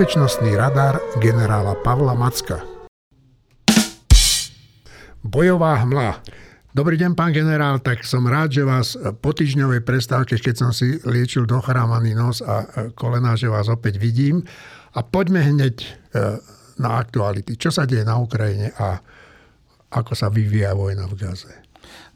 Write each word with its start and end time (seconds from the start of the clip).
Bezpečnostný 0.00 0.56
radar 0.56 0.96
generála 1.20 1.76
Pavla 1.84 2.16
Macka. 2.16 2.64
Bojová 5.20 5.76
hmla. 5.84 6.24
Dobrý 6.72 6.96
deň, 6.96 7.12
pán 7.12 7.36
generál, 7.36 7.84
tak 7.84 8.00
som 8.08 8.24
rád, 8.24 8.48
že 8.48 8.64
vás 8.64 8.96
po 8.96 9.36
týždňovej 9.36 9.84
prestávke, 9.84 10.40
keď 10.40 10.54
som 10.56 10.70
si 10.72 10.96
liečil 11.04 11.44
dochrámaný 11.44 12.16
nos 12.16 12.40
a 12.40 12.64
kolená, 12.96 13.36
že 13.36 13.52
vás 13.52 13.68
opäť 13.68 14.00
vidím. 14.00 14.40
A 14.96 15.04
poďme 15.04 15.44
hneď 15.44 15.84
e, 15.84 15.88
na 16.80 16.96
aktuality. 16.96 17.60
Čo 17.60 17.68
sa 17.68 17.84
deje 17.84 18.00
na 18.00 18.16
Ukrajine 18.16 18.72
a 18.80 19.04
ako 19.92 20.16
sa 20.16 20.32
vyvíja 20.32 20.72
vojna 20.72 21.12
v 21.12 21.28
Gaze? 21.28 21.52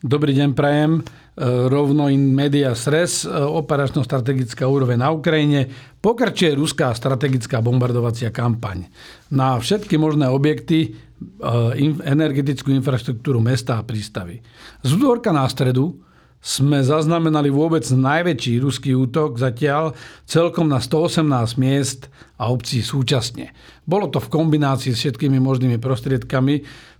Dobrý 0.01 0.33
deň, 0.33 0.57
prajem. 0.57 1.05
E, 1.34 1.69
rovno 1.69 2.06
in 2.09 2.30
media 2.30 2.74
sres, 2.79 3.27
e, 3.27 3.30
operačno-strategická 3.30 4.66
úroveň 4.66 5.02
na 5.02 5.11
Ukrajine. 5.11 5.66
Pokračuje 5.98 6.55
ruská 6.55 6.95
strategická 6.95 7.59
bombardovacia 7.59 8.30
kampaň. 8.30 8.87
Na 9.34 9.59
všetky 9.59 9.98
možné 9.98 10.30
objekty 10.30 10.95
Eh, 11.25 11.95
energetickú 12.05 12.75
infraštruktúru 12.75 13.41
mesta 13.41 13.80
a 13.80 13.87
prístavy. 13.87 14.45
Z 14.84 14.98
útorka 14.98 15.33
na 15.33 15.47
stredu 15.48 15.97
sme 16.42 16.84
zaznamenali 16.84 17.48
vôbec 17.48 17.80
najväčší 17.87 18.61
ruský 18.61 18.92
útok 18.92 19.41
zatiaľ 19.41 19.97
celkom 20.28 20.69
na 20.69 20.83
118 20.83 21.56
miest 21.56 22.12
a 22.37 22.53
obcí 22.53 22.84
súčasne. 22.84 23.56
Bolo 23.89 24.12
to 24.12 24.20
v 24.20 24.28
kombinácii 24.28 24.92
s 24.92 25.01
všetkými 25.01 25.41
možnými 25.41 25.80
prostriedkami. 25.80 26.55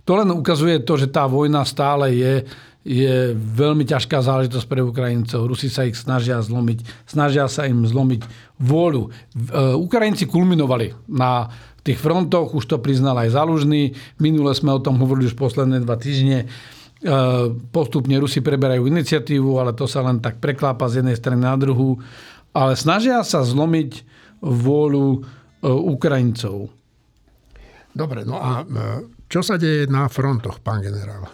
To 0.09 0.17
len 0.17 0.33
ukazuje 0.33 0.81
to, 0.81 0.97
že 0.97 1.13
tá 1.13 1.29
vojna 1.29 1.61
stále 1.61 2.17
je, 2.17 2.33
je 2.85 3.33
veľmi 3.33 3.81
ťažká 3.81 4.21
záležitosť 4.21 4.67
pre 4.69 4.85
Ukrajincov. 4.85 5.49
Rusi 5.49 5.73
sa 5.73 5.89
ich 5.89 5.97
snažia 5.97 6.37
zlomiť, 6.37 7.09
snažia 7.09 7.49
sa 7.49 7.65
im 7.65 7.81
zlomiť 7.81 8.21
vôľu. 8.61 9.09
Eh, 9.09 9.73
Ukrajinci 9.73 10.29
kulminovali 10.29 10.93
na 11.09 11.49
tých 11.85 12.01
frontoch, 12.01 12.57
už 12.57 12.65
to 12.65 12.77
priznal 12.81 13.13
aj 13.21 13.37
Zalužný. 13.37 13.93
Minule 14.17 14.57
sme 14.57 14.73
o 14.73 14.81
tom 14.81 14.97
hovorili 14.97 15.29
už 15.29 15.37
posledné 15.37 15.85
dva 15.85 16.01
týždne. 16.01 16.49
E, 17.05 17.13
postupne 17.69 18.17
Rusi 18.17 18.41
preberajú 18.41 18.89
iniciatívu, 18.89 19.61
ale 19.61 19.77
to 19.77 19.85
sa 19.85 20.01
len 20.01 20.17
tak 20.17 20.41
preklápa 20.41 20.89
z 20.89 21.05
jednej 21.05 21.13
strany 21.13 21.45
na 21.45 21.53
druhú. 21.53 22.01
Ale 22.57 22.73
snažia 22.73 23.21
sa 23.21 23.45
zlomiť 23.45 24.01
vôľu 24.41 25.07
e, 25.13 25.19
Ukrajincov. 25.69 26.73
Dobre, 27.93 28.25
no 28.25 28.41
a 28.41 28.65
e, 28.65 29.05
čo 29.29 29.45
sa 29.45 29.61
deje 29.61 29.85
na 29.85 30.09
frontoch, 30.09 30.57
pán 30.65 30.81
generál? 30.81 31.29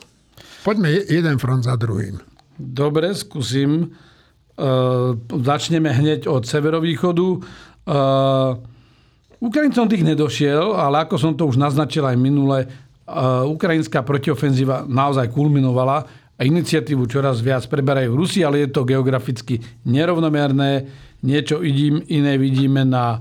Poďme 0.62 0.94
jeden 1.10 1.42
front 1.42 1.66
za 1.66 1.74
druhým. 1.74 2.22
Dobre, 2.62 3.18
skúsim. 3.18 3.98
Začneme 5.28 5.90
hneď 5.90 6.30
od 6.30 6.46
severovýchodu. 6.46 7.28
Ukrajincom 9.42 9.90
tých 9.90 10.06
nedošiel, 10.06 10.78
ale 10.78 11.10
ako 11.10 11.16
som 11.18 11.34
to 11.34 11.50
už 11.50 11.58
naznačil 11.58 12.06
aj 12.06 12.14
minule, 12.14 12.70
ukrajinská 13.50 14.06
protiofenzíva 14.06 14.86
naozaj 14.86 15.34
kulminovala 15.34 16.06
a 16.38 16.42
iniciatívu 16.46 17.10
čoraz 17.10 17.42
viac 17.42 17.66
preberajú 17.66 18.14
Rusi, 18.14 18.46
ale 18.46 18.62
je 18.66 18.70
to 18.70 18.86
geograficky 18.86 19.58
nerovnomerné. 19.90 20.86
Niečo 21.26 21.66
iné 22.06 22.38
vidíme 22.38 22.86
na 22.86 23.18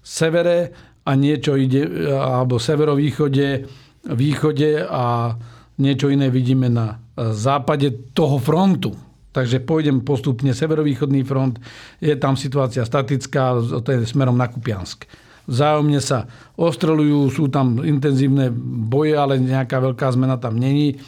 severe 0.00 0.72
a 1.04 1.12
niečo 1.12 1.52
ide, 1.60 1.84
alebo 2.16 2.56
severovýchode, 2.56 3.68
východe 4.08 4.88
a 4.88 5.36
niečo 5.78 6.12
iné 6.12 6.28
vidíme 6.28 6.68
na 6.68 7.00
západe 7.16 8.12
toho 8.12 8.36
frontu. 8.42 8.92
Takže 9.32 9.64
pôjdem 9.64 10.04
postupne. 10.04 10.52
Severovýchodný 10.52 11.24
front, 11.24 11.56
je 12.04 12.12
tam 12.20 12.36
situácia 12.36 12.84
statická, 12.84 13.56
to 13.80 13.88
je 13.88 14.04
smerom 14.04 14.36
na 14.36 14.48
Kupiansk 14.48 15.08
vzájomne 15.46 15.98
sa 15.98 16.30
ostrelujú, 16.54 17.30
sú 17.32 17.50
tam 17.50 17.82
intenzívne 17.82 18.50
boje, 18.88 19.18
ale 19.18 19.42
nejaká 19.42 19.82
veľká 19.82 20.06
zmena 20.14 20.38
tam 20.38 20.58
není. 20.58 20.98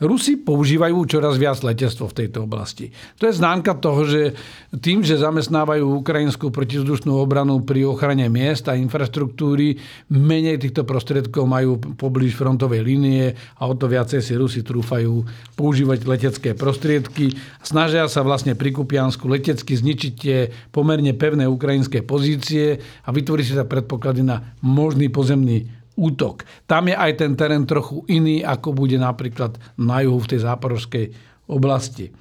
Rusi 0.00 0.40
používajú 0.40 0.96
čoraz 1.04 1.36
viac 1.36 1.60
letectvo 1.60 2.08
v 2.08 2.16
tejto 2.24 2.48
oblasti. 2.48 2.88
To 3.20 3.28
je 3.28 3.36
známka 3.36 3.76
toho, 3.76 4.08
že 4.08 4.32
tým, 4.80 5.04
že 5.04 5.20
zamestnávajú 5.20 6.00
ukrajinskú 6.00 6.48
protizdušnú 6.48 7.12
obranu 7.20 7.60
pri 7.60 7.84
ochrane 7.84 8.32
miest 8.32 8.64
a 8.72 8.80
infraštruktúry, 8.80 9.76
menej 10.08 10.56
týchto 10.56 10.88
prostriedkov 10.88 11.44
majú 11.44 11.76
poblíž 12.00 12.32
frontovej 12.32 12.80
línie 12.80 13.36
a 13.60 13.68
o 13.68 13.76
to 13.76 13.92
viacej 13.92 14.24
si 14.24 14.32
Rusi 14.40 14.64
trúfajú 14.64 15.28
používať 15.60 16.08
letecké 16.08 16.56
prostriedky. 16.56 17.36
Snažia 17.60 18.08
sa 18.08 18.24
vlastne 18.24 18.56
pri 18.56 18.72
Kupiansku 18.72 19.28
letecky 19.28 19.76
zničiť 19.76 20.12
tie 20.16 20.48
pomerne 20.72 21.12
pevné 21.12 21.44
ukrajinské 21.44 22.00
pozície 22.00 22.80
a 23.04 23.08
vytvorí 23.12 23.44
si 23.44 23.52
sa 23.52 23.68
predpoklady 23.68 24.24
na 24.24 24.56
možný 24.64 25.12
pozemný 25.12 25.79
útok. 26.00 26.48
Tam 26.64 26.88
je 26.88 26.96
aj 26.96 27.12
ten 27.20 27.36
terén 27.36 27.68
trochu 27.68 28.00
iný, 28.08 28.40
ako 28.40 28.72
bude 28.72 28.96
napríklad 28.96 29.60
na 29.76 30.00
juhu 30.00 30.16
v 30.24 30.30
tej 30.32 30.40
záporovskej 30.48 31.04
oblasti. 31.52 32.08
E, 32.08 32.12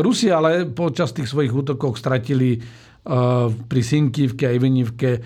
Rusi 0.00 0.32
ale 0.32 0.64
počas 0.64 1.12
tých 1.12 1.28
svojich 1.28 1.52
útokov 1.52 2.00
stratili 2.00 2.56
e, 2.56 2.58
pri 3.52 3.80
Sinkivke 3.84 4.48
a 4.48 4.56
Ivenivke 4.56 5.10
e, 5.12 5.20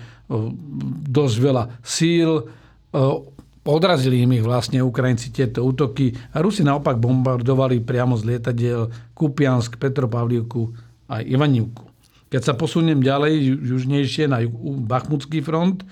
dosť 1.07 1.35
veľa 1.39 1.63
síl. 1.79 2.43
Odrazili 3.61 4.25
im 4.25 4.35
ich 4.35 4.43
vlastne 4.43 4.83
Ukrajinci 4.83 5.31
tieto 5.31 5.63
útoky 5.63 6.11
a 6.35 6.43
Rusi 6.43 6.65
naopak 6.65 6.99
bombardovali 6.99 7.79
priamo 7.79 8.19
z 8.19 8.35
lietadiel 8.35 8.91
Kupiansk, 9.15 9.79
Petropavlivku 9.79 10.75
a 11.07 11.23
Ivanivku. 11.23 11.87
Keď 12.31 12.41
sa 12.41 12.53
posuniem 12.55 13.03
ďalej, 13.03 13.63
južnejšie 13.63 14.27
na 14.31 14.43
Bachmutský 14.87 15.43
front, 15.43 15.83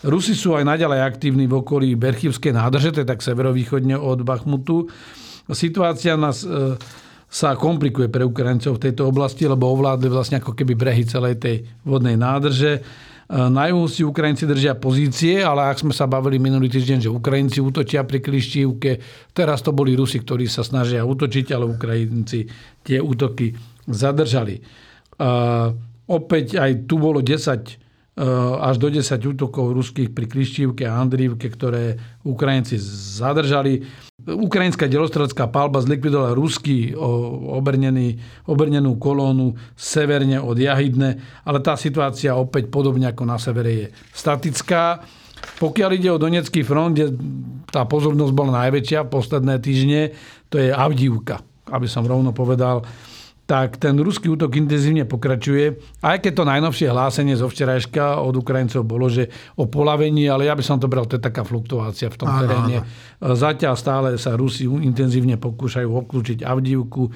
Rusi 0.00 0.32
sú 0.32 0.56
aj 0.56 0.64
naďalej 0.64 1.00
aktívni 1.04 1.44
v 1.44 1.60
okolí 1.60 1.92
Berchivskej 1.92 2.56
nádrže, 2.56 3.04
tak 3.04 3.20
severovýchodne 3.20 4.00
od 4.00 4.24
Bachmutu. 4.24 4.88
Situácia 5.52 6.16
nás 6.16 6.40
e, 6.40 6.80
sa 7.28 7.52
komplikuje 7.52 8.08
pre 8.08 8.24
Ukrajincov 8.24 8.80
v 8.80 8.84
tejto 8.88 9.12
oblasti, 9.12 9.44
lebo 9.44 9.68
ovládli 9.68 10.08
vlastne 10.08 10.40
ako 10.40 10.56
keby 10.56 10.72
brehy 10.72 11.04
celej 11.04 11.36
tej 11.36 11.56
vodnej 11.84 12.16
nádrže. 12.16 12.80
E, 12.80 12.80
na 13.28 13.68
juhu 13.68 13.84
si 13.92 14.00
Ukrajinci 14.00 14.48
držia 14.48 14.72
pozície, 14.72 15.44
ale 15.44 15.68
ak 15.68 15.84
sme 15.84 15.92
sa 15.92 16.08
bavili 16.08 16.40
minulý 16.40 16.72
týždeň, 16.72 17.04
že 17.04 17.12
Ukrajinci 17.12 17.60
útočia 17.60 18.00
pri 18.08 18.24
Klištívke, 18.24 19.04
teraz 19.36 19.60
to 19.60 19.76
boli 19.76 19.92
Rusi, 19.92 20.16
ktorí 20.24 20.48
sa 20.48 20.64
snažia 20.64 21.04
útočiť, 21.04 21.52
ale 21.52 21.76
Ukrajinci 21.76 22.48
tie 22.80 23.04
útoky 23.04 23.52
zadržali. 23.84 24.64
Uh, 25.20 25.76
opäť 26.08 26.56
aj 26.56 26.88
tu 26.88 26.96
bolo 26.96 27.20
10 27.20 27.89
Eh, 27.89 27.89
až 28.60 28.76
do 28.76 28.92
10 28.92 29.16
útokov 29.16 29.72
ruských 29.72 30.12
pri 30.12 30.28
Klištívke 30.28 30.84
a 30.84 31.00
Andrívke, 31.00 31.48
ktoré 31.48 31.96
Ukrajinci 32.20 32.76
zadržali. 33.16 33.80
Ukrajinská 34.20 34.84
delostrelecká 34.84 35.48
palba 35.48 35.80
zlikvidovala 35.80 36.36
ruský 36.36 36.92
obrnený, 36.92 38.20
obrnenú 38.44 39.00
kolónu 39.00 39.56
severne 39.72 40.36
od 40.36 40.60
Jahydne, 40.60 41.16
ale 41.48 41.64
tá 41.64 41.80
situácia 41.80 42.36
opäť 42.36 42.68
podobne 42.68 43.08
ako 43.08 43.24
na 43.24 43.40
severe 43.40 43.72
je 43.72 43.86
statická. 44.12 45.00
Pokiaľ 45.40 45.90
ide 45.96 46.12
o 46.12 46.20
Donecký 46.20 46.60
front, 46.60 46.92
kde 46.92 47.16
tá 47.72 47.88
pozornosť 47.88 48.32
bola 48.36 48.68
najväčšia 48.68 49.08
v 49.08 49.12
posledné 49.16 49.56
týždne, 49.64 50.12
to 50.52 50.60
je 50.60 50.68
Avdívka, 50.68 51.40
aby 51.72 51.88
som 51.88 52.04
rovno 52.04 52.36
povedal 52.36 52.84
tak 53.50 53.82
ten 53.82 53.98
ruský 53.98 54.30
útok 54.30 54.54
intenzívne 54.54 55.02
pokračuje. 55.02 55.74
Aj 56.06 56.22
keď 56.22 56.32
to 56.38 56.44
najnovšie 56.46 56.86
hlásenie 56.86 57.34
zo 57.34 57.50
včerajška 57.50 58.22
od 58.22 58.38
Ukrajincov 58.38 58.86
bolo, 58.86 59.10
že 59.10 59.26
o 59.58 59.66
polavení, 59.66 60.30
ale 60.30 60.46
ja 60.46 60.54
by 60.54 60.62
som 60.62 60.78
to 60.78 60.86
bral, 60.86 61.02
to 61.02 61.18
je 61.18 61.26
taká 61.26 61.42
fluktuácia 61.42 62.14
v 62.14 62.18
tom 62.22 62.30
áno, 62.30 62.46
teréne. 62.46 62.76
Áno. 63.18 63.34
Zatiaľ 63.34 63.74
stále 63.74 64.08
sa 64.22 64.38
Rusi 64.38 64.70
intenzívne 64.70 65.34
pokúšajú 65.34 65.90
obklúčiť 65.90 66.46
Avdívku. 66.46 67.10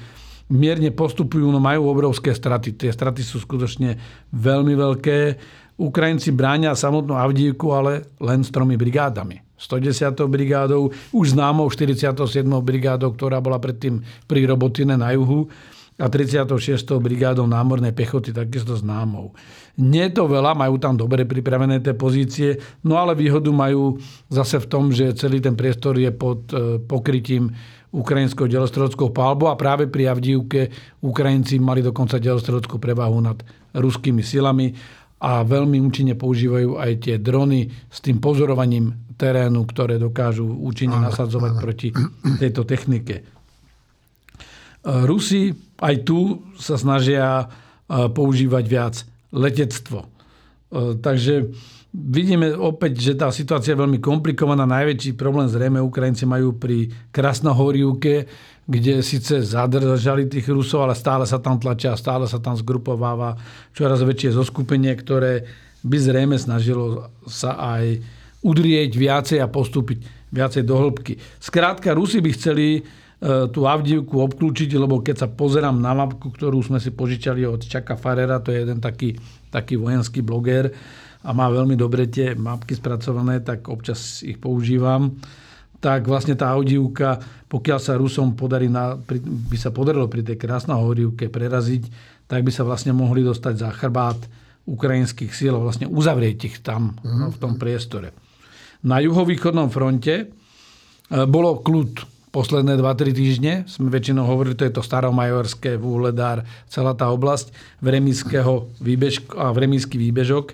Mierne 0.51 0.91
postupujú, 0.91 1.47
no 1.47 1.63
majú 1.63 1.87
obrovské 1.87 2.35
straty. 2.35 2.75
Tie 2.75 2.91
straty 2.91 3.23
sú 3.23 3.39
skutočne 3.39 3.95
veľmi 4.35 4.75
veľké. 4.75 5.17
Ukrajinci 5.79 6.35
bránia 6.35 6.75
samotnú 6.75 7.15
Avdívku, 7.15 7.71
ale 7.71 8.11
len 8.19 8.43
s 8.43 8.51
tromi 8.51 8.75
brigádami. 8.75 9.39
110. 9.55 10.19
brigádou, 10.27 10.91
už 11.15 11.31
známou 11.31 11.71
47. 11.71 12.11
brigádou, 12.59 13.15
ktorá 13.15 13.39
bola 13.39 13.55
predtým 13.55 14.03
pri 14.27 14.43
Robotine 14.43 14.99
na 14.99 15.15
juhu 15.15 15.47
a 15.95 16.11
36. 16.11 16.99
brigádou 16.99 17.47
námornej 17.47 17.95
pechoty, 17.95 18.35
takisto 18.35 18.75
známou. 18.75 19.31
Nie 19.79 20.11
je 20.11 20.19
to 20.19 20.27
veľa, 20.27 20.51
majú 20.51 20.75
tam 20.75 20.99
dobre 20.99 21.23
pripravené 21.23 21.79
tie 21.79 21.95
pozície, 21.95 22.59
no 22.83 22.99
ale 22.99 23.15
výhodu 23.15 23.47
majú 23.51 23.95
zase 24.27 24.59
v 24.59 24.67
tom, 24.67 24.91
že 24.91 25.15
celý 25.15 25.39
ten 25.39 25.55
priestor 25.55 25.95
je 25.95 26.11
pod 26.11 26.51
e, 26.51 26.83
pokrytím 26.83 27.51
ukrajinskou 27.95 28.51
delostreleckou 28.51 29.15
palbou 29.15 29.47
a 29.47 29.55
práve 29.55 29.87
pri 29.87 30.11
Avdívke 30.11 30.67
Ukrajinci 30.99 31.63
mali 31.63 31.79
dokonca 31.79 32.19
delostredeckú 32.19 32.75
prevahu 32.75 33.23
nad 33.23 33.39
ruskými 33.71 34.19
silami 34.19 34.75
a 35.23 35.47
veľmi 35.47 35.79
účinne 35.79 36.19
používajú 36.19 36.75
aj 36.75 36.91
tie 37.07 37.15
drony 37.23 37.71
s 37.87 38.03
tým 38.03 38.19
pozorovaním 38.19 39.15
terénu, 39.15 39.63
ktoré 39.63 39.95
dokážu 39.95 40.43
účinne 40.43 40.99
nasadzovať 40.99 41.51
proti 41.55 41.87
tejto 42.35 42.67
technike. 42.67 43.34
Rusi 44.85 45.53
aj 45.81 45.95
tu 46.05 46.45
sa 46.61 46.77
snažia 46.77 47.49
používať 47.89 48.65
viac 48.69 48.95
letectvo. 49.33 50.05
Takže 51.01 51.49
vidíme 51.95 52.51
opäť, 52.53 52.99
že 53.01 53.13
tá 53.15 53.31
situácia 53.31 53.73
je 53.73 53.81
veľmi 53.81 54.03
komplikovaná. 54.03 54.67
Najväčší 54.67 55.15
problém 55.15 55.47
zrejme 55.47 55.79
Ukrajinci 55.79 56.27
majú 56.27 56.57
pri 56.57 56.91
Krasnohoriuke, 57.09 58.27
kde 58.65 59.05
síce 59.05 59.45
zadržali 59.45 60.25
tých 60.25 60.49
Rusov, 60.49 60.89
ale 60.89 60.97
stále 60.97 61.23
sa 61.29 61.37
tam 61.37 61.61
tlačia, 61.61 61.93
stále 61.93 62.25
sa 62.25 62.41
tam 62.41 62.57
zgrupováva 62.57 63.37
čoraz 63.77 64.01
väčšie 64.01 64.33
zoskupenie, 64.33 64.91
ktoré 64.97 65.45
by 65.85 65.97
zrejme 66.01 66.35
snažilo 66.41 67.13
sa 67.29 67.53
aj 67.77 68.01
udrieť 68.41 68.97
viacej 68.97 69.37
a 69.41 69.47
postúpiť 69.49 70.29
viacej 70.33 70.65
do 70.65 70.75
hĺbky. 70.81 71.21
Skrátka, 71.37 71.93
Rusi 71.93 72.19
by 72.25 72.29
chceli 72.33 72.67
e, 72.77 72.81
tú 73.25 73.65
Avdivku 73.65 74.21
obklúčiť, 74.21 74.77
lebo 74.77 75.01
keď 75.01 75.25
sa 75.25 75.27
pozerám 75.31 75.81
na 75.81 75.97
mapku, 75.97 76.29
ktorú 76.29 76.61
sme 76.61 76.77
si 76.77 76.93
požičali 76.93 77.41
od 77.41 77.65
Čaka 77.65 77.97
Farera, 77.97 78.37
to 78.37 78.53
je 78.53 78.61
jeden 78.61 78.77
taký, 78.77 79.17
taký 79.49 79.81
vojenský 79.81 80.21
bloger 80.21 80.69
a 81.25 81.33
má 81.33 81.49
veľmi 81.49 81.73
dobre 81.73 82.05
tie 82.05 82.37
mapky 82.37 82.77
spracované, 82.77 83.41
tak 83.41 83.65
občas 83.65 84.21
ich 84.21 84.37
používam 84.37 85.17
tak 85.85 86.09
vlastne 86.09 86.33
tá 86.33 86.49
Avdivka, 86.57 87.21
pokiaľ 87.45 87.77
sa 87.77 87.93
Rusom 87.93 88.33
podarí 88.33 88.65
na, 88.65 88.97
by 88.97 89.53
sa 89.53 89.69
podarilo 89.69 90.09
pri 90.09 90.25
tej 90.25 90.41
krásnej 90.41 90.73
horivke 90.73 91.29
preraziť, 91.29 91.83
tak 92.25 92.41
by 92.41 92.49
sa 92.49 92.65
vlastne 92.65 92.89
mohli 92.89 93.21
dostať 93.21 93.53
za 93.53 93.69
chrbát 93.69 94.17
ukrajinských 94.65 95.29
síl 95.29 95.53
a 95.53 95.61
vlastne 95.61 95.85
uzavrieť 95.85 96.37
ich 96.49 96.57
tam 96.65 96.97
mm-hmm. 96.97 97.29
v 97.29 97.37
tom 97.37 97.61
priestore. 97.61 98.17
Na 98.81 98.97
juhovýchodnom 98.97 99.69
fronte 99.69 100.15
e, 100.17 100.25
bolo 101.29 101.61
kľud 101.61 102.14
posledné 102.35 102.75
2-3 102.75 103.15
týždne. 103.15 103.53
Sme 103.63 103.87
väčšinou 103.87 104.27
hovorili, 104.27 104.59
to 104.59 104.67
je 104.67 104.75
to 104.75 104.83
staromajorské, 104.83 105.79
Vúhledár, 105.79 106.43
celá 106.67 106.91
tá 106.91 107.07
oblasť 107.07 107.55
Vremického 107.79 108.67
výbežk, 108.83 109.39
a 109.39 109.55
Vremísky 109.55 109.95
výbežok. 109.95 110.51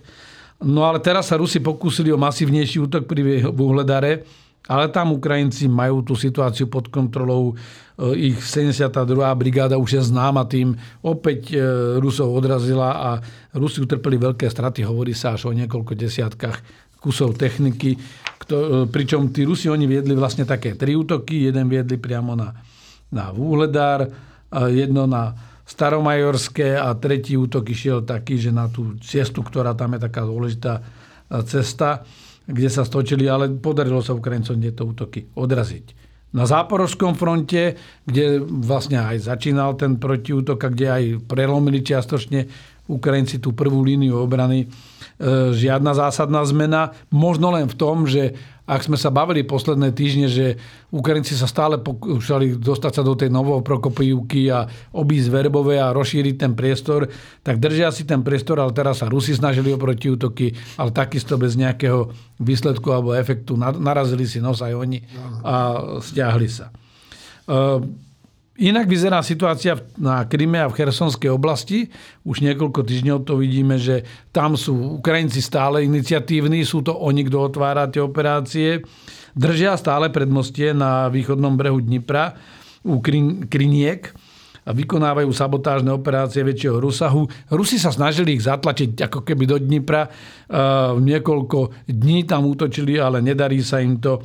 No 0.61 0.85
ale 0.85 1.01
teraz 1.01 1.33
sa 1.33 1.41
Rusi 1.41 1.57
pokúsili 1.57 2.13
o 2.13 2.21
masívnejší 2.21 2.77
útok 2.85 3.09
pri 3.09 3.49
Vúhledare, 3.49 4.29
ale 4.69 4.93
tam 4.93 5.17
Ukrajinci 5.17 5.65
majú 5.65 6.05
tú 6.05 6.13
situáciu 6.13 6.69
pod 6.69 6.93
kontrolou. 6.93 7.57
E, 7.97 8.29
ich 8.29 8.37
72. 8.37 8.93
brigáda 9.33 9.81
už 9.81 9.97
je 9.97 10.01
známa 10.05 10.45
tým. 10.45 10.77
Opäť 11.01 11.57
e, 11.57 11.57
Rusov 11.97 12.29
odrazila 12.29 12.93
a 12.93 13.09
Rusi 13.57 13.81
utrpeli 13.81 14.21
veľké 14.21 14.45
straty. 14.45 14.85
Hovorí 14.85 15.17
sa 15.17 15.33
až 15.33 15.49
o 15.49 15.51
niekoľko 15.57 15.97
desiatkách 15.97 16.61
kusov 17.01 17.41
techniky. 17.41 17.97
Kto, 18.51 18.59
e, 18.59 18.67
pričom 18.91 19.31
tí 19.31 19.47
Rusi 19.47 19.71
oni 19.71 19.87
viedli 19.87 20.11
vlastne 20.11 20.43
také 20.43 20.75
tri 20.75 20.91
útoky. 20.91 21.47
Jeden 21.47 21.71
viedli 21.71 21.95
priamo 21.95 22.35
na, 22.35 22.51
na 23.15 23.31
Vúhledár, 23.31 24.11
jedno 24.51 25.07
na 25.07 25.31
Staromajorské 25.63 26.75
a 26.75 26.91
tretí 26.99 27.39
útok 27.39 27.71
išiel 27.71 28.03
taký, 28.03 28.35
že 28.35 28.51
na 28.51 28.67
tú 28.67 28.99
cestu, 28.99 29.39
ktorá 29.39 29.71
tam 29.71 29.95
je 29.95 30.03
taká 30.03 30.27
dôležitá 30.27 30.73
e, 30.75 30.81
cesta, 31.47 32.03
kde 32.43 32.67
sa 32.67 32.83
stočili, 32.83 33.31
ale 33.31 33.47
podarilo 33.55 34.03
sa 34.03 34.11
Ukrajincom 34.11 34.59
tieto 34.59 34.83
útoky 34.83 35.31
odraziť. 35.31 36.03
Na 36.35 36.43
záporovskom 36.43 37.15
fronte, 37.15 37.79
kde 38.03 38.43
vlastne 38.43 38.99
aj 38.99 39.31
začínal 39.31 39.79
ten 39.79 39.95
protiútok 39.95 40.59
a 40.63 40.71
kde 40.71 40.87
aj 40.87 41.03
prelomili 41.27 41.83
čiastočne 41.83 42.51
Ukrajinci 42.89 43.37
tú 43.37 43.53
prvú 43.53 43.83
líniu 43.85 44.17
obrany, 44.21 44.69
E, 45.21 45.53
žiadna 45.53 45.93
zásadná 45.93 46.41
zmena. 46.41 46.97
Možno 47.13 47.53
len 47.53 47.69
v 47.69 47.77
tom, 47.77 48.09
že 48.09 48.33
ak 48.65 48.89
sme 48.89 48.97
sa 48.97 49.13
bavili 49.13 49.45
posledné 49.45 49.93
týždne, 49.93 50.25
že 50.25 50.57
Ukrajinci 50.89 51.37
sa 51.37 51.45
stále 51.45 51.77
pokúšali 51.77 52.57
dostať 52.57 52.91
sa 52.97 53.03
do 53.05 53.13
tej 53.13 53.29
Prokopivky 53.61 54.49
a 54.49 54.65
obísť 54.97 55.29
Verbové 55.29 55.77
a 55.77 55.93
rozšíriť 55.93 56.35
ten 56.41 56.57
priestor, 56.57 57.05
tak 57.45 57.61
držia 57.61 57.93
si 57.93 58.07
ten 58.07 58.25
priestor, 58.25 58.57
ale 58.57 58.73
teraz 58.73 59.05
sa 59.05 59.11
Rusi 59.11 59.37
snažili 59.37 59.69
o 59.69 59.77
protiútoky, 59.77 60.57
ale 60.81 60.89
takisto 60.89 61.37
bez 61.37 61.53
nejakého 61.53 62.09
výsledku 62.41 62.89
alebo 62.89 63.13
efektu. 63.13 63.53
Narazili 63.59 64.25
si 64.25 64.41
nos 64.41 64.63
aj 64.65 64.73
oni 64.73 65.05
a 65.45 65.55
stiahli 66.01 66.49
sa. 66.49 66.73
E, 68.57 68.67
Inak 68.67 68.87
vyzerá 68.87 69.23
situácia 69.23 69.79
na 69.95 70.27
Kryme 70.27 70.59
a 70.59 70.67
v 70.67 70.75
Chersonskej 70.75 71.31
oblasti. 71.31 71.87
Už 72.27 72.43
niekoľko 72.43 72.83
týždňov 72.83 73.23
to 73.23 73.39
vidíme, 73.39 73.79
že 73.79 74.03
tam 74.35 74.59
sú 74.59 74.99
Ukrajinci 74.99 75.39
stále 75.39 75.87
iniciatívni, 75.87 76.67
sú 76.67 76.83
to 76.83 76.91
oni, 76.93 77.25
kto 77.25 77.37
otvára 77.47 77.87
tie 77.87 78.03
operácie. 78.03 78.83
Držia 79.31 79.79
stále 79.79 80.11
predmostie 80.11 80.75
na 80.75 81.07
východnom 81.07 81.55
brehu 81.55 81.79
Dnipra 81.79 82.35
u 82.83 82.99
Kriniek 83.47 84.11
a 84.61 84.77
vykonávajú 84.77 85.31
sabotážne 85.33 85.89
operácie 85.89 86.45
väčšieho 86.45 86.77
rozsahu. 86.77 87.25
Rusi 87.49 87.81
sa 87.81 87.89
snažili 87.89 88.37
ich 88.37 88.45
zatlačiť 88.45 88.93
ako 89.09 89.25
keby 89.25 89.43
do 89.49 89.57
Dnipra. 89.57 90.05
Niekoľko 91.01 91.89
dní 91.89 92.29
tam 92.29 92.45
útočili, 92.45 93.01
ale 93.01 93.25
nedarí 93.25 93.63
sa 93.65 93.81
im 93.81 93.97
to. 93.97 94.21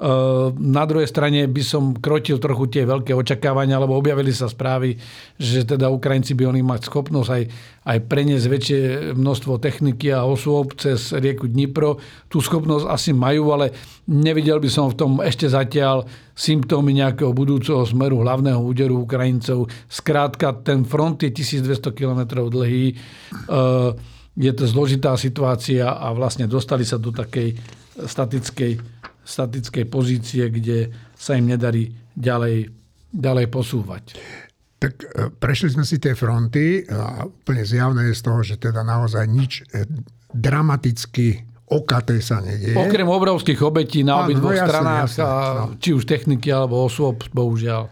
Ehm, 0.00 0.56
na 0.56 0.88
druhej 0.88 1.04
strane 1.04 1.44
by 1.44 1.60
som 1.60 1.92
krotil 1.92 2.40
trochu 2.40 2.72
tie 2.72 2.88
veľké 2.88 3.12
očakávania, 3.12 3.76
lebo 3.76 4.00
objavili 4.00 4.32
sa 4.32 4.48
správy, 4.48 4.96
že 5.36 5.68
teda 5.68 5.92
Ukrajinci 5.92 6.32
by 6.32 6.48
oni 6.48 6.64
mať 6.64 6.88
schopnosť 6.88 7.28
aj, 7.28 7.42
aj 7.84 7.98
preniesť 8.08 8.46
väčšie 8.48 8.80
množstvo 9.12 9.60
techniky 9.60 10.08
a 10.08 10.24
osôb 10.24 10.72
cez 10.80 11.12
rieku 11.12 11.52
Dnipro. 11.52 12.00
Tú 12.32 12.40
schopnosť 12.40 12.88
asi 12.88 13.12
majú, 13.12 13.52
ale 13.52 13.76
nevidel 14.08 14.56
by 14.56 14.72
som 14.72 14.88
v 14.88 14.96
tom 14.96 15.20
ešte 15.20 15.52
zatiaľ 15.52 16.08
symptómy 16.32 16.96
nejakého 16.96 17.36
budúceho 17.36 17.84
smeru 17.84 18.24
hlavného 18.24 18.56
úderu 18.56 19.04
Ukrajincov. 19.04 19.68
Skrátka, 19.84 20.64
ten 20.64 20.88
front 20.88 21.20
je 21.20 21.28
1200 21.28 21.92
km 21.92 22.48
dlhý. 22.48 22.96
Ehm, 23.52 24.00
je 24.32 24.52
to 24.56 24.64
zložitá 24.64 25.12
situácia 25.20 25.92
a 25.92 26.08
vlastne 26.16 26.48
dostali 26.48 26.88
sa 26.88 26.96
do 26.96 27.12
takej 27.12 27.52
statickej 28.00 28.99
statickej 29.30 29.86
pozície, 29.86 30.50
kde 30.50 30.90
sa 31.14 31.38
im 31.38 31.46
nedarí 31.46 31.94
ďalej, 32.18 32.68
ďalej 33.14 33.46
posúvať. 33.46 34.18
Tak 34.80 34.94
e, 34.96 35.06
prešli 35.30 35.76
sme 35.76 35.84
si 35.84 36.00
tie 36.00 36.16
fronty 36.16 36.88
a 36.88 37.28
úplne 37.28 37.62
zjavné 37.62 38.10
je 38.10 38.18
z 38.18 38.22
toho, 38.24 38.40
že 38.42 38.56
teda 38.58 38.82
naozaj 38.82 39.24
nič 39.28 39.52
e, 39.70 39.84
dramaticky 40.32 41.46
okaté 41.70 42.18
sa 42.18 42.42
nedieje. 42.42 42.74
Okrem 42.74 43.06
obrovských 43.06 43.60
obetí 43.62 44.02
na 44.02 44.26
obidvoch 44.26 44.56
no, 44.56 44.66
stranách, 44.66 45.10
jasne, 45.14 45.22
no. 45.22 45.64
či 45.78 45.94
už 45.94 46.02
techniky 46.02 46.50
alebo 46.50 46.82
osôb, 46.82 47.22
bohužiaľ. 47.30 47.86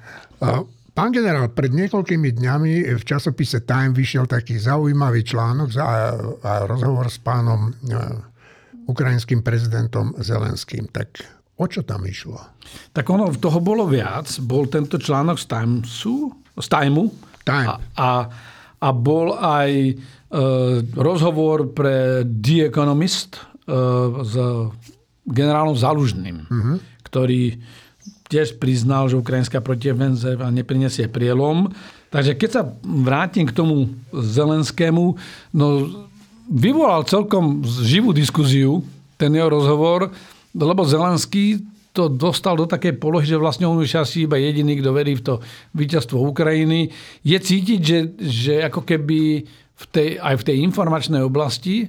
Pán 0.98 1.14
generál, 1.14 1.46
pred 1.54 1.70
niekoľkými 1.70 2.34
dňami 2.42 2.72
v 2.98 3.02
časopise 3.06 3.62
Time 3.62 3.94
vyšiel 3.94 4.26
taký 4.26 4.58
zaujímavý 4.58 5.22
článok 5.22 5.70
a, 5.78 6.10
a 6.42 6.52
rozhovor 6.66 7.06
s 7.06 7.22
pánom 7.22 7.70
e, 7.70 7.96
ukrajinským 8.90 9.46
prezidentom 9.46 10.10
Zelenským. 10.18 10.90
Tak 10.90 11.37
o 11.58 11.64
čo 11.66 11.82
tam 11.82 12.06
išlo? 12.06 12.38
Tak 12.94 13.04
ono, 13.10 13.34
toho 13.34 13.58
bolo 13.58 13.84
viac. 13.90 14.30
Bol 14.40 14.70
tento 14.70 14.96
článok 14.96 15.36
z 15.42 15.46
Timesu, 15.50 16.30
z 16.54 16.66
Timeu. 16.70 17.10
Time. 17.42 17.66
A, 17.66 17.74
a, 17.98 18.10
a 18.78 18.88
bol 18.94 19.34
aj 19.34 19.70
e, 19.72 19.94
rozhovor 20.94 21.74
pre 21.74 22.22
The 22.22 22.70
Economist 22.70 23.36
e, 23.36 23.42
s 24.22 24.34
generálom 25.28 25.76
Zalužným, 25.76 26.46
uh-huh. 26.48 26.76
ktorý 27.04 27.60
tiež 28.28 28.60
priznal, 28.60 29.08
že 29.08 29.16
ukrajinská 29.16 29.64
protiofenzíva 29.64 30.52
neprinesie 30.52 31.08
prielom. 31.08 31.72
Takže 32.12 32.36
keď 32.36 32.50
sa 32.52 32.62
vrátim 32.84 33.48
k 33.48 33.56
tomu 33.56 33.92
Zelenskému, 34.12 35.16
no 35.56 35.66
vyvolal 36.48 37.04
celkom 37.08 37.64
živú 37.64 38.12
diskuziu, 38.12 38.84
ten 39.20 39.32
jeho 39.32 39.48
rozhovor, 39.48 40.12
lebo 40.64 40.82
Zelenský 40.82 41.62
to 41.92 42.06
dostal 42.06 42.54
do 42.54 42.68
takej 42.68 43.00
polohy, 43.00 43.26
že 43.26 43.40
vlastne 43.40 43.66
on 43.66 43.82
už 43.82 43.98
asi 43.98 44.30
iba 44.30 44.38
jediný, 44.38 44.78
kto 44.78 44.90
verí 44.94 45.18
v 45.18 45.24
to 45.24 45.34
víťazstvo 45.74 46.20
Ukrajiny. 46.30 46.94
Je 47.26 47.38
cítiť, 47.38 47.80
že, 47.82 47.98
že 48.22 48.54
ako 48.62 48.86
keby 48.86 49.42
v 49.78 49.84
tej, 49.90 50.08
aj 50.18 50.34
v 50.38 50.46
tej 50.46 50.56
informačnej 50.62 51.22
oblasti 51.26 51.82
e, 51.82 51.88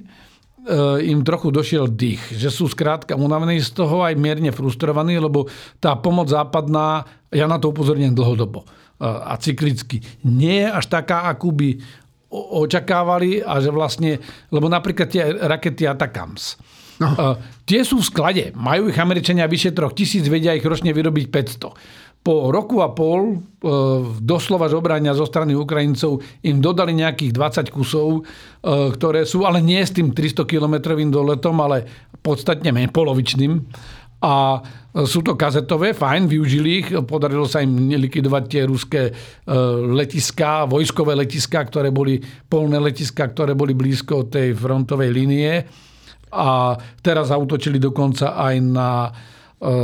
im 1.06 1.22
trochu 1.22 1.54
došiel 1.54 1.90
dých. 1.90 2.22
Že 2.34 2.50
sú 2.50 2.64
skrátka 2.66 3.14
unavení 3.14 3.62
z 3.62 3.70
toho 3.70 4.02
aj 4.02 4.18
mierne 4.18 4.50
frustrovaní, 4.50 5.14
lebo 5.14 5.46
tá 5.78 5.94
pomoc 5.94 6.26
západná, 6.26 7.06
ja 7.30 7.46
na 7.46 7.62
to 7.62 7.70
upozorňujem 7.70 8.14
dlhodobo 8.14 8.62
e, 8.62 8.66
a 9.06 9.38
cyklicky, 9.38 10.02
nie 10.26 10.66
je 10.66 10.68
až 10.74 10.90
taká, 10.90 11.30
akú 11.30 11.54
by 11.54 11.78
očakávali 12.30 13.42
a 13.42 13.58
že 13.58 13.74
vlastne, 13.74 14.22
lebo 14.54 14.70
napríklad 14.70 15.08
tie 15.10 15.34
rakety 15.34 15.82
Atakams, 15.86 16.54
No. 17.00 17.08
Uh, 17.16 17.34
tie 17.64 17.80
sú 17.80 18.04
v 18.04 18.08
sklade. 18.08 18.44
Majú 18.52 18.92
ich 18.92 18.98
Američania 19.00 19.48
vyše 19.48 19.72
troch 19.72 19.96
tisíc, 19.96 20.28
vedia 20.28 20.52
ich 20.52 20.64
ročne 20.64 20.92
vyrobiť 20.92 21.26
500. 21.32 22.20
Po 22.20 22.52
roku 22.52 22.84
a 22.84 22.92
pol 22.92 23.40
uh, 23.40 23.40
doslova 24.20 24.68
zobrania 24.68 25.16
zo 25.16 25.24
strany 25.24 25.56
Ukrajincov 25.56 26.20
im 26.44 26.60
dodali 26.60 26.92
nejakých 26.92 27.32
20 27.32 27.72
kusov, 27.72 28.08
uh, 28.20 28.92
ktoré 28.92 29.24
sú 29.24 29.48
ale 29.48 29.64
nie 29.64 29.80
s 29.80 29.96
tým 29.96 30.12
300 30.12 30.44
kilometrovým 30.44 31.08
doletom, 31.08 31.56
ale 31.64 31.88
podstatne 32.20 32.68
menej 32.68 32.92
polovičným. 32.92 33.64
A 34.20 34.60
sú 35.08 35.24
to 35.24 35.32
kazetové, 35.32 35.96
fajn, 35.96 36.28
využili 36.28 36.70
ich, 36.82 36.88
podarilo 37.08 37.48
sa 37.48 37.64
im 37.64 37.88
likvidovať 37.88 38.44
tie 38.50 38.62
ruské 38.66 39.02
e, 39.08 39.12
letiská, 39.96 40.66
vojskové 40.66 41.14
letiská, 41.14 41.62
ktoré 41.64 41.88
boli, 41.88 42.20
polné 42.50 42.76
letiská, 42.76 43.30
ktoré 43.30 43.56
boli 43.56 43.72
blízko 43.72 44.26
tej 44.26 44.52
frontovej 44.52 45.10
línie. 45.14 45.64
A 46.30 46.78
teraz 47.02 47.34
zautočili 47.34 47.82
dokonca 47.82 48.38
aj 48.38 48.54
na 48.62 48.90
e, 49.06 49.10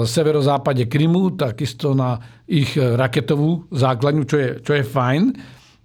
severozápade 0.07 0.87
Krymu, 0.87 1.35
takisto 1.35 1.93
na 1.93 2.19
ich 2.47 2.79
raketovú 2.79 3.67
základňu, 3.75 4.23
čo 4.25 4.37
je, 4.39 4.49
čo 4.63 4.73
je 4.79 4.85
fajn. 4.87 5.23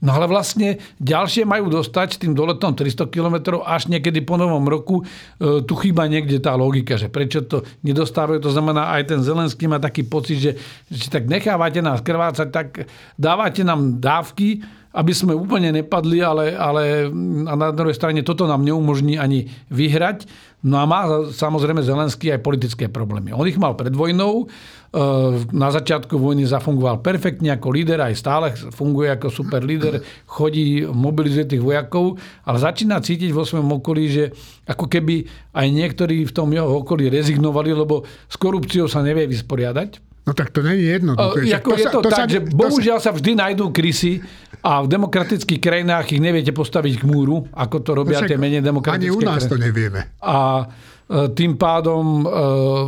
No 0.02 0.18
ale 0.18 0.26
vlastne 0.26 0.82
ďalšie 0.98 1.46
majú 1.46 1.70
dostať 1.70 2.26
tým 2.26 2.34
doletom 2.34 2.74
300 2.74 3.06
km 3.14 3.62
až 3.62 3.86
niekedy 3.86 4.26
po 4.26 4.34
novom 4.34 4.66
roku. 4.66 5.06
E, 5.06 5.62
tu 5.62 5.78
chýba 5.78 6.10
niekde 6.10 6.42
tá 6.42 6.58
logika, 6.58 6.98
že 6.98 7.06
prečo 7.06 7.46
to 7.46 7.62
nedostávajú. 7.86 8.42
To 8.42 8.50
znamená, 8.50 8.98
aj 8.98 9.14
ten 9.14 9.22
Zelenský 9.22 9.70
má 9.70 9.78
taký 9.78 10.02
pocit, 10.10 10.42
že, 10.42 10.52
že 10.90 11.06
tak 11.06 11.30
nechávate 11.30 11.86
nás 11.86 12.02
krvácať, 12.02 12.50
tak 12.50 12.90
dávate 13.14 13.62
nám 13.62 14.02
dávky, 14.02 14.66
aby 14.92 15.12
sme 15.16 15.32
úplne 15.32 15.72
nepadli, 15.72 16.20
ale, 16.20 16.52
ale 16.52 17.08
a 17.48 17.54
na 17.56 17.72
druhej 17.72 17.96
strane 17.96 18.20
toto 18.28 18.44
nám 18.44 18.68
neumožní 18.68 19.16
ani 19.16 19.48
vyhrať. 19.72 20.28
No 20.62 20.78
a 20.78 20.86
má 20.86 21.26
samozrejme 21.32 21.82
Zelenský 21.82 22.30
aj 22.36 22.46
politické 22.46 22.86
problémy. 22.92 23.34
On 23.34 23.48
ich 23.48 23.58
mal 23.58 23.74
pred 23.74 23.96
vojnou, 23.96 24.46
e, 24.46 25.02
na 25.50 25.74
začiatku 25.74 26.20
vojny 26.20 26.46
zafungoval 26.46 27.02
perfektne 27.02 27.56
ako 27.56 27.68
líder, 27.72 28.04
aj 28.04 28.14
stále 28.14 28.54
funguje 28.54 29.10
ako 29.10 29.32
super 29.32 29.64
líder, 29.66 30.06
chodí, 30.30 30.86
mobilizuje 30.86 31.58
tých 31.58 31.64
vojakov, 31.66 32.20
ale 32.46 32.58
začína 32.62 33.02
cítiť 33.02 33.34
vo 33.34 33.48
svojom 33.48 33.82
okolí, 33.82 34.06
že 34.12 34.24
ako 34.70 34.86
keby 34.86 35.26
aj 35.56 35.68
niektorí 35.72 36.30
v 36.30 36.36
tom 36.36 36.52
jeho 36.54 36.84
okolí 36.86 37.10
rezignovali, 37.10 37.74
lebo 37.74 38.06
s 38.30 38.36
korupciou 38.38 38.86
sa 38.86 39.02
nevie 39.02 39.26
vysporiadať 39.26 40.12
No 40.22 40.38
tak 40.38 40.54
to 40.54 40.62
nie 40.62 40.78
je 40.78 41.02
jednoduché. 41.02 41.40
Uh, 41.50 41.58
ako 41.58 41.70
to 41.74 41.76
je 41.76 41.86
sa, 41.86 41.90
to, 41.90 42.00
to 42.06 42.12
tak, 42.14 42.20
sa, 42.22 42.24
že 42.30 42.40
bohužiaľ 42.46 42.98
sa... 43.02 43.10
sa 43.10 43.16
vždy 43.18 43.32
nájdú 43.42 43.74
krysy 43.74 44.22
a 44.62 44.86
v 44.86 44.88
demokratických 44.88 45.58
krajinách 45.58 46.14
ich 46.14 46.22
neviete 46.22 46.54
postaviť 46.54 47.02
k 47.02 47.04
múru, 47.10 47.50
ako 47.50 47.78
to 47.82 47.92
robia 47.98 48.22
no 48.22 48.30
tie 48.30 48.38
menej 48.38 48.62
demokratické 48.62 49.10
Ani 49.10 49.18
u 49.18 49.22
nás 49.22 49.42
krajiny. 49.46 49.52
to 49.52 49.58
nevieme. 49.58 50.00
A 50.22 50.66
uh, 50.66 51.28
tým 51.34 51.58
pádom... 51.58 52.26
Uh, 52.26 52.86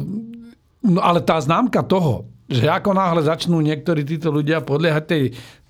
no 0.86 1.00
ale 1.02 1.26
tá 1.26 1.42
známka 1.42 1.82
toho, 1.82 2.30
že 2.46 2.70
ako 2.70 2.94
náhle 2.94 3.26
začnú 3.26 3.58
niektorí 3.64 4.06
títo 4.06 4.30
ľudia 4.30 4.62
podliehať 4.62 5.04
tej 5.10 5.24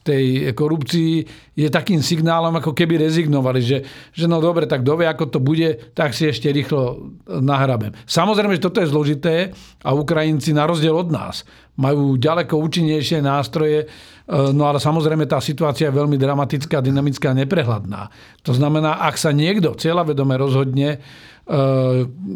tej 0.04 0.52
korupcii 0.52 1.14
je 1.56 1.68
takým 1.72 2.04
signálom, 2.04 2.52
ako 2.60 2.76
keby 2.76 3.00
rezignovali, 3.00 3.64
že, 3.64 3.78
že 4.12 4.26
no 4.28 4.44
dobre, 4.44 4.68
tak 4.68 4.84
dovie, 4.84 5.08
ako 5.08 5.32
to 5.32 5.40
bude, 5.40 5.96
tak 5.96 6.12
si 6.12 6.28
ešte 6.28 6.52
rýchlo 6.52 7.16
nahrabem. 7.28 7.96
Samozrejme, 8.04 8.60
že 8.60 8.66
toto 8.68 8.84
je 8.84 8.92
zložité 8.92 9.36
a 9.82 9.96
Ukrajinci 9.96 10.52
na 10.52 10.68
rozdiel 10.68 10.94
od 10.94 11.10
nás 11.10 11.48
majú 11.74 12.22
ďaleko 12.22 12.54
účinnejšie 12.54 13.26
nástroje, 13.26 13.80
e, 13.82 13.88
no 14.30 14.70
ale 14.70 14.78
samozrejme 14.78 15.26
tá 15.26 15.42
situácia 15.42 15.90
je 15.90 15.98
veľmi 15.98 16.22
dramatická, 16.22 16.86
dynamická 16.86 17.34
a 17.34 17.40
neprehľadná. 17.42 18.02
To 18.46 18.54
znamená, 18.54 19.02
ak 19.02 19.18
sa 19.18 19.34
niekto 19.34 19.74
cieľavedome 19.74 20.38
rozhodne 20.38 21.02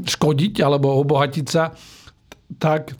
škodiť 0.04 0.60
alebo 0.60 1.00
obohatiť 1.00 1.46
sa, 1.48 1.72
tak 2.60 2.92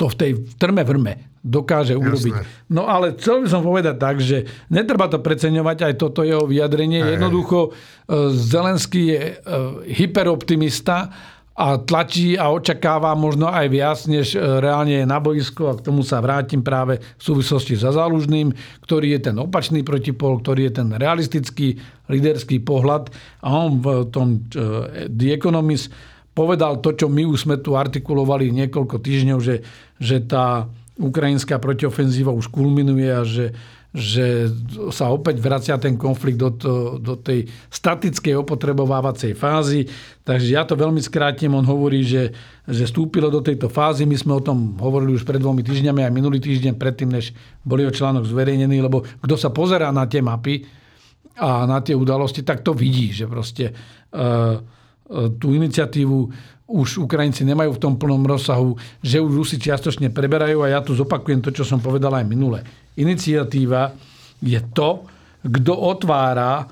to 0.00 0.08
v 0.08 0.14
tej 0.16 0.30
trme 0.56 0.80
vrme 0.84 1.27
dokáže 1.44 1.94
urobiť. 1.94 2.34
Jasné. 2.34 2.66
No 2.70 2.90
ale 2.90 3.14
chcel 3.16 3.46
by 3.46 3.48
som 3.48 3.62
povedať 3.62 3.96
tak, 3.96 4.16
že 4.18 4.44
netreba 4.68 5.06
to 5.06 5.22
preceňovať 5.22 5.78
aj 5.90 5.94
toto 5.98 6.26
jeho 6.26 6.44
vyjadrenie. 6.44 7.02
Aj. 7.02 7.10
Jednoducho 7.14 7.70
e, 7.70 7.70
Zelenský 8.34 9.02
je 9.14 9.22
e, 9.22 9.34
hyperoptimista 9.94 11.10
a 11.58 11.74
tlačí 11.82 12.38
a 12.38 12.54
očakáva 12.54 13.18
možno 13.18 13.50
aj 13.50 13.66
viac, 13.66 13.98
než 14.06 14.34
e, 14.34 14.38
reálne 14.38 15.02
je 15.02 15.06
na 15.06 15.18
boisku 15.18 15.66
a 15.66 15.78
k 15.78 15.82
tomu 15.82 16.06
sa 16.06 16.22
vrátim 16.22 16.62
práve 16.62 16.98
v 16.98 17.22
súvislosti 17.22 17.78
za 17.78 17.90
Zálužným, 17.94 18.54
ktorý 18.86 19.18
je 19.18 19.30
ten 19.30 19.36
opačný 19.38 19.82
protipol, 19.82 20.38
ktorý 20.38 20.70
je 20.70 20.72
ten 20.82 20.88
realistický, 20.94 21.78
liderský 22.06 22.62
pohľad 22.62 23.10
a 23.42 23.48
on 23.52 23.78
v 23.82 23.86
tom 24.10 24.42
The 25.10 25.28
Economist 25.34 25.90
povedal 26.38 26.78
to, 26.78 26.94
čo 26.94 27.10
my 27.10 27.26
už 27.26 27.50
sme 27.50 27.56
tu 27.58 27.74
artikulovali 27.74 28.54
niekoľko 28.54 29.02
týždňov, 29.02 29.38
že, 29.42 29.66
že 29.98 30.22
tá 30.22 30.70
ukrajinská 30.98 31.62
protiofenzíva 31.62 32.34
už 32.34 32.50
kulminuje 32.50 33.06
a 33.06 33.22
že, 33.22 33.54
že 33.94 34.50
sa 34.90 35.14
opäť 35.14 35.38
vracia 35.38 35.78
ten 35.78 35.94
konflikt 35.94 36.36
do, 36.36 36.50
to, 36.50 36.72
do 36.98 37.14
tej 37.14 37.46
statickej 37.70 38.34
opotrebovávacej 38.42 39.32
fázy. 39.38 39.86
Takže 40.26 40.48
ja 40.58 40.66
to 40.66 40.74
veľmi 40.74 40.98
skrátim. 40.98 41.54
On 41.54 41.62
hovorí, 41.62 42.02
že, 42.02 42.34
že 42.66 42.90
vstúpilo 42.90 43.30
do 43.30 43.38
tejto 43.38 43.70
fázy. 43.70 44.04
My 44.04 44.18
sme 44.18 44.36
o 44.36 44.42
tom 44.42 44.74
hovorili 44.82 45.14
už 45.14 45.22
pred 45.22 45.38
dvomi 45.38 45.62
týždňami 45.62 46.02
aj 46.02 46.12
minulý 46.12 46.42
týždeň 46.42 46.74
predtým, 46.74 47.14
než 47.14 47.30
boli 47.62 47.86
o 47.86 47.94
článok 47.94 48.26
zverejnený, 48.26 48.82
lebo 48.82 49.06
kto 49.22 49.34
sa 49.38 49.54
pozerá 49.54 49.94
na 49.94 50.10
tie 50.10 50.18
mapy 50.18 50.66
a 51.38 51.62
na 51.70 51.78
tie 51.78 51.94
udalosti, 51.94 52.42
tak 52.42 52.66
to 52.66 52.74
vidí, 52.74 53.14
že 53.14 53.30
proste 53.30 53.70
uh, 53.70 54.58
tú 55.38 55.54
iniciatívu 55.54 56.18
už 56.68 57.08
Ukrajinci 57.08 57.48
nemajú 57.48 57.74
v 57.74 57.82
tom 57.82 57.96
plnom 57.96 58.20
rozsahu, 58.28 58.76
že 59.00 59.24
už 59.24 59.32
Rusi 59.32 59.56
čiastočne 59.56 60.12
preberajú 60.12 60.60
a 60.60 60.76
ja 60.76 60.80
tu 60.84 60.92
zopakujem 60.92 61.40
to, 61.40 61.48
čo 61.48 61.64
som 61.64 61.80
povedal 61.80 62.12
aj 62.12 62.28
minule. 62.28 62.60
Iniciatíva 63.00 63.96
je 64.44 64.60
to, 64.76 65.08
kto 65.40 65.72
otvára 65.72 66.60
uh, 66.60 66.68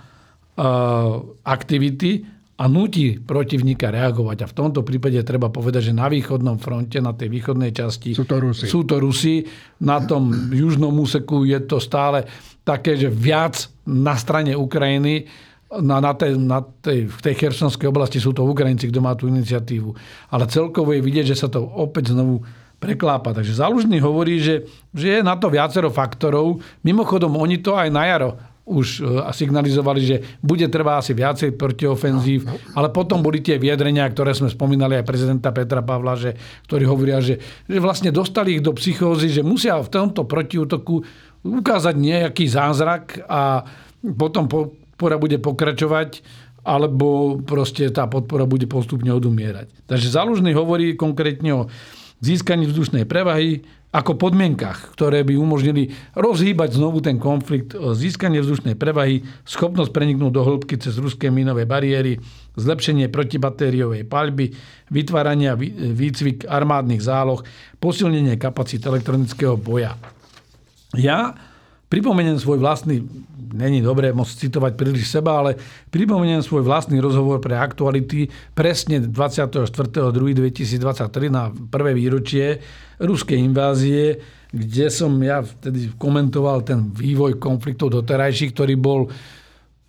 aktivity 1.49 2.29
a 2.57 2.65
nutí 2.69 3.21
protivníka 3.21 3.93
reagovať. 3.93 4.45
A 4.45 4.51
v 4.53 4.57
tomto 4.57 4.81
prípade 4.85 5.21
treba 5.25 5.49
povedať, 5.53 5.93
že 5.93 5.97
na 5.97 6.09
východnom 6.09 6.57
fronte, 6.57 7.01
na 7.01 7.13
tej 7.13 7.29
východnej 7.33 7.73
časti 7.73 8.17
sú 8.17 8.29
to 8.29 8.37
Rusi. 8.41 8.65
Sú 8.69 8.85
to 8.85 8.97
Rusi. 9.01 9.45
Na 9.85 10.01
tom 10.05 10.33
južnom 10.53 10.93
úseku 10.93 11.45
je 11.45 11.61
to 11.65 11.81
stále 11.81 12.25
také, 12.65 12.97
že 12.97 13.13
viac 13.13 13.69
na 13.89 14.17
strane 14.17 14.57
Ukrajiny 14.57 15.29
na, 15.67 15.99
na, 15.99 16.13
tej, 16.15 16.39
na 16.39 16.63
tej, 16.63 17.11
v 17.11 17.21
tej 17.21 17.35
chersonskej 17.35 17.91
oblasti 17.91 18.23
sú 18.23 18.31
to 18.31 18.47
Ukrajinci, 18.47 18.87
kto 18.91 19.03
má 19.03 19.19
tú 19.19 19.27
iniciatívu. 19.27 19.91
Ale 20.31 20.47
celkovo 20.47 20.95
je 20.95 21.03
vidieť, 21.03 21.35
že 21.35 21.41
sa 21.43 21.49
to 21.51 21.63
opäť 21.63 22.15
znovu 22.15 22.47
preklápa. 22.79 23.35
Takže 23.35 23.59
Zálužný 23.59 23.99
hovorí, 23.99 24.39
že, 24.39 24.69
že 24.95 25.19
je 25.19 25.21
na 25.27 25.35
to 25.35 25.51
viacero 25.51 25.91
faktorov. 25.91 26.63
Mimochodom, 26.87 27.35
oni 27.35 27.59
to 27.59 27.75
aj 27.75 27.89
na 27.91 28.05
jaro 28.07 28.31
už 28.67 28.99
e, 28.99 29.03
signalizovali, 29.31 30.01
že 30.03 30.17
bude 30.43 30.67
trvá 30.67 30.99
asi 30.99 31.15
viacej 31.15 31.55
protiofenzív, 31.55 32.51
ale 32.75 32.91
potom 32.91 33.23
boli 33.23 33.39
tie 33.39 33.63
viedrenia, 33.63 34.03
ktoré 34.11 34.35
sme 34.35 34.51
spomínali 34.51 34.99
aj 34.99 35.07
prezidenta 35.07 35.55
Petra 35.55 35.87
Pavla, 35.87 36.19
že, 36.19 36.35
ktorí 36.67 36.83
hovoria, 36.83 37.23
že, 37.23 37.39
že 37.71 37.79
vlastne 37.79 38.11
dostali 38.11 38.59
ich 38.59 38.63
do 38.67 38.75
psychózy, 38.75 39.31
že 39.31 39.47
musia 39.47 39.79
v 39.79 39.87
tomto 39.87 40.27
protiútoku 40.27 40.99
ukázať 41.47 41.95
nejaký 41.95 42.51
zázrak 42.51 43.23
a 43.31 43.63
potom 44.19 44.51
po, 44.51 44.75
podpora 44.97 45.21
bude 45.21 45.37
pokračovať, 45.37 46.25
alebo 46.65 47.37
proste 47.45 47.93
tá 47.93 48.09
podpora 48.09 48.49
bude 48.49 48.65
postupne 48.65 49.13
odumierať. 49.13 49.69
Takže 49.85 50.09
Zalužný 50.09 50.57
hovorí 50.57 50.97
konkrétne 50.97 51.53
o 51.53 51.63
získaní 52.25 52.65
vzdušnej 52.65 53.05
prevahy 53.05 53.61
ako 53.93 54.17
podmienkach, 54.17 54.97
ktoré 54.97 55.21
by 55.21 55.37
umožnili 55.37 55.93
rozhýbať 56.17 56.81
znovu 56.81 57.05
ten 57.05 57.21
konflikt, 57.21 57.77
získanie 57.77 58.41
vzdušnej 58.41 58.73
prevahy, 58.73 59.21
schopnosť 59.45 59.93
preniknúť 59.93 60.33
do 60.33 60.43
hĺbky 60.43 60.81
cez 60.81 60.97
ruské 60.97 61.29
minové 61.29 61.69
bariéry, 61.69 62.17
zlepšenie 62.57 63.13
protibatériovej 63.13 64.09
paľby, 64.09 64.57
vytvárania 64.89 65.61
výcvik 65.93 66.49
armádnych 66.49 67.05
záloh, 67.05 67.45
posilnenie 67.85 68.41
kapacít 68.41 68.89
elektronického 68.89 69.61
boja. 69.61 69.93
Ja 70.97 71.37
pripomeniem 71.89 72.39
svoj 72.39 72.63
vlastný 72.63 73.03
není 73.57 73.81
dobré 73.81 74.13
môcť 74.13 74.37
citovať 74.47 74.77
príliš 74.77 75.09
seba, 75.09 75.41
ale 75.41 75.57
pripomeniem 75.89 76.45
svoj 76.45 76.61
vlastný 76.67 77.01
rozhovor 77.01 77.41
pre 77.41 77.57
aktuality 77.57 78.29
presne 78.53 79.01
24.2.2023 79.01 81.33
na 81.33 81.49
prvé 81.51 81.97
výročie 81.97 82.61
ruskej 83.01 83.41
invázie, 83.41 84.21
kde 84.53 84.91
som 84.93 85.17
ja 85.23 85.43
vtedy 85.43 85.91
komentoval 85.97 86.63
ten 86.67 86.91
vývoj 86.93 87.39
konfliktov 87.41 87.91
doterajší, 87.93 88.51
ktorý 88.53 88.77
bol 88.77 89.09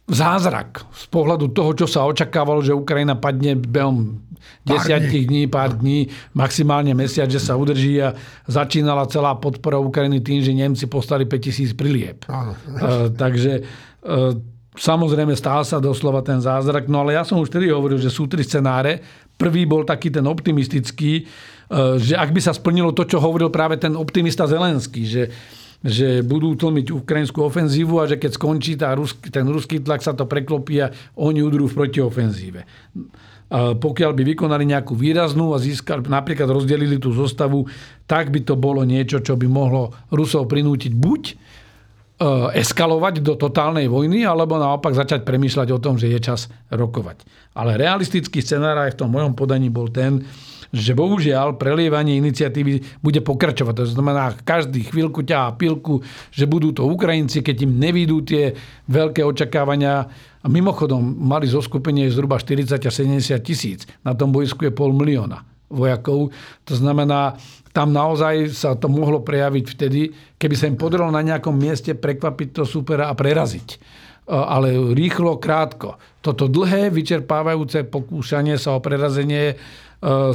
zázrak 0.07 0.87
z 0.95 1.05
pohľadu 1.11 1.51
toho, 1.51 1.75
čo 1.75 1.87
sa 1.87 2.07
očakávalo, 2.07 2.63
že 2.63 2.71
Ukrajina 2.71 3.19
padne 3.19 3.59
behom 3.59 4.23
desiatich 4.63 5.27
dní, 5.27 5.47
pár 5.47 5.75
dní, 5.75 6.07
maximálne 6.35 6.91
mesiac, 6.95 7.27
že 7.27 7.39
sa 7.39 7.55
udrží 7.55 7.99
a 7.99 8.15
začínala 8.47 9.07
celá 9.07 9.35
podpora 9.35 9.79
Ukrajiny 9.79 10.23
tým, 10.23 10.39
že 10.43 10.55
Nemci 10.55 10.87
postali 10.87 11.27
5000 11.27 11.75
prilieb. 11.75 12.17
Áno. 12.27 12.55
Uh, 12.67 13.11
takže 13.11 13.63
uh, 14.03 14.35
samozrejme 14.75 15.35
stál 15.35 15.63
sa 15.67 15.79
doslova 15.83 16.23
ten 16.23 16.39
zázrak, 16.39 16.87
no 16.87 17.03
ale 17.03 17.15
ja 17.15 17.23
som 17.27 17.39
už 17.39 17.51
vtedy 17.51 17.71
hovoril, 17.71 17.99
že 17.99 18.11
sú 18.11 18.27
tri 18.27 18.43
scenáre. 18.43 19.03
Prvý 19.35 19.67
bol 19.67 19.83
taký 19.87 20.11
ten 20.11 20.23
optimistický, 20.23 21.23
uh, 21.23 21.95
že 21.99 22.15
ak 22.15 22.31
by 22.31 22.39
sa 22.43 22.55
splnilo 22.55 22.91
to, 22.91 23.07
čo 23.07 23.19
hovoril 23.19 23.51
práve 23.51 23.79
ten 23.79 23.95
optimista 23.95 24.47
Zelenský, 24.47 25.03
že 25.03 25.23
že 25.85 26.25
budú 26.25 26.57
tlmiť 26.57 26.89
ukrajinskú 26.89 27.45
ofenzívu 27.45 28.01
a 28.01 28.09
že 28.09 28.17
keď 28.17 28.31
skončí 28.33 28.73
tá 28.73 28.97
ruský, 28.97 29.29
ten 29.29 29.45
ruský 29.45 29.77
tlak, 29.77 30.01
sa 30.01 30.17
to 30.17 30.25
preklopí 30.25 30.81
a 30.81 30.89
oni 31.21 31.45
udrú 31.45 31.69
v 31.69 31.77
protiofenzíve. 31.77 32.61
pokiaľ 33.77 34.11
by 34.11 34.23
vykonali 34.35 34.67
nejakú 34.67 34.97
výraznú 34.97 35.55
a 35.55 35.61
získali, 35.61 36.03
napríklad 36.03 36.49
rozdelili 36.49 36.99
tú 36.99 37.13
zostavu, 37.13 37.69
tak 38.09 38.33
by 38.33 38.43
to 38.43 38.59
bolo 38.59 38.83
niečo, 38.83 39.21
čo 39.23 39.39
by 39.39 39.47
mohlo 39.47 39.95
Rusov 40.11 40.51
prinútiť 40.51 40.91
buď 40.91 41.21
e, 41.31 41.33
eskalovať 42.59 43.23
do 43.23 43.39
totálnej 43.39 43.87
vojny, 43.87 44.27
alebo 44.27 44.59
naopak 44.59 44.91
začať 44.91 45.23
premýšľať 45.23 45.67
o 45.71 45.79
tom, 45.79 45.95
že 45.95 46.11
je 46.11 46.19
čas 46.19 46.51
rokovať. 46.73 47.23
Ale 47.55 47.79
realistický 47.79 48.43
scenár 48.43 48.83
aj 48.83 48.97
v 48.97 48.99
tom 48.99 49.15
mojom 49.15 49.31
podaní 49.31 49.71
bol 49.71 49.87
ten, 49.95 50.27
že 50.71 50.97
bohužiaľ 50.97 51.55
prelievanie 51.55 52.19
iniciatívy 52.19 52.99
bude 52.99 53.19
pokračovať. 53.23 53.73
To 53.77 53.85
znamená, 53.87 54.35
každý 54.43 54.83
chvíľku 54.87 55.23
ťa 55.23 55.51
a 55.51 55.55
pilku, 55.55 56.03
že 56.31 56.49
budú 56.49 56.75
to 56.75 56.87
Ukrajinci, 56.87 57.43
keď 57.43 57.67
im 57.67 57.79
nevídú 57.79 58.23
tie 58.23 58.55
veľké 58.87 59.23
očakávania. 59.23 60.07
A 60.43 60.47
mimochodom, 60.47 61.03
mali 61.03 61.49
zoskupenie 61.49 62.07
zhruba 62.07 62.39
40 62.39 62.79
a 62.79 62.91
70 62.91 63.35
tisíc. 63.43 63.83
Na 64.03 64.15
tom 64.15 64.31
bojsku 64.31 64.63
je 64.67 64.71
pol 64.71 64.95
milióna 64.95 65.43
vojakov. 65.67 66.31
To 66.63 66.73
znamená, 66.73 67.35
tam 67.75 67.91
naozaj 67.91 68.55
sa 68.55 68.79
to 68.79 68.87
mohlo 68.87 69.19
prejaviť 69.19 69.65
vtedy, 69.75 70.01
keby 70.39 70.55
sa 70.55 70.71
im 70.71 70.79
podarilo 70.79 71.11
na 71.11 71.19
nejakom 71.19 71.51
mieste 71.51 71.91
prekvapiť 71.91 72.47
to 72.55 72.63
supera 72.63 73.11
a 73.11 73.13
preraziť 73.13 73.69
ale 74.27 74.75
rýchlo, 74.91 75.39
krátko. 75.39 75.95
Toto 76.19 76.51
dlhé, 76.51 76.91
vyčerpávajúce 76.91 77.87
pokúšanie 77.87 78.59
sa 78.59 78.75
o 78.75 78.83
prerazenie 78.83 79.55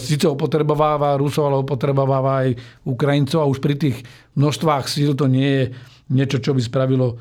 síce 0.02 0.26
opotrebováva 0.26 1.14
Rusov, 1.14 1.46
ale 1.46 1.62
opotrebováva 1.62 2.42
aj 2.42 2.48
Ukrajincov 2.82 3.46
a 3.46 3.50
už 3.50 3.62
pri 3.62 3.78
tých 3.78 3.96
množstvách 4.34 4.84
síl 4.90 5.14
to 5.14 5.30
nie 5.30 5.46
je 5.46 5.64
niečo, 6.10 6.42
čo 6.42 6.52
by 6.52 6.60
spravilo 6.62 7.14
eh, 7.14 7.18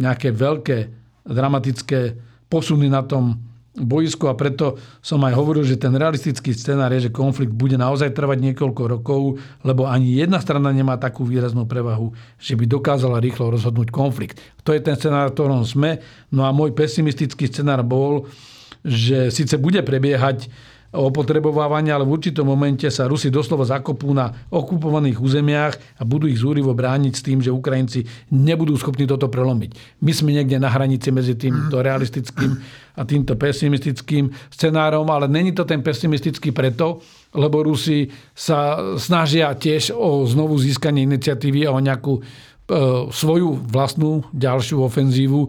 nejaké 0.00 0.32
veľké 0.32 0.78
dramatické 1.28 2.16
posuny 2.48 2.88
na 2.88 3.04
tom 3.04 3.38
boisku 3.70 4.26
a 4.26 4.34
preto 4.34 4.74
som 4.98 5.22
aj 5.22 5.36
hovoril, 5.38 5.62
že 5.62 5.78
ten 5.78 5.94
realistický 5.94 6.50
scenár 6.50 6.90
je, 6.90 7.06
že 7.06 7.14
konflikt 7.14 7.54
bude 7.54 7.78
naozaj 7.78 8.10
trvať 8.10 8.50
niekoľko 8.50 8.82
rokov, 8.98 9.38
lebo 9.62 9.86
ani 9.86 10.18
jedna 10.18 10.42
strana 10.42 10.74
nemá 10.74 10.98
takú 10.98 11.22
výraznú 11.22 11.70
prevahu, 11.70 12.10
že 12.42 12.58
by 12.58 12.66
dokázala 12.66 13.22
rýchlo 13.22 13.54
rozhodnúť 13.54 13.94
konflikt. 13.94 14.42
To 14.66 14.74
je 14.74 14.82
ten 14.82 14.98
scenár, 14.98 15.30
v 15.30 15.34
ktorom 15.38 15.62
sme. 15.62 16.02
No 16.34 16.42
a 16.42 16.50
môj 16.50 16.74
pesimistický 16.74 17.46
scenár 17.46 17.86
bol, 17.86 18.26
že 18.82 19.30
síce 19.30 19.54
bude 19.54 19.78
prebiehať 19.86 20.50
opotrebovávania, 20.90 21.94
ale 21.94 22.02
v 22.02 22.18
určitom 22.18 22.42
momente 22.42 22.90
sa 22.90 23.06
Rusi 23.06 23.30
doslova 23.30 23.62
zakopú 23.62 24.10
na 24.10 24.26
okupovaných 24.50 25.22
územiach 25.22 25.74
a 25.98 26.02
budú 26.02 26.26
ich 26.26 26.42
zúrivo 26.42 26.74
brániť 26.74 27.12
s 27.14 27.22
tým, 27.22 27.38
že 27.38 27.54
Ukrajinci 27.54 28.02
nebudú 28.34 28.74
schopní 28.74 29.06
toto 29.06 29.30
prelomiť. 29.30 30.02
My 30.02 30.10
sme 30.10 30.34
niekde 30.34 30.58
na 30.58 30.66
hranici 30.66 31.14
medzi 31.14 31.38
týmto 31.38 31.78
realistickým 31.78 32.58
a 32.98 33.06
týmto 33.06 33.38
pesimistickým 33.38 34.34
scenárom, 34.50 35.06
ale 35.14 35.30
není 35.30 35.54
to 35.54 35.62
ten 35.62 35.78
pesimistický 35.78 36.50
preto, 36.50 36.98
lebo 37.38 37.62
Rusi 37.62 38.10
sa 38.34 38.74
snažia 38.98 39.54
tiež 39.54 39.94
o 39.94 40.26
znovu 40.26 40.58
získanie 40.58 41.06
iniciatívy 41.06 41.70
a 41.70 41.74
o 41.74 41.78
nejakú 41.78 42.18
e, 42.18 42.22
svoju 43.14 43.62
vlastnú 43.70 44.26
ďalšiu 44.34 44.82
ofenzívu, 44.82 45.40
e, 45.46 45.48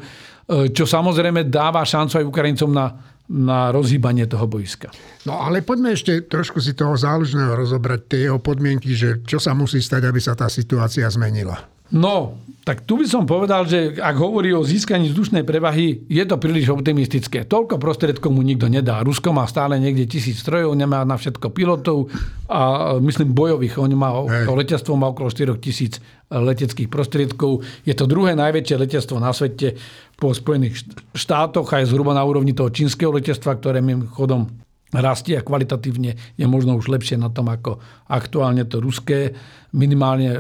čo 0.70 0.86
samozrejme 0.86 1.50
dáva 1.50 1.82
šancu 1.82 2.22
aj 2.22 2.30
Ukrajincom 2.30 2.70
na 2.70 3.11
na 3.32 3.72
rozhýbanie 3.72 4.28
toho 4.28 4.44
boiska. 4.46 4.92
No 5.24 5.40
ale 5.40 5.64
poďme 5.64 5.96
ešte 5.96 6.28
trošku 6.28 6.60
si 6.60 6.76
toho 6.76 7.00
zálužného 7.00 7.56
rozobrať, 7.56 8.00
tie 8.12 8.20
jeho 8.28 8.44
podmienky, 8.44 8.92
že 8.92 9.24
čo 9.24 9.40
sa 9.40 9.56
musí 9.56 9.80
stať, 9.80 10.12
aby 10.12 10.20
sa 10.20 10.36
tá 10.36 10.52
situácia 10.52 11.08
zmenila. 11.08 11.81
No, 11.92 12.40
tak 12.62 12.86
tu 12.86 12.96
by 13.02 13.10
som 13.10 13.26
povedal, 13.26 13.66
že 13.66 13.98
ak 13.98 14.16
hovorí 14.22 14.54
o 14.54 14.62
získaní 14.62 15.10
vzdušnej 15.10 15.42
prevahy, 15.42 16.06
je 16.06 16.24
to 16.24 16.38
príliš 16.38 16.70
optimistické. 16.70 17.44
Toľko 17.44 17.82
prostriedkov 17.82 18.30
mu 18.30 18.46
nikto 18.46 18.70
nedá. 18.70 19.02
Rusko 19.02 19.34
má 19.34 19.50
stále 19.50 19.82
niekde 19.82 20.06
tisíc 20.06 20.46
strojov, 20.46 20.78
nemá 20.78 21.02
na 21.02 21.18
všetko 21.18 21.50
pilotov 21.50 22.14
a 22.46 22.94
myslím 23.02 23.34
bojových. 23.34 23.82
On 23.82 23.90
má, 23.98 24.14
to 24.46 24.54
letectvo 24.54 24.94
má 24.94 25.10
okolo 25.10 25.34
4 25.34 25.58
tisíc 25.58 25.98
leteckých 26.30 26.88
prostriedkov. 26.88 27.66
Je 27.82 27.98
to 27.98 28.06
druhé 28.06 28.38
najväčšie 28.38 28.76
letectvo 28.78 29.18
na 29.18 29.34
svete 29.34 29.76
po 30.22 30.30
Spojených 30.32 30.86
štátoch 31.18 31.66
a 31.74 31.82
je 31.82 31.90
zhruba 31.90 32.14
na 32.14 32.22
úrovni 32.22 32.54
toho 32.54 32.70
čínskeho 32.70 33.10
letectva, 33.10 33.58
ktoré 33.58 33.82
chodom 34.14 34.48
rastie 34.92 35.40
a 35.40 35.46
kvalitatívne 35.46 36.36
je 36.36 36.46
možno 36.48 36.76
už 36.76 36.92
lepšie 36.92 37.16
na 37.16 37.32
tom 37.32 37.48
ako 37.48 37.80
aktuálne 38.12 38.68
to 38.68 38.84
ruské, 38.84 39.36
minimálne 39.72 40.36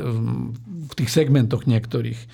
v 0.91 0.93
tých 0.95 1.09
segmentoch 1.11 1.63
niektorých. 1.63 2.19
E, 2.19 2.27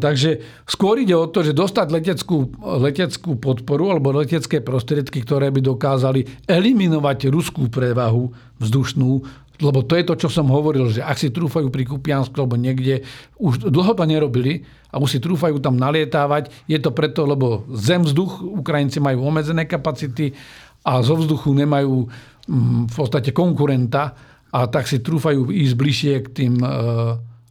takže 0.00 0.42
skôr 0.66 0.98
ide 0.98 1.14
o 1.14 1.30
to, 1.30 1.46
že 1.46 1.54
dostať 1.54 1.86
leteckú, 1.94 2.50
leteckú 2.82 3.38
podporu 3.38 3.94
alebo 3.94 4.16
letecké 4.16 4.58
prostriedky, 4.64 5.22
ktoré 5.22 5.54
by 5.54 5.60
dokázali 5.62 6.48
eliminovať 6.48 7.30
ruskú 7.30 7.70
prevahu 7.70 8.34
vzdušnú, 8.58 9.10
lebo 9.58 9.82
to 9.82 9.98
je 9.98 10.04
to, 10.06 10.14
čo 10.14 10.28
som 10.30 10.46
hovoril, 10.54 10.86
že 10.94 11.02
ak 11.02 11.18
si 11.18 11.34
trúfajú 11.34 11.66
pri 11.68 11.82
Kupiansku 11.82 12.34
alebo 12.38 12.54
niekde, 12.54 13.02
už 13.42 13.66
dlho 13.66 13.92
to 13.98 14.04
nerobili 14.06 14.62
a 14.94 15.02
už 15.02 15.18
si 15.18 15.18
trúfajú 15.18 15.58
tam 15.58 15.74
nalietávať, 15.74 16.54
je 16.70 16.78
to 16.78 16.94
preto, 16.94 17.26
lebo 17.26 17.66
zem, 17.74 18.06
vzduch, 18.06 18.38
Ukrajinci 18.40 19.02
majú 19.02 19.26
obmedzené 19.26 19.66
kapacity 19.66 20.32
a 20.88 21.04
zo 21.04 21.20
vzduchu 21.20 21.52
nemajú 21.52 22.08
mm, 22.48 22.88
v 22.88 22.94
podstate 22.96 23.36
konkurenta 23.36 24.16
a 24.48 24.64
tak 24.72 24.88
si 24.88 25.04
trúfajú 25.04 25.52
ísť 25.52 25.74
bližšie 25.76 26.14
k 26.24 26.28
tým 26.32 26.54
e, 26.64 26.68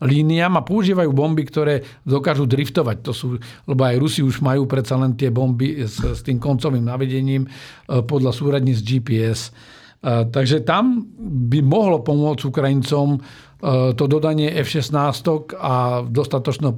líniám 0.01 0.57
a 0.57 0.65
používajú 0.65 1.13
bomby, 1.13 1.45
ktoré 1.45 1.85
dokážu 2.01 2.49
driftovať. 2.49 2.97
To 3.05 3.13
sú, 3.13 3.27
lebo 3.69 3.81
aj 3.85 4.01
Rusi 4.01 4.21
už 4.25 4.41
majú 4.41 4.65
predsa 4.65 4.97
len 4.97 5.13
tie 5.13 5.29
bomby 5.29 5.85
s, 5.85 6.01
s 6.01 6.25
tým 6.25 6.41
koncovým 6.41 6.81
navedením 6.81 7.45
e, 7.45 7.49
podľa 8.01 8.33
z 8.73 8.81
GPS. 8.81 9.53
E, 10.01 10.25
takže 10.33 10.65
tam 10.65 11.05
by 11.21 11.61
mohlo 11.61 12.01
pomôcť 12.01 12.49
Ukrajincom 12.49 13.21
to 13.97 14.05
dodanie 14.05 14.53
F-16 14.53 14.93
a 15.57 16.05
dostatočného 16.05 16.77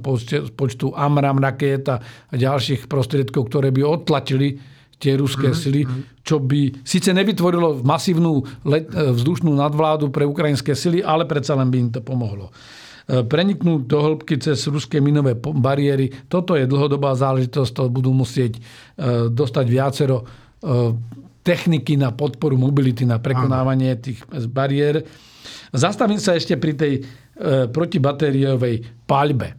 počtu 0.56 0.96
AMRAM 0.96 1.36
raket 1.36 1.84
a 1.92 2.00
ďalších 2.32 2.88
prostriedkov, 2.88 3.52
ktoré 3.52 3.68
by 3.68 3.84
odtlačili 3.84 4.56
tie 5.00 5.16
ruské 5.16 5.48
mm-hmm. 5.50 5.64
sily, 5.64 5.82
čo 6.20 6.36
by 6.38 6.84
síce 6.84 7.08
nevytvorilo 7.10 7.80
masívnu 7.80 8.44
let, 8.68 8.92
e, 8.92 9.16
vzdušnú 9.16 9.48
nadvládu 9.56 10.12
pre 10.12 10.28
ukrajinské 10.28 10.76
sily, 10.76 11.00
ale 11.00 11.24
predsa 11.24 11.56
len 11.56 11.72
by 11.72 11.76
im 11.80 11.88
to 11.88 12.04
pomohlo. 12.04 12.52
E, 13.08 13.24
preniknúť 13.24 13.88
do 13.88 13.98
hĺbky 13.98 14.36
cez 14.36 14.60
ruské 14.68 15.00
minové 15.00 15.32
bariéry, 15.40 16.12
toto 16.28 16.52
je 16.52 16.68
dlhodobá 16.68 17.16
záležitosť, 17.16 17.72
to 17.72 17.82
budú 17.88 18.12
musieť 18.12 18.60
e, 18.60 19.32
dostať 19.32 19.66
viacero 19.66 20.22
techniky 21.40 21.96
na 21.96 22.12
podporu 22.12 22.60
mobility, 22.60 23.08
na 23.08 23.16
prekonávanie 23.16 23.96
tých 23.96 24.20
bariér. 24.28 25.00
Zastavím 25.72 26.20
sa 26.20 26.36
ešte 26.36 26.60
pri 26.60 26.76
tej 26.76 26.92
protibatériovej 27.72 29.08
paľbe, 29.08 29.56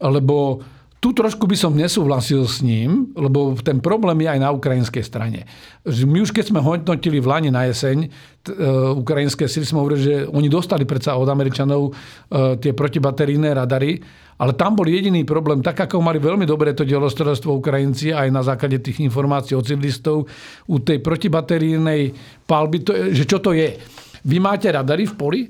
lebo 0.00 0.64
tu 0.98 1.14
trošku 1.14 1.46
by 1.46 1.54
som 1.54 1.78
nesúhlasil 1.78 2.42
s 2.42 2.58
ním, 2.58 3.14
lebo 3.14 3.54
ten 3.54 3.78
problém 3.78 4.26
je 4.26 4.34
aj 4.34 4.40
na 4.42 4.50
ukrajinskej 4.50 5.04
strane. 5.06 5.46
My 5.86 6.26
už 6.26 6.34
keď 6.34 6.50
sme 6.50 6.58
hodnotili 6.58 7.22
v 7.22 7.30
Lani 7.30 7.50
na 7.54 7.70
jeseň, 7.70 8.10
t- 8.42 8.50
uh, 8.50 8.98
ukrajinské 8.98 9.46
sily 9.46 9.62
sme 9.62 9.78
hovorili, 9.78 10.02
že 10.02 10.14
oni 10.26 10.50
dostali 10.50 10.82
predsa 10.82 11.14
od 11.14 11.30
Američanov 11.30 11.82
uh, 11.86 12.58
tie 12.58 12.74
protibaterijné 12.74 13.54
radary, 13.54 14.02
ale 14.42 14.58
tam 14.58 14.74
bol 14.74 14.90
jediný 14.90 15.22
problém, 15.22 15.62
tak 15.62 15.86
ako 15.86 16.02
mali 16.02 16.18
veľmi 16.18 16.46
dobre 16.46 16.74
to 16.74 16.82
delostredstvo 16.82 17.58
Ukrajinci 17.58 18.10
aj 18.10 18.28
na 18.34 18.42
základe 18.42 18.82
tých 18.82 19.02
informácií 19.02 19.54
od 19.54 19.66
civilistov, 19.66 20.26
u 20.66 20.76
tej 20.82 20.98
protibaterijnej 20.98 22.10
palby, 22.42 22.82
to, 22.82 23.14
že 23.14 23.22
čo 23.22 23.38
to 23.38 23.54
je. 23.54 23.78
Vy 24.26 24.42
máte 24.42 24.66
radary 24.70 25.06
v 25.06 25.14
poli, 25.14 25.42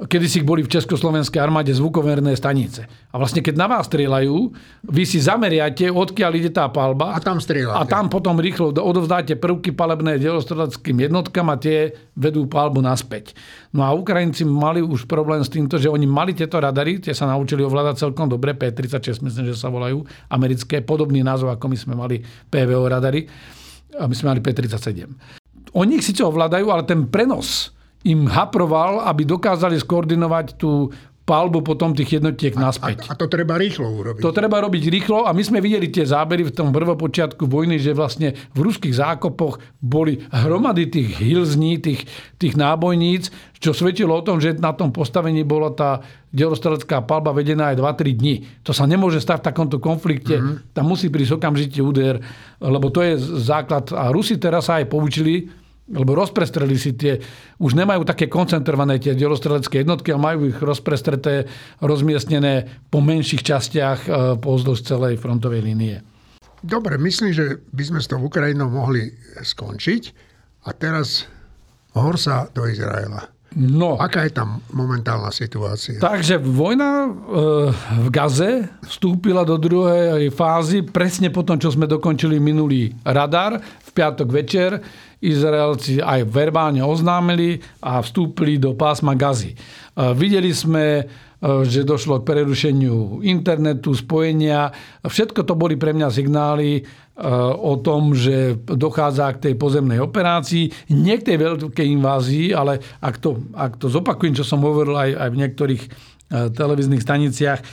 kedy 0.00 0.26
si 0.32 0.40
boli 0.40 0.64
v 0.64 0.72
Československej 0.72 1.36
armáde 1.36 1.76
zvukoverné 1.76 2.32
stanice. 2.32 2.88
A 3.12 3.20
vlastne 3.20 3.44
keď 3.44 3.54
na 3.60 3.66
vás 3.68 3.84
strieľajú, 3.84 4.36
vy 4.88 5.02
si 5.04 5.20
zameriate, 5.20 5.92
odkiaľ 5.92 6.32
ide 6.40 6.50
tá 6.54 6.64
palba. 6.72 7.12
A 7.12 7.20
tam 7.20 7.36
strieľate. 7.36 7.76
A 7.76 7.84
tam 7.84 8.08
potom 8.08 8.40
rýchlo 8.40 8.72
odovzdáte 8.72 9.36
prvky 9.36 9.76
palebné 9.76 10.16
delostredackým 10.16 11.04
jednotkám 11.04 11.52
a 11.52 11.60
tie 11.60 11.92
vedú 12.16 12.48
palbu 12.48 12.80
naspäť. 12.80 13.36
No 13.76 13.84
a 13.84 13.92
Ukrajinci 13.92 14.48
mali 14.48 14.80
už 14.80 15.04
problém 15.04 15.44
s 15.44 15.52
týmto, 15.52 15.76
že 15.76 15.92
oni 15.92 16.08
mali 16.08 16.32
tieto 16.32 16.56
radary, 16.56 16.96
tie 16.96 17.12
sa 17.12 17.28
naučili 17.28 17.60
ovládať 17.60 18.00
celkom 18.00 18.24
dobre, 18.24 18.56
P-36 18.56 19.20
myslím, 19.20 19.52
že 19.52 19.56
sa 19.58 19.68
volajú, 19.68 20.00
americké, 20.32 20.80
podobný 20.80 21.20
názov, 21.20 21.52
ako 21.52 21.68
my 21.68 21.76
sme 21.76 21.94
mali 21.98 22.16
PVO 22.48 22.88
radary. 22.88 23.28
A 24.00 24.08
my 24.08 24.14
sme 24.16 24.32
mali 24.32 24.40
P-37. 24.40 25.04
Oni 25.76 26.00
ich 26.00 26.06
síce 26.06 26.24
ovládajú, 26.24 26.66
ale 26.72 26.88
ten 26.88 27.06
prenos 27.06 27.74
im 28.04 28.24
haproval, 28.28 29.04
aby 29.04 29.28
dokázali 29.28 29.76
skoordinovať 29.76 30.56
tú 30.56 30.88
palbu 31.30 31.62
potom 31.62 31.94
tých 31.94 32.18
jednotiek 32.18 32.50
naspäť. 32.58 33.06
A, 33.06 33.14
a 33.14 33.18
to 33.18 33.30
treba 33.30 33.54
rýchlo 33.54 33.86
urobiť. 33.86 34.18
To 34.18 34.34
treba 34.34 34.58
robiť 34.58 34.82
rýchlo 34.90 35.28
a 35.28 35.30
my 35.30 35.42
sme 35.46 35.62
videli 35.62 35.86
tie 35.86 36.02
zábery 36.02 36.42
v 36.42 36.50
tom 36.50 36.74
prvopočiatku 36.74 37.46
vojny, 37.46 37.78
že 37.78 37.94
vlastne 37.94 38.34
v 38.50 38.58
ruských 38.66 38.98
zákopoch 38.98 39.62
boli 39.78 40.18
hromady 40.34 40.90
tých 40.90 41.22
hilzní, 41.22 41.78
tých, 41.78 42.10
tých 42.34 42.58
nábojníc, 42.58 43.30
čo 43.62 43.70
svedčilo 43.70 44.18
o 44.18 44.26
tom, 44.26 44.42
že 44.42 44.58
na 44.58 44.74
tom 44.74 44.90
postavení 44.90 45.46
bola 45.46 45.70
tá 45.70 46.02
delostrelecká 46.34 47.06
palba 47.06 47.30
vedená 47.30 47.70
aj 47.70 47.78
2-3 47.78 48.18
dní. 48.18 48.34
To 48.66 48.74
sa 48.74 48.90
nemôže 48.90 49.22
stať 49.22 49.46
v 49.46 49.46
takomto 49.54 49.78
konflikte. 49.78 50.34
Mm-hmm. 50.34 50.74
Tam 50.74 50.84
musí 50.90 51.14
prísť 51.14 51.38
okamžite 51.38 51.78
úder, 51.78 52.18
lebo 52.58 52.90
to 52.90 53.06
je 53.06 53.14
základ. 53.38 53.86
A 53.94 54.10
Rusi 54.10 54.34
teraz 54.34 54.66
sa 54.66 54.82
aj 54.82 54.90
poučili, 54.90 55.46
lebo 55.90 56.14
rozprestreli 56.14 56.78
si 56.78 56.94
tie, 56.94 57.18
už 57.58 57.74
nemajú 57.74 58.06
také 58.06 58.30
koncentrované 58.30 59.02
tie 59.02 59.18
delostrelecké 59.18 59.82
jednotky, 59.82 60.14
ale 60.14 60.22
majú 60.22 60.40
ich 60.46 60.58
rozprestreté, 60.62 61.50
rozmiestnené 61.82 62.86
po 62.88 63.02
menších 63.02 63.42
častiach 63.42 64.00
e, 64.06 64.10
pozdĺž 64.38 64.86
celej 64.86 65.18
frontovej 65.18 65.62
línie. 65.66 65.96
Dobre, 66.62 67.00
myslím, 67.00 67.32
že 67.32 67.58
by 67.72 67.82
sme 67.82 68.00
s 68.00 68.06
tou 68.06 68.20
Ukrajinou 68.20 68.68
mohli 68.68 69.10
skončiť. 69.40 70.02
A 70.68 70.76
teraz 70.76 71.24
hor 71.96 72.20
sa 72.20 72.46
do 72.52 72.68
Izraela. 72.68 73.32
No. 73.56 73.98
Aká 73.98 74.30
je 74.30 74.36
tam 74.36 74.62
momentálna 74.70 75.34
situácia? 75.34 75.98
Takže 75.98 76.38
vojna 76.38 76.90
e, 77.02 77.10
v 78.06 78.08
Gaze 78.14 78.70
vstúpila 78.86 79.42
do 79.42 79.58
druhej 79.58 80.30
fázy 80.30 80.86
presne 80.86 81.34
po 81.34 81.42
tom, 81.42 81.58
čo 81.58 81.74
sme 81.74 81.90
dokončili 81.90 82.38
minulý 82.38 82.94
radar 83.02 83.58
v 83.58 83.90
piatok 83.90 84.28
večer. 84.30 84.78
Izraelci 85.20 86.00
aj 86.00 86.24
verbálne 86.28 86.80
oznámili 86.80 87.60
a 87.84 88.00
vstúpili 88.00 88.56
do 88.56 88.72
pásma 88.72 89.12
Gazy. 89.12 89.52
E, 89.52 89.56
videli 90.16 90.52
sme, 90.52 90.84
e, 91.00 91.04
že 91.68 91.84
došlo 91.84 92.20
k 92.20 92.28
prerušeniu 92.32 93.20
internetu, 93.24 93.92
spojenia. 93.92 94.72
Všetko 95.04 95.44
to 95.44 95.54
boli 95.56 95.76
pre 95.76 95.92
mňa 95.92 96.08
signály, 96.08 96.84
o 97.60 97.76
tom, 97.76 98.16
že 98.16 98.56
dochádza 98.64 99.36
k 99.36 99.50
tej 99.50 99.54
pozemnej 99.60 100.00
operácii, 100.00 100.96
nie 100.96 101.14
k 101.20 101.26
tej 101.32 101.36
veľkej 101.36 101.88
invázii, 102.00 102.56
ale 102.56 102.80
ak 103.04 103.20
to, 103.20 103.36
ak 103.52 103.76
to 103.76 103.92
zopakujem, 103.92 104.32
čo 104.32 104.44
som 104.44 104.64
hovoril 104.64 104.96
aj, 104.96 105.10
aj 105.28 105.28
v 105.28 105.40
niektorých 105.44 105.82
e, 105.84 105.88
televíznych 106.56 107.04
staniciach, 107.04 107.60
e, 107.60 107.64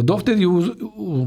dovtedy 0.00 0.48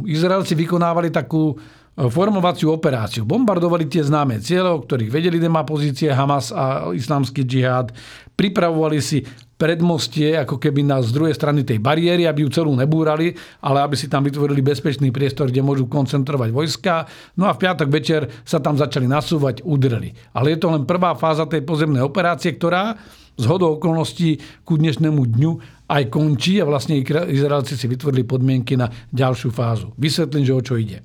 Izraelci 0.10 0.58
vykonávali 0.58 1.13
takú 1.13 1.53
e, 1.53 1.55
formovaciu 1.95 2.75
operáciu. 2.75 3.23
Bombardovali 3.23 3.88
tie 3.88 4.03
známe 4.03 4.43
cieľe, 4.43 4.75
o 4.75 4.84
ktorých 4.84 5.12
vedeli, 5.12 5.39
kde 5.39 5.47
má 5.47 5.63
pozície 5.63 6.12
Hamas 6.12 6.51
a 6.51 6.91
islamský 6.91 7.47
džihad. 7.47 7.95
Pripravovali 8.36 8.99
si 8.99 9.23
predmostie, 9.55 10.36
ako 10.36 10.60
keby 10.60 10.84
na 10.84 10.99
z 10.99 11.15
druhej 11.15 11.31
strany 11.31 11.63
tej 11.63 11.79
bariéry, 11.79 12.27
aby 12.27 12.43
ju 12.43 12.51
celú 12.51 12.75
nebúrali, 12.75 13.31
ale 13.63 13.79
aby 13.79 13.95
si 13.95 14.12
tam 14.12 14.27
vytvorili 14.27 14.60
bezpečný 14.60 15.15
priestor, 15.15 15.47
kde 15.47 15.63
môžu 15.63 15.88
koncentrovať 15.88 16.51
vojska. 16.51 17.08
No 17.39 17.47
a 17.47 17.55
v 17.55 17.63
piatok 17.63 17.88
večer 17.88 18.27
sa 18.43 18.60
tam 18.60 18.75
začali 18.75 19.08
nasúvať, 19.08 19.63
udreli. 19.63 20.12
Ale 20.36 20.51
je 20.51 20.60
to 20.60 20.67
len 20.75 20.84
prvá 20.84 21.15
fáza 21.15 21.47
tej 21.47 21.63
pozemnej 21.63 22.03
operácie, 22.03 22.51
ktorá 22.60 22.99
z 23.36 23.45
hodou 23.47 23.79
okolností 23.79 24.63
ku 24.67 24.75
dnešnému 24.75 25.21
dňu 25.31 25.51
aj 25.88 26.03
končí 26.12 26.60
a 26.60 26.67
vlastne 26.67 26.99
Izraelci 27.03 27.79
si 27.79 27.88
vytvorili 27.88 28.27
podmienky 28.27 28.75
na 28.75 28.91
ďalšiu 29.15 29.55
fázu. 29.55 29.95
Vysvetlím, 29.95 30.43
že 30.43 30.55
o 30.55 30.60
čo 30.63 30.75
ide. 30.75 30.99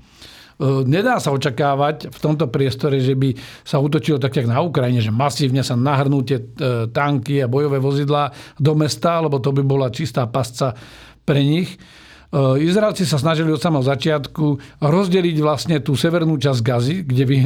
E, 0.61 0.85
nedá 0.85 1.17
sa 1.17 1.33
očakávať 1.33 2.13
v 2.13 2.19
tomto 2.21 2.53
priestore, 2.53 3.01
že 3.01 3.17
by 3.17 3.33
sa 3.65 3.81
utočilo 3.81 4.21
tak, 4.21 4.37
jak 4.37 4.45
na 4.45 4.61
Ukrajine, 4.61 5.01
že 5.01 5.09
masívne 5.09 5.65
sa 5.65 5.73
nahrnú 5.73 6.21
tie 6.21 6.37
e, 6.37 6.45
tanky 6.93 7.41
a 7.41 7.49
bojové 7.49 7.81
vozidlá 7.81 8.29
do 8.61 8.77
mesta, 8.77 9.25
lebo 9.25 9.41
to 9.41 9.57
by 9.57 9.65
bola 9.65 9.89
čistá 9.89 10.29
pasca 10.29 10.77
pre 11.25 11.41
nich. 11.41 11.81
E, 12.29 12.61
Izraelci 12.61 13.09
sa 13.09 13.17
snažili 13.17 13.49
od 13.49 13.57
samého 13.57 13.81
začiatku 13.81 14.77
rozdeliť 14.85 15.37
vlastne 15.41 15.81
tú 15.81 15.97
severnú 15.97 16.37
časť 16.37 16.61
Gazy, 16.61 16.97
kde 17.09 17.25
by 17.25 17.37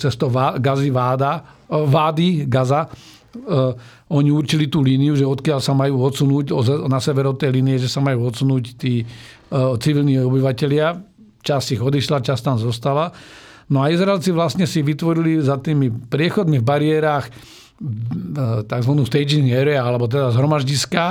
cesto 0.00 0.32
Gazy 0.56 0.88
váda, 0.88 1.44
vády 1.68 2.48
Gaza, 2.48 2.88
oni 4.12 4.28
určili 4.28 4.68
tú 4.68 4.84
líniu, 4.84 5.16
že 5.16 5.24
odkiaľ 5.24 5.64
sa 5.64 5.72
majú 5.72 6.04
odsunúť 6.04 6.52
na 6.84 7.00
sever 7.00 7.24
tej 7.32 7.48
línie, 7.48 7.80
že 7.80 7.88
sa 7.88 8.04
majú 8.04 8.28
odsunúť 8.28 8.76
tí 8.76 9.08
civilní 9.80 10.20
obyvateľia 10.20 11.11
časť 11.42 11.78
ich 11.78 11.82
odišla, 11.82 12.24
časť 12.24 12.42
tam 12.42 12.56
zostala. 12.56 13.10
No 13.70 13.82
a 13.82 13.90
Izraelci 13.90 14.34
vlastne 14.34 14.66
si 14.66 14.82
vytvorili 14.82 15.42
za 15.42 15.58
tými 15.58 15.90
priechodmi 15.90 16.60
v 16.60 16.66
bariérach 16.66 17.28
e, 17.28 17.32
tzv. 18.66 18.92
staging 19.06 19.48
area, 19.54 19.82
alebo 19.82 20.10
teda 20.10 20.34
zhromaždiská 20.34 21.06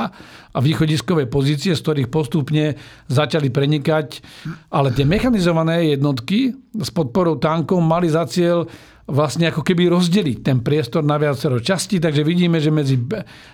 a 0.51 0.57
východiskové 0.59 1.25
pozície, 1.31 1.71
z 1.73 1.81
ktorých 1.81 2.11
postupne 2.11 2.75
začali 3.07 3.49
prenikať. 3.49 4.21
Ale 4.69 4.91
tie 4.91 5.07
mechanizované 5.07 5.95
jednotky 5.95 6.53
s 6.75 6.89
podporou 6.91 7.39
tankov 7.39 7.79
mali 7.79 8.11
za 8.11 8.27
cieľ 8.27 8.67
vlastne 9.11 9.51
ako 9.51 9.61
keby 9.65 9.91
rozdeliť 9.91 10.37
ten 10.39 10.63
priestor 10.63 11.03
na 11.03 11.19
viacero 11.19 11.59
častí, 11.59 11.99
takže 11.99 12.23
vidíme, 12.23 12.63
že 12.63 12.71
medzi 12.71 12.95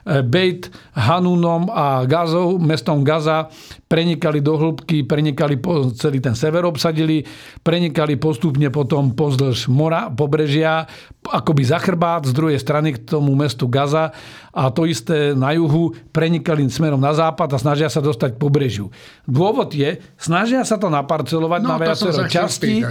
Beit, 0.05 0.69
Hanunom 0.93 1.73
a 1.73 2.05
Gazou, 2.05 2.61
mestom 2.61 3.01
Gaza, 3.01 3.49
prenikali 3.87 4.43
do 4.43 4.59
hĺbky, 4.59 5.07
prenikali 5.07 5.55
po, 5.55 5.95
celý 5.95 6.19
ten 6.19 6.35
sever 6.35 6.67
obsadili, 6.67 7.23
prenikali 7.63 8.19
postupne 8.19 8.67
potom 8.67 9.15
pozdĺž 9.15 9.71
mora, 9.71 10.11
pobrežia, 10.11 10.83
akoby 11.23 11.63
za 11.63 11.79
chrbát 11.79 12.27
z 12.27 12.35
druhej 12.35 12.59
strany 12.59 12.99
k 12.99 13.07
tomu 13.07 13.31
mestu 13.33 13.71
Gaza 13.71 14.11
a 14.51 14.69
to 14.75 14.83
isté 14.83 15.31
na 15.31 15.55
juhu 15.55 15.95
prenikali 16.11 16.67
smerom 16.67 16.99
na 16.99 17.15
západ 17.15 17.47
a 17.55 17.57
snažia 17.57 17.87
sa 17.87 18.03
dostať 18.03 18.35
k 18.35 18.41
pobrežiu. 18.41 18.85
Dôvod 19.23 19.71
je, 19.71 20.03
snažia 20.19 20.67
sa 20.67 20.75
to 20.75 20.91
naparcelovať 20.91 21.61
no, 21.63 21.69
na 21.71 21.77
viacero 21.79 22.27
častí, 22.27 22.83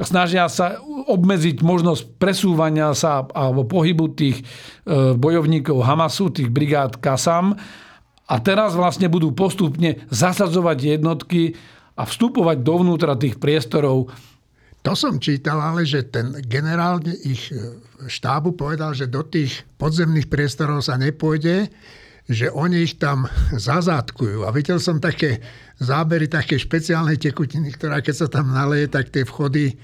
snažia 0.00 0.52
sa 0.52 0.76
obmedziť 1.08 1.64
možnosť 1.64 2.02
presúvania 2.20 2.92
sa 2.92 3.24
alebo 3.32 3.64
pohybu 3.64 4.12
tých 4.12 4.40
e, 4.40 4.44
bojovníkov 5.16 5.80
Hamasu, 5.80 6.28
tých 6.32 6.48
brigád 6.52 7.00
Kasam. 7.00 7.56
A 8.30 8.38
teraz 8.38 8.78
vlastne 8.78 9.10
budú 9.10 9.34
postupne 9.34 10.02
zasadzovať 10.12 10.98
jednotky 10.98 11.58
a 11.98 12.06
vstupovať 12.06 12.62
dovnútra 12.62 13.18
tých 13.18 13.36
priestorov. 13.36 14.08
To 14.82 14.92
som 14.98 15.22
čítal, 15.22 15.62
ale 15.62 15.86
že 15.86 16.10
ten 16.10 16.34
generál 16.46 16.98
ich 17.06 17.54
e, 17.54 17.78
štábu 18.10 18.58
povedal, 18.58 18.94
že 18.98 19.06
do 19.06 19.22
tých 19.22 19.62
podzemných 19.78 20.26
priestorov 20.26 20.82
sa 20.82 20.98
nepôjde, 20.98 21.70
že 22.26 22.50
oni 22.50 22.86
ich 22.86 22.98
tam 22.98 23.30
zazátkujú. 23.68 24.42
A 24.42 24.50
videl 24.50 24.82
som 24.82 24.98
také 24.98 25.42
zábery 25.78 26.26
také 26.26 26.58
špeciálnej 26.58 27.18
tekutiny, 27.18 27.74
ktorá 27.74 28.02
keď 28.02 28.26
sa 28.26 28.28
tam 28.30 28.50
naleje, 28.50 28.90
tak 28.90 29.10
tie 29.10 29.22
vchody 29.26 29.78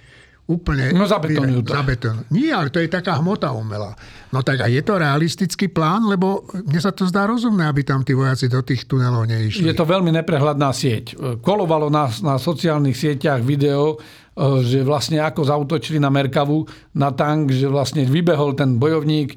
úplne... 0.48 0.96
No 0.96 1.04
zabetonujú 1.04 1.60
to. 1.60 1.76
Zabeton. 1.76 2.16
Nie, 2.32 2.56
ale 2.56 2.72
to 2.72 2.80
je 2.80 2.88
taká 2.88 3.20
hmota 3.20 3.52
umelá. 3.52 3.92
No 4.32 4.40
tak 4.40 4.64
a 4.64 4.66
je 4.72 4.80
to 4.80 4.96
realistický 4.96 5.68
plán, 5.68 6.08
lebo 6.08 6.48
mne 6.64 6.80
sa 6.80 6.88
to 6.88 7.04
zdá 7.04 7.28
rozumné, 7.28 7.68
aby 7.68 7.84
tam 7.84 8.00
tí 8.00 8.16
vojaci 8.16 8.48
do 8.48 8.64
tých 8.64 8.88
tunelov 8.88 9.28
neišli. 9.28 9.68
Je 9.68 9.76
to 9.76 9.84
veľmi 9.84 10.08
neprehľadná 10.08 10.72
sieť. 10.72 11.20
Kolovalo 11.44 11.92
na, 11.92 12.08
na 12.24 12.40
sociálnych 12.40 12.96
sieťach 12.96 13.44
video, 13.44 14.00
e, 14.00 14.64
že 14.64 14.80
vlastne 14.88 15.20
ako 15.20 15.44
zautočili 15.44 16.00
na 16.00 16.08
Merkavu, 16.08 16.64
na 16.96 17.12
tank, 17.12 17.52
že 17.52 17.68
vlastne 17.68 18.08
vybehol 18.08 18.56
ten 18.56 18.80
bojovník 18.80 19.36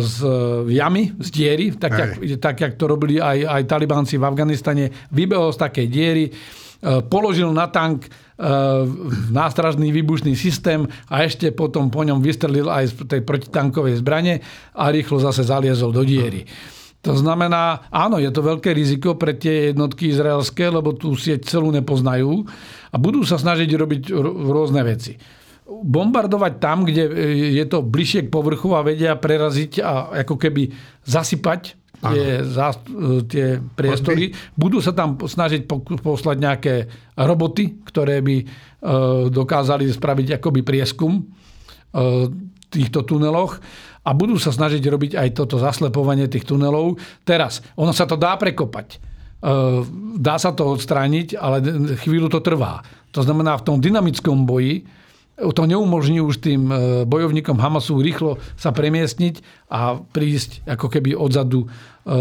z 0.00 0.24
jamy, 0.72 1.12
z 1.20 1.28
diery, 1.36 1.66
tak, 1.76 1.92
jak, 1.92 2.10
tak 2.40 2.56
jak 2.64 2.72
to 2.80 2.88
robili 2.88 3.20
aj, 3.20 3.44
aj 3.44 3.62
talibanci 3.68 4.16
v 4.16 4.24
Afganistane. 4.24 4.88
Vybehol 5.12 5.52
z 5.52 5.58
takej 5.68 5.86
diery, 5.92 6.24
e, 6.28 6.32
položil 7.08 7.52
na 7.52 7.68
tank 7.68 8.08
nástražný 9.28 9.92
výbušný 9.92 10.32
systém 10.32 10.88
a 11.12 11.28
ešte 11.28 11.52
potom 11.52 11.92
po 11.92 12.00
ňom 12.00 12.24
vystrelil 12.24 12.72
aj 12.72 12.84
z 12.88 12.92
tej 13.04 13.20
protitankovej 13.20 14.00
zbrane 14.00 14.40
a 14.72 14.88
rýchlo 14.88 15.20
zase 15.20 15.44
zaliezol 15.44 15.92
do 15.92 16.00
diery. 16.00 16.48
To 17.00 17.16
znamená, 17.16 17.88
áno, 17.88 18.20
je 18.20 18.28
to 18.28 18.44
veľké 18.44 18.76
riziko 18.76 19.16
pre 19.16 19.32
tie 19.32 19.72
jednotky 19.72 20.12
izraelské, 20.12 20.68
lebo 20.68 20.92
tú 20.92 21.16
sieť 21.16 21.48
celú 21.48 21.72
nepoznajú 21.72 22.44
a 22.92 22.96
budú 23.00 23.24
sa 23.24 23.40
snažiť 23.40 23.68
robiť 23.72 24.12
rôzne 24.44 24.84
veci. 24.84 25.16
Bombardovať 25.70 26.52
tam, 26.60 26.84
kde 26.84 27.08
je 27.56 27.64
to 27.64 27.80
bližšie 27.80 28.28
k 28.28 28.32
povrchu 28.32 28.76
a 28.76 28.84
vedia 28.84 29.16
preraziť 29.16 29.80
a 29.80 30.12
ako 30.28 30.36
keby 30.36 30.76
zasypať 31.08 31.79
tie, 32.00 32.40
zá, 32.48 32.72
tie 33.28 33.60
priestory. 33.60 34.32
Budú 34.56 34.80
sa 34.80 34.96
tam 34.96 35.20
snažiť 35.20 35.68
poslať 36.00 36.36
nejaké 36.40 36.74
roboty, 37.20 37.84
ktoré 37.84 38.24
by 38.24 38.36
e, 38.40 38.44
dokázali 39.28 39.84
spraviť 39.92 40.40
akoby 40.40 40.60
prieskum 40.64 41.20
v 41.20 41.28
e, 41.92 42.32
týchto 42.70 43.04
tuneloch 43.04 43.60
a 44.00 44.10
budú 44.16 44.40
sa 44.40 44.54
snažiť 44.54 44.80
robiť 44.80 45.12
aj 45.20 45.28
toto 45.36 45.60
zaslepovanie 45.60 46.30
tých 46.30 46.48
tunelov. 46.48 46.96
Teraz, 47.26 47.60
ono 47.76 47.92
sa 47.92 48.08
to 48.08 48.16
dá 48.16 48.40
prekopať. 48.40 48.96
E, 48.96 48.98
dá 50.16 50.40
sa 50.40 50.56
to 50.56 50.72
odstrániť, 50.72 51.36
ale 51.36 51.60
chvíľu 52.00 52.32
to 52.32 52.40
trvá. 52.40 52.80
To 53.12 53.20
znamená, 53.20 53.60
v 53.60 53.66
tom 53.66 53.76
dynamickom 53.76 54.48
boji 54.48 54.99
to 55.48 55.64
neumožní 55.64 56.20
už 56.20 56.44
tým 56.44 56.68
e, 56.68 56.76
bojovníkom 57.08 57.56
Hamasu 57.56 58.04
rýchlo 58.04 58.36
sa 58.60 58.76
premiestniť 58.76 59.66
a 59.72 59.96
prísť 59.96 60.68
ako 60.68 60.86
keby 60.92 61.16
odzadu 61.16 61.64
e, 61.64 61.68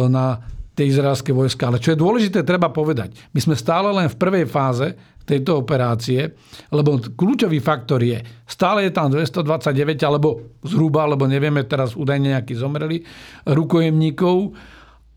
na 0.07 0.39
tie 0.79 0.87
izraelské 0.87 1.35
vojska. 1.35 1.67
Ale 1.67 1.83
čo 1.83 1.91
je 1.91 1.99
dôležité, 1.99 2.47
treba 2.47 2.71
povedať. 2.71 3.11
My 3.35 3.43
sme 3.43 3.59
stále 3.59 3.91
len 3.91 4.07
v 4.07 4.15
prvej 4.15 4.47
fáze 4.47 4.95
tejto 5.27 5.61
operácie, 5.61 6.33
lebo 6.73 6.97
kľúčový 6.97 7.59
faktor 7.61 8.01
je, 8.01 8.17
stále 8.47 8.87
je 8.87 8.91
tam 8.95 9.13
229, 9.13 9.75
alebo 10.01 10.57
zhruba, 10.65 11.05
alebo 11.05 11.29
nevieme 11.29 11.61
teraz 11.67 11.93
údajne 11.93 12.33
nejakí 12.33 12.55
zomreli, 12.57 13.03
rukojemníkov, 13.45 14.55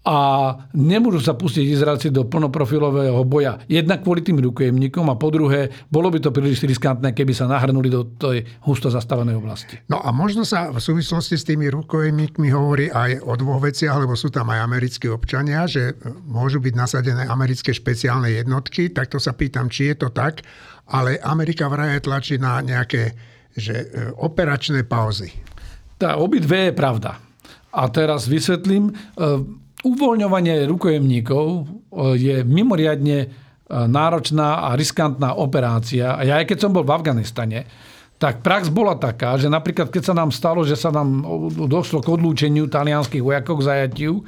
a 0.03 0.19
nemôžu 0.75 1.23
sa 1.23 1.39
pustiť 1.39 1.63
Izraelci 1.63 2.11
do 2.11 2.27
plnoprofilového 2.27 3.23
boja. 3.23 3.63
Jednak 3.71 4.03
kvôli 4.03 4.27
tým 4.27 4.43
rukojemníkom 4.43 5.07
a 5.07 5.15
po 5.15 5.31
druhé, 5.31 5.71
bolo 5.87 6.11
by 6.11 6.19
to 6.19 6.35
príliš 6.35 6.67
riskantné, 6.67 7.15
keby 7.15 7.31
sa 7.31 7.47
nahrnuli 7.47 7.87
do 7.87 8.03
tej 8.19 8.43
husto 8.67 8.91
zastávanej 8.91 9.39
oblasti. 9.39 9.79
No 9.87 10.03
a 10.03 10.11
možno 10.11 10.43
sa 10.43 10.75
v 10.75 10.83
súvislosti 10.83 11.39
s 11.39 11.47
tými 11.47 11.71
rukojemníkmi 11.71 12.51
hovorí 12.51 12.91
aj 12.91 13.23
o 13.23 13.33
dvoch 13.39 13.63
veciach, 13.63 13.95
lebo 14.03 14.19
sú 14.19 14.35
tam 14.35 14.51
aj 14.51 14.67
americkí 14.67 15.07
občania, 15.07 15.71
že 15.71 15.95
môžu 16.27 16.59
byť 16.59 16.75
nasadené 16.75 17.23
americké 17.31 17.71
špeciálne 17.71 18.27
jednotky, 18.35 18.91
tak 18.91 19.07
to 19.07 19.23
sa 19.23 19.39
pýtam, 19.39 19.71
či 19.71 19.95
je 19.95 20.03
to 20.03 20.11
tak, 20.11 20.43
ale 20.91 21.23
Amerika 21.23 21.71
vraj 21.71 22.03
tlačí 22.03 22.43
na 22.43 22.59
nejaké 22.59 23.15
že, 23.55 23.77
e, 23.87 23.87
operačné 24.19 24.83
pauzy. 24.83 25.31
Tá 25.95 26.19
obidve 26.19 26.73
je 26.73 26.75
pravda. 26.75 27.23
A 27.73 27.89
teraz 27.89 28.29
vysvetlím. 28.29 28.91
Uvoľňovanie 29.83 30.63
rukojemníkov 30.71 31.47
e, 31.51 31.63
je 32.15 32.37
mimoriadne 32.47 33.19
e, 33.23 33.29
náročná 33.69 34.71
a 34.71 34.79
riskantná 34.79 35.35
operácia. 35.35 36.15
A 36.15 36.23
ja 36.23 36.39
aj 36.39 36.55
keď 36.55 36.59
som 36.63 36.71
bol 36.71 36.87
v 36.87 36.95
Afganistane, 36.95 37.67
tak 38.23 38.39
prax 38.39 38.71
bola 38.71 38.95
taká, 38.95 39.35
že 39.35 39.51
napríklad 39.51 39.91
keď 39.91 40.03
sa 40.07 40.15
nám 40.15 40.31
stalo, 40.31 40.63
že 40.63 40.79
sa 40.79 40.95
nám 40.95 41.27
došlo 41.67 41.99
k 41.99 42.15
odlúčeniu 42.15 42.71
talianských 42.71 43.19
vojakov 43.19 43.59
k 43.59 43.67
zajatiu, 43.67 44.23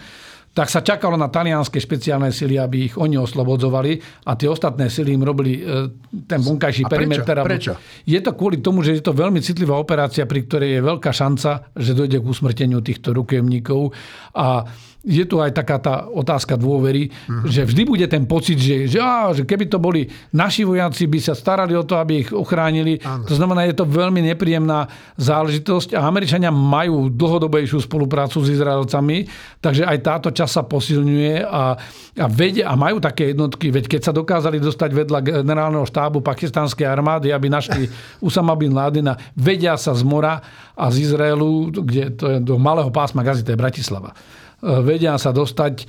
tak 0.55 0.71
sa 0.71 0.87
čakalo 0.87 1.19
na 1.19 1.27
talianské 1.27 1.83
špeciálne 1.83 2.31
sily, 2.31 2.55
aby 2.62 2.90
ich 2.90 2.95
oni 2.95 3.19
oslobodzovali 3.19 3.99
a 4.31 4.38
tie 4.38 4.47
ostatné 4.47 4.87
sily 4.87 5.19
im 5.19 5.27
robili 5.27 5.59
e, 5.59 5.90
ten 6.31 6.38
vonkajší 6.38 6.87
perimeter. 6.87 7.43
Prečo? 7.43 7.75
Je 8.07 8.23
to 8.23 8.38
kvôli 8.38 8.62
tomu, 8.62 8.87
že 8.87 8.95
je 8.95 9.03
to 9.03 9.11
veľmi 9.11 9.43
citlivá 9.43 9.75
operácia, 9.75 10.31
pri 10.31 10.47
ktorej 10.47 10.79
je 10.79 10.81
veľká 10.87 11.11
šanca, 11.11 11.75
že 11.75 11.99
dojde 11.99 12.23
k 12.23 12.27
usmrteniu 12.31 12.79
týchto 12.87 13.11
rukojemníkov 13.11 13.95
a 14.38 14.62
je 15.05 15.25
tu 15.29 15.37
aj 15.37 15.53
taká 15.53 15.77
tá 15.77 16.09
otázka 16.09 16.57
dôvery, 16.57 17.12
uh-huh. 17.12 17.45
že 17.45 17.69
vždy 17.69 17.83
bude 17.85 18.07
ten 18.09 18.25
pocit, 18.25 18.57
že, 18.57 18.88
že, 18.88 18.99
á, 18.99 19.37
že 19.37 19.45
keby 19.45 19.69
to 19.69 19.77
boli 19.77 20.09
naši 20.33 20.64
vojaci, 20.64 21.05
by 21.05 21.21
sa 21.21 21.37
starali 21.37 21.77
o 21.77 21.85
to, 21.85 22.01
aby 22.01 22.25
ich 22.25 22.31
ochránili. 22.33 22.97
Ano. 23.05 23.29
To 23.29 23.37
znamená, 23.37 23.69
je 23.69 23.77
to 23.77 23.85
veľmi 23.85 24.25
nepríjemná 24.33 24.88
záležitosť 25.21 25.93
a 25.93 26.09
Američania 26.09 26.49
majú 26.49 27.12
dlhodobejšiu 27.12 27.85
spoluprácu 27.85 28.40
s 28.40 28.57
Izraelcami, 28.57 29.29
takže 29.61 29.85
aj 29.85 29.99
táto 30.01 30.29
časť 30.33 30.53
sa 30.57 30.62
posilňuje 30.64 31.45
a, 31.45 31.77
a 32.17 32.27
vedia, 32.33 32.73
a 32.73 32.75
majú 32.75 32.97
také 32.97 33.37
jednotky, 33.37 33.69
veď 33.69 33.85
keď 33.93 34.01
sa 34.09 34.12
dokázali 34.17 34.57
dostať 34.57 34.90
vedľa 35.05 35.45
generálneho 35.45 35.85
štábu 35.85 36.25
pakistanskej 36.25 36.88
armády, 36.88 37.29
aby 37.29 37.53
našli 37.53 37.93
Usama 38.27 38.57
bin 38.57 38.73
Ládina, 38.73 39.21
vedia 39.37 39.77
sa 39.77 39.93
z 39.93 40.01
mora 40.01 40.40
a 40.73 40.88
z 40.88 41.12
Izraelu, 41.12 41.77
kde 41.85 42.03
to 42.17 42.25
je 42.33 42.38
do 42.40 42.57
malého 42.57 42.88
pásma 42.88 43.21
Gazi, 43.21 43.45
to 43.45 43.53
je 43.53 43.61
Bratislava 43.61 44.17
vedia 44.64 45.20
sa 45.20 45.31
dostať 45.31 45.74
e, 45.81 45.85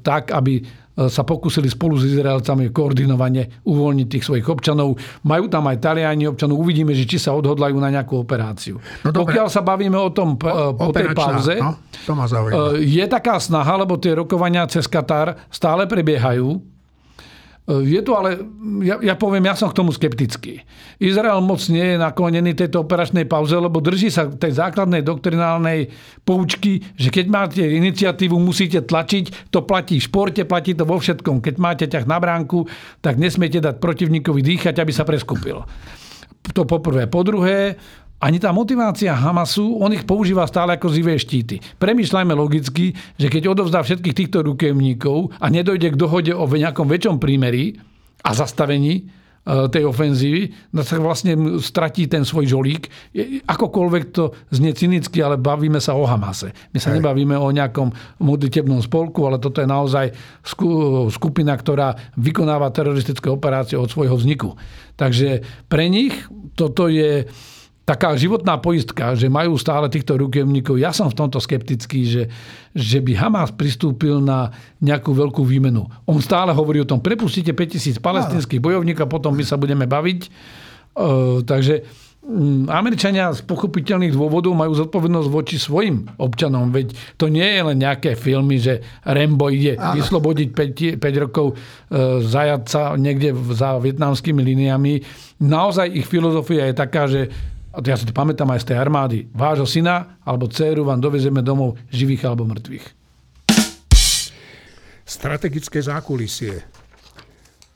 tak, 0.00 0.32
aby 0.32 0.60
e, 0.60 0.62
sa 1.12 1.22
pokúsili 1.22 1.68
spolu 1.68 2.00
s 2.00 2.08
Izraelcami 2.08 2.72
koordinovane 2.72 3.62
uvoľniť 3.68 4.06
tých 4.08 4.24
svojich 4.24 4.46
občanov. 4.48 4.96
Majú 5.28 5.44
tam 5.52 5.68
aj 5.68 5.76
Taliani 5.80 6.24
občanov. 6.24 6.56
Uvidíme, 6.56 6.96
že 6.96 7.04
či 7.04 7.20
sa 7.20 7.36
odhodlajú 7.36 7.76
na 7.76 7.92
nejakú 7.92 8.16
operáciu. 8.16 8.80
No, 9.04 9.12
Pokiaľ 9.12 9.46
sa 9.52 9.60
bavíme 9.60 10.00
o 10.00 10.08
tom 10.08 10.40
e, 10.40 10.72
po 10.72 10.90
tej 10.92 11.12
pauze, 11.12 11.60
no, 11.60 11.76
to 12.06 12.12
je 12.80 13.04
taká 13.04 13.36
snaha, 13.36 13.76
lebo 13.82 14.00
tie 14.00 14.16
rokovania 14.16 14.64
cez 14.70 14.88
Katar 14.88 15.36
stále 15.52 15.84
prebiehajú 15.84 16.75
je 17.66 17.98
to 17.98 18.14
ale, 18.14 18.38
ja, 18.86 19.02
ja 19.02 19.18
poviem, 19.18 19.42
ja 19.50 19.58
som 19.58 19.66
k 19.66 19.78
tomu 19.82 19.90
skeptický. 19.90 20.62
Izrael 21.02 21.42
moc 21.42 21.58
nie 21.66 21.82
je 21.82 21.96
naklonený 21.98 22.54
tejto 22.54 22.86
operačnej 22.86 23.26
pauze, 23.26 23.58
lebo 23.58 23.82
drží 23.82 24.06
sa 24.06 24.30
tej 24.30 24.54
základnej 24.54 25.02
doktrinálnej 25.02 25.90
poučky, 26.22 26.78
že 26.94 27.10
keď 27.10 27.26
máte 27.26 27.62
iniciatívu, 27.66 28.38
musíte 28.38 28.86
tlačiť. 28.86 29.50
To 29.50 29.66
platí 29.66 29.98
v 29.98 30.06
športe, 30.06 30.46
platí 30.46 30.78
to 30.78 30.86
vo 30.86 31.02
všetkom. 31.02 31.42
Keď 31.42 31.54
máte 31.58 31.90
ťah 31.90 32.06
na 32.06 32.22
bránku, 32.22 32.70
tak 33.02 33.18
nesmiete 33.18 33.58
dať 33.58 33.82
protivníkovi 33.82 34.46
dýchať, 34.46 34.78
aby 34.78 34.92
sa 34.94 35.02
preskupil. 35.02 35.66
To 36.54 36.62
poprvé. 36.62 37.10
Po 37.10 37.26
druhé, 37.26 37.74
ani 38.16 38.40
tá 38.40 38.48
motivácia 38.48 39.12
Hamasu, 39.12 39.76
on 39.76 39.92
ich 39.92 40.08
používa 40.08 40.48
stále 40.48 40.80
ako 40.80 40.88
zivé 40.88 41.20
štíty. 41.20 41.60
Premýšľajme 41.76 42.32
logicky, 42.32 42.96
že 43.20 43.28
keď 43.28 43.52
odovzdá 43.52 43.84
všetkých 43.84 44.16
týchto 44.16 44.40
rukojemníkov 44.40 45.36
a 45.36 45.46
nedojde 45.52 45.92
k 45.92 46.00
dohode 46.00 46.32
o 46.32 46.48
nejakom 46.48 46.88
väčšom 46.88 47.20
prímeri 47.20 47.76
a 48.24 48.32
zastavení 48.32 48.92
e, 48.96 49.02
tej 49.68 49.84
ofenzívy, 49.84 50.72
no 50.72 50.80
sa 50.80 50.96
vlastne 50.96 51.60
stratí 51.60 52.08
ten 52.08 52.24
svoj 52.24 52.56
žolík. 52.56 52.88
Akokoľvek 53.44 54.04
to 54.16 54.32
znie 54.48 54.72
cynicky, 54.72 55.20
ale 55.20 55.36
bavíme 55.36 55.76
sa 55.76 55.92
o 55.92 56.08
Hamase. 56.08 56.56
My 56.72 56.80
sa 56.80 56.96
Hej. 56.96 57.04
nebavíme 57.04 57.36
o 57.36 57.52
nejakom 57.52 57.92
modlitebnom 58.24 58.80
spolku, 58.80 59.28
ale 59.28 59.36
toto 59.36 59.60
je 59.60 59.68
naozaj 59.68 60.16
skupina, 61.12 61.52
ktorá 61.52 62.16
vykonáva 62.16 62.72
teroristické 62.72 63.28
operácie 63.28 63.76
od 63.76 63.92
svojho 63.92 64.16
vzniku. 64.16 64.56
Takže 64.96 65.44
pre 65.68 65.92
nich 65.92 66.16
toto 66.56 66.88
je 66.88 67.28
taká 67.86 68.18
životná 68.18 68.58
poistka, 68.58 69.14
že 69.14 69.30
majú 69.30 69.54
stále 69.54 69.86
týchto 69.86 70.18
rukojemníkov. 70.18 70.74
Ja 70.74 70.90
som 70.90 71.06
v 71.06 71.22
tomto 71.22 71.38
skeptický, 71.38 72.02
že, 72.02 72.22
že 72.74 72.98
by 72.98 73.14
Hamas 73.14 73.54
pristúpil 73.54 74.18
na 74.18 74.50
nejakú 74.82 75.14
veľkú 75.14 75.46
výmenu. 75.46 75.86
On 76.02 76.18
stále 76.18 76.50
hovorí 76.50 76.82
o 76.82 76.88
tom, 76.90 76.98
prepustite 76.98 77.54
5000 77.54 78.02
palestinských 78.02 78.58
bojovníkov, 78.58 79.06
potom 79.06 79.30
my 79.38 79.46
sa 79.46 79.54
budeme 79.54 79.86
baviť. 79.86 80.20
Uh, 80.98 81.46
takže 81.46 81.86
um, 82.26 82.66
Američania 82.66 83.30
z 83.30 83.46
pochopiteľných 83.46 84.18
dôvodov 84.18 84.58
majú 84.58 84.74
zodpovednosť 84.74 85.28
voči 85.30 85.54
svojim 85.54 86.10
občanom. 86.18 86.74
Veď 86.74 86.90
to 87.14 87.30
nie 87.30 87.46
je 87.46 87.60
len 87.70 87.78
nejaké 87.78 88.18
filmy, 88.18 88.58
že 88.58 88.82
Rambo 89.06 89.46
ide 89.46 89.78
Áno. 89.78 89.94
vyslobodiť 89.94 90.48
5, 90.98 90.98
5 90.98 91.22
rokov 91.22 91.54
uh, 91.54 92.18
zajadca 92.18 92.98
niekde 92.98 93.30
za 93.54 93.78
vietnamskými 93.78 94.42
liniami. 94.42 95.06
Naozaj 95.38 95.86
ich 95.94 96.10
filozofia 96.10 96.66
je 96.66 96.74
taká, 96.74 97.06
že 97.06 97.54
a 97.76 97.84
ja 97.84 97.92
si 98.00 98.08
to 98.08 98.16
pamätám 98.16 98.48
aj 98.48 98.64
z 98.64 98.72
tej 98.72 98.78
armády, 98.80 99.18
vášho 99.36 99.68
syna 99.68 100.16
alebo 100.24 100.48
dceru 100.48 100.88
vám 100.88 100.96
dovezeme 100.96 101.44
domov 101.44 101.76
živých 101.92 102.24
alebo 102.24 102.48
mŕtvych. 102.48 102.86
Strategické 105.04 105.78
zákulisie. 105.84 106.64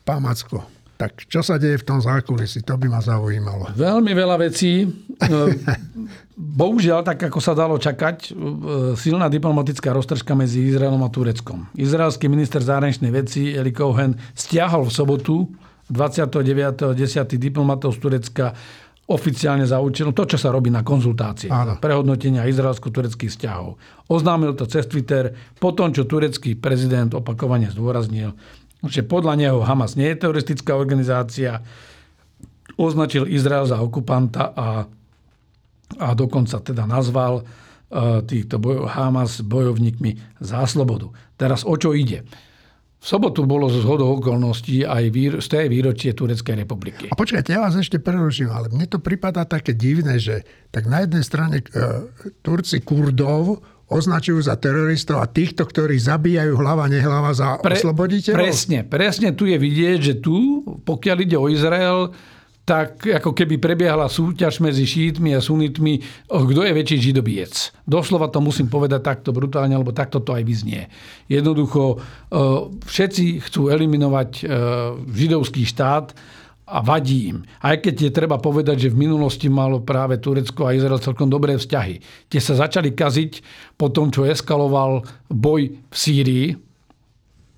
Pán 0.02 0.24
Macko, 0.24 0.64
tak 0.96 1.28
čo 1.28 1.44
sa 1.44 1.60
deje 1.60 1.80
v 1.80 1.84
tom 1.84 2.00
zákulisí? 2.00 2.64
To 2.64 2.80
by 2.80 2.88
ma 2.88 3.00
zaujímalo. 3.04 3.76
Veľmi 3.76 4.12
veľa 4.12 4.36
vecí. 4.40 4.88
No, 5.28 5.48
bohužiaľ, 6.60 7.04
tak 7.04 7.28
ako 7.28 7.40
sa 7.40 7.56
dalo 7.56 7.76
čakať, 7.80 8.16
e, 8.28 8.30
silná 8.96 9.28
diplomatická 9.28 9.96
roztržka 9.96 10.36
medzi 10.36 10.68
Izraelom 10.68 11.00
a 11.04 11.08
Tureckom. 11.08 11.68
Izraelský 11.76 12.28
minister 12.28 12.60
zahraničnej 12.64 13.12
veci 13.12 13.52
Eli 13.52 13.72
Cohen 13.72 14.16
stiahol 14.32 14.88
v 14.88 14.92
sobotu 14.92 15.48
29.10. 15.88 16.96
diplomatov 17.40 17.96
z 17.96 17.98
Turecka 18.00 18.46
oficiálne 19.10 19.66
za 19.66 19.82
účelom 19.82 20.14
to, 20.14 20.22
čo 20.22 20.38
sa 20.38 20.54
robí 20.54 20.70
na 20.70 20.86
konzultácie, 20.86 21.50
Áno. 21.50 21.82
prehodnotenia 21.82 22.46
izraelsko-tureckých 22.46 23.34
vzťahov. 23.34 23.74
Oznámil 24.06 24.54
to 24.54 24.70
cez 24.70 24.86
Twitter 24.86 25.34
po 25.58 25.74
tom, 25.74 25.90
čo 25.90 26.06
turecký 26.06 26.54
prezident 26.54 27.10
opakovane 27.10 27.66
zdôraznil, 27.74 28.38
že 28.86 29.02
podľa 29.02 29.34
neho 29.34 29.58
Hamas 29.66 29.98
nie 29.98 30.08
je 30.14 30.22
teroristická 30.22 30.78
organizácia, 30.78 31.60
označil 32.78 33.26
Izrael 33.26 33.66
za 33.66 33.82
okupanta 33.82 34.54
a, 34.54 34.86
a 35.98 36.08
dokonca 36.14 36.62
teda 36.62 36.86
nazval 36.86 37.42
uh, 37.42 38.22
týchto 38.24 38.62
boj, 38.62 38.88
Hamas 38.88 39.42
bojovníkmi 39.42 40.38
za 40.38 40.62
slobodu. 40.64 41.10
Teraz 41.34 41.66
o 41.66 41.74
čo 41.74 41.92
ide? 41.92 42.24
V 43.00 43.06
sobotu 43.08 43.48
bolo 43.48 43.72
z 43.72 43.80
zhodou 43.80 44.20
okolností 44.20 44.84
aj 44.84 45.04
výro, 45.08 45.36
z 45.40 45.48
tej 45.48 45.72
výročie 45.72 46.12
Tureckej 46.12 46.68
republiky. 46.68 47.08
A 47.08 47.16
počkajte, 47.16 47.56
ja 47.56 47.64
vás 47.64 47.72
ešte 47.72 47.96
preruším, 47.96 48.52
ale 48.52 48.68
mne 48.68 48.84
to 48.84 49.00
pripadá 49.00 49.48
také 49.48 49.72
divné, 49.72 50.20
že 50.20 50.44
tak 50.68 50.84
na 50.84 51.00
jednej 51.08 51.24
strane 51.24 51.64
e, 51.64 51.66
Turci 52.44 52.84
Kurdov 52.84 53.64
označujú 53.88 54.44
za 54.44 54.60
teroristov 54.60 55.24
a 55.24 55.26
týchto, 55.26 55.64
ktorí 55.64 55.96
zabíjajú 55.96 56.60
hlava, 56.60 56.92
nehlava 56.92 57.32
za 57.32 57.56
Pre, 57.56 57.72
osloboditeľov? 57.72 58.36
Presne, 58.36 58.78
presne 58.84 59.32
tu 59.32 59.48
je 59.48 59.56
vidieť, 59.56 59.98
že 59.98 60.14
tu, 60.20 60.60
pokiaľ 60.84 61.16
ide 61.24 61.40
o 61.40 61.48
Izrael, 61.48 62.12
tak 62.70 63.02
ako 63.02 63.35
keby 63.35 63.59
prebiehala 63.59 64.06
súťaž 64.06 64.62
medzi 64.62 64.87
šítmi 64.87 65.35
a 65.35 65.42
sunitmi, 65.42 65.98
kto 66.30 66.61
je 66.62 66.70
väčší 66.70 67.11
židobiec. 67.11 67.74
Doslova 67.83 68.30
to 68.30 68.38
musím 68.38 68.70
povedať 68.70 69.02
takto 69.02 69.35
brutálne, 69.35 69.74
lebo 69.74 69.90
takto 69.90 70.22
to 70.22 70.38
aj 70.38 70.46
vyznie. 70.46 70.87
Jednoducho, 71.26 71.98
všetci 72.87 73.42
chcú 73.42 73.74
eliminovať 73.74 74.46
židovský 75.11 75.66
štát 75.66 76.14
a 76.70 76.78
vadí 76.87 77.35
im. 77.35 77.42
Aj 77.59 77.74
keď 77.74 78.06
je 78.06 78.11
treba 78.14 78.38
povedať, 78.38 78.87
že 78.87 78.94
v 78.94 79.02
minulosti 79.02 79.50
malo 79.50 79.83
práve 79.83 80.22
Turecko 80.22 80.70
a 80.70 80.74
Izrael 80.78 81.02
celkom 81.02 81.26
dobré 81.26 81.59
vzťahy. 81.59 81.98
Tie 82.30 82.38
sa 82.38 82.54
začali 82.54 82.94
kaziť 82.94 83.42
po 83.74 83.90
tom, 83.90 84.14
čo 84.14 84.22
eskaloval 84.22 85.02
boj 85.26 85.74
v 85.74 85.96
Sýrii, 85.98 86.54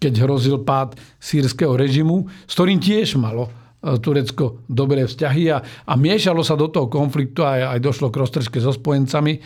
keď 0.00 0.24
hrozil 0.24 0.64
pád 0.64 0.96
sírskeho 1.20 1.76
režimu, 1.76 2.32
s 2.48 2.56
ktorým 2.56 2.80
tiež 2.80 3.20
malo 3.20 3.52
Turecko 3.82 4.62
dobré 4.70 5.10
vzťahy 5.10 5.50
a, 5.50 5.58
a 5.62 5.92
miešalo 5.98 6.46
sa 6.46 6.54
do 6.54 6.70
toho 6.70 6.86
konfliktu 6.86 7.42
a 7.42 7.74
aj 7.74 7.82
došlo 7.82 8.14
k 8.14 8.22
roztržke 8.22 8.62
so 8.62 8.70
spojencami 8.70 9.32
e, 9.34 9.40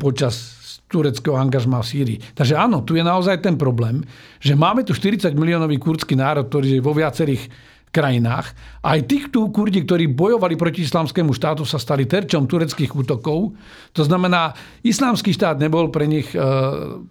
počas 0.00 0.56
tureckého 0.88 1.36
angažma 1.36 1.82
v 1.82 1.86
Sýrii. 1.86 2.18
Takže 2.32 2.56
áno, 2.56 2.86
tu 2.86 2.96
je 2.96 3.04
naozaj 3.04 3.42
ten 3.42 3.58
problém, 3.58 4.00
že 4.38 4.56
máme 4.56 4.86
tu 4.86 4.94
40 4.94 5.34
miliónový 5.34 5.76
kurdský 5.76 6.16
národ, 6.16 6.46
ktorý 6.48 6.78
je 6.78 6.80
vo 6.80 6.94
viacerých 6.94 7.42
krajinách. 7.90 8.52
Aj 8.84 8.98
tí 9.08 9.24
tu 9.32 9.48
Kurdi, 9.48 9.82
ktorí 9.82 10.12
bojovali 10.12 10.54
proti 10.54 10.84
islamskému 10.84 11.32
štátu, 11.32 11.64
sa 11.64 11.80
stali 11.80 12.04
terčom 12.04 12.44
tureckých 12.44 12.92
útokov. 12.92 13.56
To 13.96 14.02
znamená, 14.04 14.52
islamský 14.84 15.32
štát 15.32 15.56
nebol 15.56 15.88
pre 15.88 16.04
nich 16.04 16.28
e, 16.32 16.40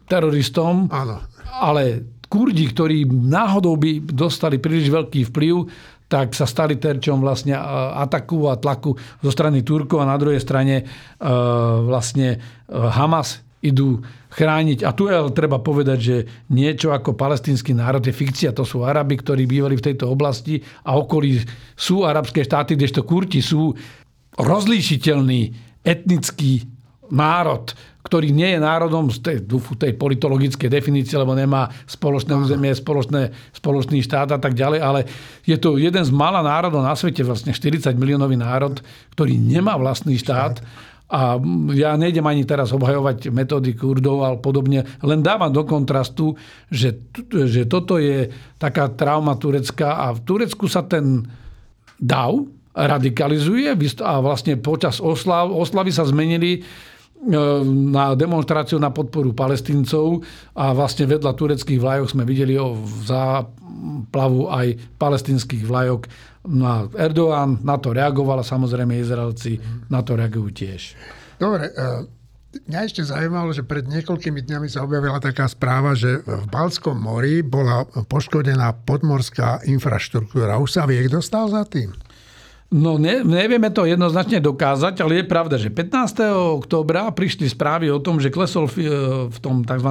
teroristom, 0.06 0.88
Áno. 0.94 1.26
ale 1.58 2.16
Kurdi, 2.26 2.70
ktorí 2.70 3.06
náhodou 3.08 3.78
by 3.78 4.02
dostali 4.12 4.58
príliš 4.58 4.90
veľký 4.90 5.30
vplyv, 5.30 5.56
tak 6.06 6.38
sa 6.38 6.46
stali 6.46 6.78
terčom 6.78 7.18
vlastne 7.22 7.58
e, 7.58 7.62
ataku 8.06 8.50
a 8.50 8.60
tlaku 8.62 8.94
zo 9.22 9.32
strany 9.34 9.66
Turkov 9.66 10.06
a 10.06 10.10
na 10.10 10.18
druhej 10.22 10.42
strane 10.42 10.82
e, 10.82 10.84
vlastne 11.86 12.28
e, 12.36 12.38
Hamas 12.70 13.42
idú 13.66 14.06
chrániť. 14.30 14.86
A 14.86 14.94
tu 14.94 15.10
je 15.10 15.18
treba 15.34 15.58
povedať, 15.58 16.00
že 16.00 16.18
niečo 16.54 16.94
ako 16.94 17.18
palestínsky 17.18 17.74
národ 17.74 18.06
je 18.06 18.14
fikcia. 18.14 18.54
To 18.54 18.62
sú 18.62 18.86
Arabi, 18.86 19.18
ktorí 19.18 19.50
bývali 19.50 19.74
v 19.74 19.86
tejto 19.90 20.06
oblasti 20.06 20.62
a 20.86 20.94
okolí 20.94 21.42
sú 21.74 22.06
arabské 22.06 22.46
štáty, 22.46 22.78
kdežto 22.78 23.02
Kurti 23.02 23.42
sú 23.42 23.74
rozlíšiteľný 24.38 25.42
etnický 25.82 26.68
národ, 27.10 27.74
ktorý 28.06 28.30
nie 28.30 28.54
je 28.54 28.60
národom 28.62 29.10
z 29.10 29.18
tej, 29.26 29.38
tej 29.82 29.98
politologickej 29.98 30.70
definície, 30.70 31.18
lebo 31.18 31.34
nemá 31.34 31.74
spoločné 31.90 32.38
územie, 32.38 32.70
spoločné, 32.78 33.34
spoločný 33.58 34.06
štát 34.06 34.38
a 34.38 34.40
tak 34.40 34.54
ďalej, 34.54 34.80
ale 34.80 35.00
je 35.42 35.58
to 35.58 35.82
jeden 35.82 36.06
z 36.06 36.14
mála 36.14 36.46
národov 36.46 36.86
na 36.86 36.94
svete, 36.94 37.26
vlastne 37.26 37.50
40 37.50 37.98
miliónový 37.98 38.38
národ, 38.38 38.78
ktorý 39.18 39.42
nemá 39.42 39.74
vlastný 39.82 40.22
štát. 40.22 40.62
A 41.06 41.38
ja 41.78 41.94
nejdem 41.98 42.26
ani 42.26 42.50
teraz 42.50 42.74
obhajovať 42.74 43.30
metódy 43.30 43.78
Kurdov 43.78 44.26
ale 44.26 44.42
podobne, 44.42 44.86
len 45.06 45.22
dávam 45.22 45.54
do 45.54 45.62
kontrastu, 45.62 46.34
že, 46.70 46.98
že 47.30 47.70
toto 47.70 48.02
je 48.02 48.30
taká 48.58 48.90
trauma 48.90 49.38
turecká 49.38 50.02
a 50.02 50.18
v 50.18 50.20
Turecku 50.26 50.66
sa 50.66 50.82
ten 50.82 51.22
dav 52.02 52.50
radikalizuje 52.76 53.72
a 54.02 54.14
vlastne 54.20 54.58
počas 54.60 54.98
oslav, 54.98 55.48
oslavy 55.48 55.94
sa 55.96 56.04
zmenili 56.04 56.66
na 57.26 58.14
demonstráciu 58.14 58.78
na 58.78 58.94
podporu 58.94 59.34
palestíncov 59.34 60.22
a 60.54 60.76
vlastne 60.76 61.10
vedľa 61.10 61.32
tureckých 61.34 61.82
vlajok 61.82 62.08
sme 62.12 62.28
videli 62.28 62.54
o 62.60 62.78
záplavu 63.08 64.52
aj 64.52 64.78
palestinských 65.00 65.66
vlajok 65.66 66.06
No 66.46 66.66
a 66.66 66.78
Erdoğan 66.94 67.66
na 67.66 67.82
to 67.82 67.90
reagoval 67.94 68.38
a 68.40 68.46
samozrejme 68.46 69.02
Izraelci 69.02 69.58
na 69.90 70.06
to 70.06 70.14
reagujú 70.14 70.54
tiež. 70.54 70.94
Dobre, 71.42 71.74
e, 71.74 72.06
mňa 72.70 72.80
ešte 72.86 73.02
zaujímalo, 73.02 73.50
že 73.50 73.66
pred 73.66 73.90
niekoľkými 73.90 74.46
dňami 74.46 74.68
sa 74.70 74.86
objavila 74.86 75.18
taká 75.18 75.50
správa, 75.50 75.98
že 75.98 76.22
v 76.22 76.46
Balskom 76.48 77.02
mori 77.02 77.42
bola 77.42 77.90
poškodená 77.90 78.86
podmorská 78.86 79.66
infraštruktúra. 79.66 80.62
Už 80.62 80.78
sa 80.78 80.86
vie, 80.86 81.02
kto 81.10 81.20
stal 81.20 81.50
za 81.50 81.66
tým? 81.66 81.92
No 82.74 82.98
ne, 82.98 83.22
nevieme 83.22 83.70
to 83.70 83.86
jednoznačne 83.86 84.42
dokázať, 84.42 85.06
ale 85.06 85.22
je 85.22 85.30
pravda, 85.30 85.56
že 85.62 85.70
15. 85.70 86.66
októbra 86.66 87.14
prišli 87.14 87.46
správy 87.46 87.94
o 87.94 88.02
tom, 88.02 88.18
že 88.18 88.34
klesol 88.34 88.66
v, 88.66 88.90
v 89.30 89.38
tom 89.38 89.62
tzv. 89.62 89.90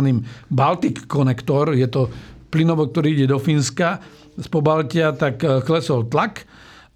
Baltic 0.50 1.06
Connector, 1.06 1.78
je 1.78 1.86
to 1.86 2.10
plynovod, 2.50 2.90
ktorý 2.90 3.14
ide 3.14 3.26
do 3.30 3.38
Fínska, 3.38 4.02
z 4.34 4.46
Pobaltia, 4.50 5.14
tak 5.14 5.38
e, 5.42 5.62
klesol 5.62 6.10
tlak. 6.10 6.42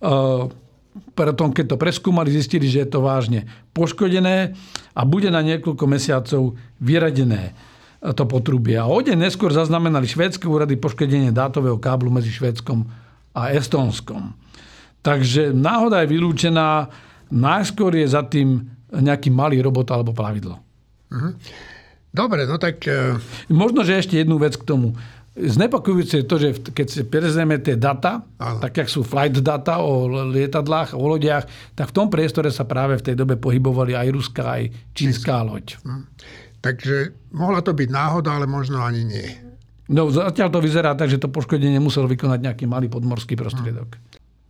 E, 0.02 0.66
Preto, 1.14 1.50
keď 1.54 1.74
to 1.74 1.76
preskúmali, 1.78 2.30
zistili, 2.30 2.66
že 2.66 2.82
je 2.82 2.90
to 2.90 3.02
vážne 3.02 3.46
poškodené 3.70 4.54
a 4.94 5.00
bude 5.06 5.30
na 5.30 5.42
niekoľko 5.46 5.84
mesiacov 5.86 6.58
vyradené 6.82 7.54
e, 8.02 8.12
to 8.14 8.26
potrubie. 8.26 8.74
A 8.74 8.90
o 8.90 8.98
deň 8.98 9.30
neskôr 9.30 9.54
zaznamenali 9.54 10.10
švédske 10.10 10.46
úrady 10.50 10.74
poškodenie 10.74 11.30
dátového 11.30 11.78
káblu 11.78 12.10
medzi 12.10 12.34
Švédskom 12.34 12.86
a 13.30 13.54
Estónskom. 13.54 14.34
Takže 15.08 15.56
náhoda 15.56 16.04
je 16.04 16.12
vylúčená, 16.12 16.84
najskôr 17.32 17.96
je 17.96 18.04
za 18.04 18.28
tým 18.28 18.60
nejaký 18.92 19.32
malý 19.32 19.64
robot 19.64 19.88
alebo 19.88 20.12
plavidlo. 20.12 20.60
Mhm. 21.08 21.30
Dobre, 22.08 22.48
no 22.48 22.56
tak... 22.56 22.88
Možno, 23.52 23.84
že 23.84 24.00
ešte 24.00 24.16
jednu 24.16 24.40
vec 24.40 24.56
k 24.56 24.64
tomu. 24.64 24.96
Znepokojujúce 25.38 26.14
je 26.18 26.26
to, 26.26 26.36
že 26.40 26.48
keď 26.74 26.86
si 26.88 27.00
prezrieme 27.06 27.62
tie 27.62 27.78
data, 27.78 28.26
Aha. 28.42 28.58
tak 28.58 28.74
jak 28.74 28.88
sú 28.90 29.06
flight 29.06 29.38
data 29.38 29.78
o 29.78 30.10
lietadlách, 30.10 30.98
o 30.98 31.04
lodiach, 31.04 31.46
tak 31.78 31.94
v 31.94 31.94
tom 31.94 32.10
priestore 32.10 32.50
sa 32.50 32.66
práve 32.66 32.98
v 32.98 33.06
tej 33.06 33.14
dobe 33.14 33.38
pohybovali 33.38 33.94
aj 33.94 34.08
ruská, 34.10 34.58
aj 34.58 34.72
čínska 34.98 35.46
loď. 35.46 35.78
Hm. 35.86 36.04
Takže 36.58 36.96
mohla 37.38 37.62
to 37.62 37.70
byť 37.70 37.88
náhoda, 37.92 38.34
ale 38.34 38.50
možno 38.50 38.82
ani 38.82 39.06
nie. 39.06 39.28
No 39.88 40.10
zatiaľ 40.10 40.48
to 40.50 40.58
vyzerá 40.58 40.98
tak, 40.98 41.06
že 41.06 41.22
to 41.22 41.30
poškodenie 41.30 41.78
musel 41.78 42.10
vykonať 42.10 42.40
nejaký 42.42 42.64
malý 42.66 42.90
podmorský 42.90 43.38
prostriedok. 43.38 43.94
Hm. 43.94 44.07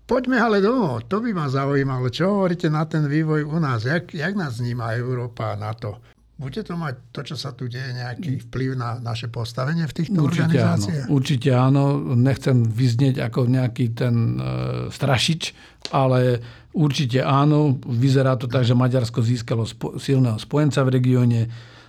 Poďme 0.08 0.40
ale 0.40 0.64
domov. 0.64 1.04
To 1.12 1.20
by 1.20 1.36
ma 1.36 1.52
zaujímalo. 1.52 2.08
Čo 2.08 2.40
hovoríte 2.40 2.72
na 2.72 2.88
ten 2.88 3.04
vývoj 3.04 3.44
u 3.44 3.60
nás? 3.60 3.84
Jak, 3.84 4.16
jak 4.16 4.32
nás 4.32 4.56
vníma 4.56 4.96
Európa 4.96 5.52
na 5.52 5.76
to? 5.76 6.00
Bude 6.38 6.64
to 6.64 6.80
mať 6.80 7.12
to, 7.12 7.20
čo 7.28 7.36
sa 7.36 7.52
tu 7.52 7.68
deje, 7.68 7.92
nejaký 7.92 8.48
vplyv 8.48 8.78
na 8.78 8.96
naše 9.02 9.28
postavenie 9.28 9.84
v 9.84 9.92
týchto 9.92 10.22
určite 10.22 10.48
organizáciách? 10.48 11.04
Áno, 11.04 11.12
určite 11.12 11.50
áno. 11.52 11.84
Nechcem 12.16 12.62
vyznieť 12.62 13.20
ako 13.20 13.52
nejaký 13.52 13.92
ten 13.92 14.16
e, 14.16 14.40
strašič, 14.88 15.52
ale 15.92 16.40
určite 16.72 17.20
áno. 17.20 17.76
Vyzerá 17.84 18.40
to 18.40 18.48
tak, 18.48 18.64
že 18.64 18.78
Maďarsko 18.78 19.20
získalo 19.20 19.68
spo, 19.68 20.00
silného 20.00 20.40
spojenca 20.40 20.88
v 20.88 20.94
regióne. 20.94 21.40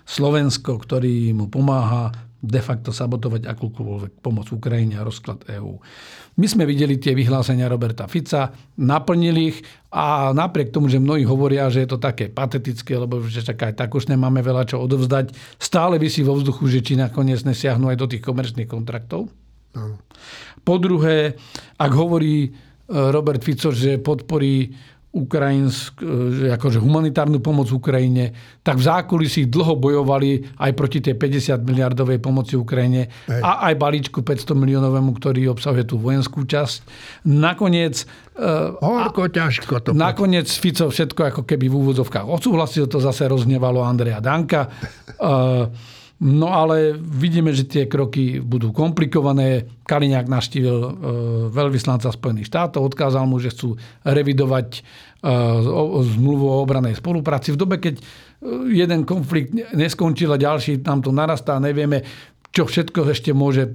Slovensko, 0.04 0.76
ktorý 0.82 1.32
mu 1.38 1.48
pomáha 1.48 2.12
de 2.40 2.62
facto 2.64 2.96
sabotovať 2.96 3.44
akúkoľvek 3.52 4.24
pomoc 4.24 4.48
Ukrajine 4.56 4.96
a 4.96 5.04
rozklad 5.04 5.44
EÚ. 5.52 5.76
My 6.40 6.48
sme 6.48 6.64
videli 6.64 6.96
tie 6.96 7.12
vyhlásenia 7.12 7.68
Roberta 7.68 8.08
Fica, 8.08 8.56
naplnili 8.80 9.52
ich 9.52 9.58
a 9.92 10.32
napriek 10.32 10.72
tomu, 10.72 10.88
že 10.88 11.04
mnohí 11.04 11.28
hovoria, 11.28 11.68
že 11.68 11.84
je 11.84 11.90
to 11.92 12.00
také 12.00 12.32
patetické, 12.32 12.96
lebo 12.96 13.20
že 13.28 13.44
čak 13.44 13.60
aj 13.60 13.74
tak 13.76 13.92
už 13.92 14.08
nemáme 14.08 14.40
veľa 14.40 14.72
čo 14.72 14.80
odovzdať, 14.80 15.36
stále 15.60 16.00
vysí 16.00 16.24
vo 16.24 16.40
vzduchu, 16.40 16.72
že 16.72 16.80
či 16.80 16.94
nakoniec 16.96 17.44
nesiahnu 17.44 17.92
aj 17.92 17.98
do 18.00 18.08
tých 18.08 18.24
komerčných 18.24 18.72
kontraktov. 18.72 19.28
No. 19.76 20.00
Po 20.64 20.80
druhé, 20.80 21.36
ak 21.76 21.92
hovorí 21.92 22.48
e, 22.48 22.50
Robert 22.88 23.44
Fico, 23.44 23.76
že 23.76 24.00
podporí 24.00 24.72
ukrajinsk, 25.10 26.06
e, 26.06 26.54
akože 26.54 26.78
humanitárnu 26.78 27.42
pomoc 27.42 27.74
Ukrajine, 27.74 28.30
tak 28.62 28.78
v 28.78 28.86
zákulisí 28.86 29.50
dlho 29.50 29.74
bojovali 29.74 30.46
aj 30.62 30.72
proti 30.78 31.02
tej 31.02 31.18
50 31.18 31.66
miliardovej 31.66 32.22
pomoci 32.22 32.54
Ukrajine 32.54 33.10
Hej. 33.26 33.42
a 33.42 33.70
aj 33.70 33.74
balíčku 33.74 34.22
500 34.22 34.54
miliónovému, 34.54 35.10
ktorý 35.18 35.50
obsahuje 35.50 35.90
tú 35.90 35.98
vojenskú 35.98 36.46
časť. 36.46 36.86
Nakoniec... 37.26 38.06
E, 38.38 38.46
Horko, 38.78 39.34
ťažko 39.34 39.74
to... 39.82 39.90
Nakoniec 39.98 40.46
Fico 40.46 40.94
všetko 40.94 41.34
ako 41.34 41.42
keby 41.42 41.66
v 41.66 41.76
úvodzovkách 41.76 42.30
odsúhlasil, 42.30 42.86
to 42.86 43.02
zase 43.02 43.26
roznevalo 43.26 43.82
Andreja 43.82 44.22
Danka. 44.22 44.70
No 46.20 46.52
ale 46.52 47.00
vidíme, 47.00 47.56
že 47.56 47.64
tie 47.64 47.88
kroky 47.88 48.44
budú 48.44 48.76
komplikované. 48.76 49.72
Kaliňák 49.88 50.28
naštívil 50.28 50.78
e, 50.84 50.92
veľvyslanca 51.48 52.12
Spojených 52.12 52.52
štátov, 52.52 52.92
odkázal 52.92 53.24
mu, 53.24 53.40
že 53.40 53.56
chcú 53.56 53.80
revidovať 54.04 54.68
e, 54.76 54.82
zmluvu 56.20 56.44
o 56.44 56.60
obranej 56.60 57.00
spolupráci. 57.00 57.56
V 57.56 57.62
dobe, 57.64 57.80
keď 57.80 57.96
e, 57.96 58.04
jeden 58.68 59.08
konflikt 59.08 59.56
neskončil 59.72 60.36
a 60.36 60.42
ďalší 60.42 60.84
tam 60.84 61.00
to 61.00 61.16
narastá, 61.16 61.56
nevieme, 61.56 62.04
čo 62.52 62.68
všetko 62.68 63.14
ešte 63.14 63.30
môže 63.30 63.70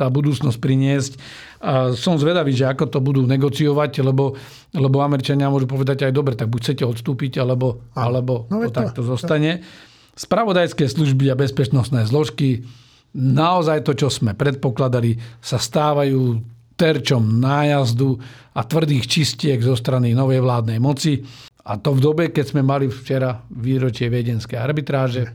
tá 0.00 0.08
budúcnosť 0.08 0.56
priniesť. 0.56 1.12
A 1.60 1.92
som 1.92 2.16
zvedavý, 2.16 2.56
že 2.56 2.64
ako 2.64 2.88
to 2.88 2.98
budú 3.04 3.28
negociovať, 3.28 4.00
lebo, 4.00 4.32
lebo 4.72 4.96
Američania 5.04 5.52
môžu 5.52 5.68
povedať 5.68 6.08
aj 6.08 6.12
dobre, 6.16 6.32
tak 6.32 6.48
buď 6.48 6.60
chcete 6.72 6.84
odstúpiť, 6.88 7.44
alebo, 7.44 7.84
alebo 7.92 8.48
no, 8.48 8.64
to 8.64 8.72
takto 8.72 9.04
zostane. 9.04 9.60
To 9.60 9.91
Spravodajské 10.12 10.84
služby 10.88 11.32
a 11.32 11.38
bezpečnostné 11.38 12.04
zložky, 12.04 12.68
naozaj 13.16 13.84
to, 13.88 13.92
čo 13.96 14.08
sme 14.12 14.36
predpokladali, 14.36 15.16
sa 15.40 15.56
stávajú 15.56 16.40
terčom 16.76 17.40
nájazdu 17.40 18.18
a 18.52 18.60
tvrdých 18.64 19.04
čistiek 19.08 19.58
zo 19.60 19.76
strany 19.76 20.12
novej 20.12 20.44
vládnej 20.44 20.82
moci. 20.82 21.22
A 21.62 21.78
to 21.78 21.94
v 21.94 22.02
dobe, 22.02 22.24
keď 22.34 22.44
sme 22.52 22.62
mali 22.66 22.90
včera 22.90 23.38
výročie 23.54 24.10
viedenskej 24.10 24.58
arbitráže, 24.58 25.30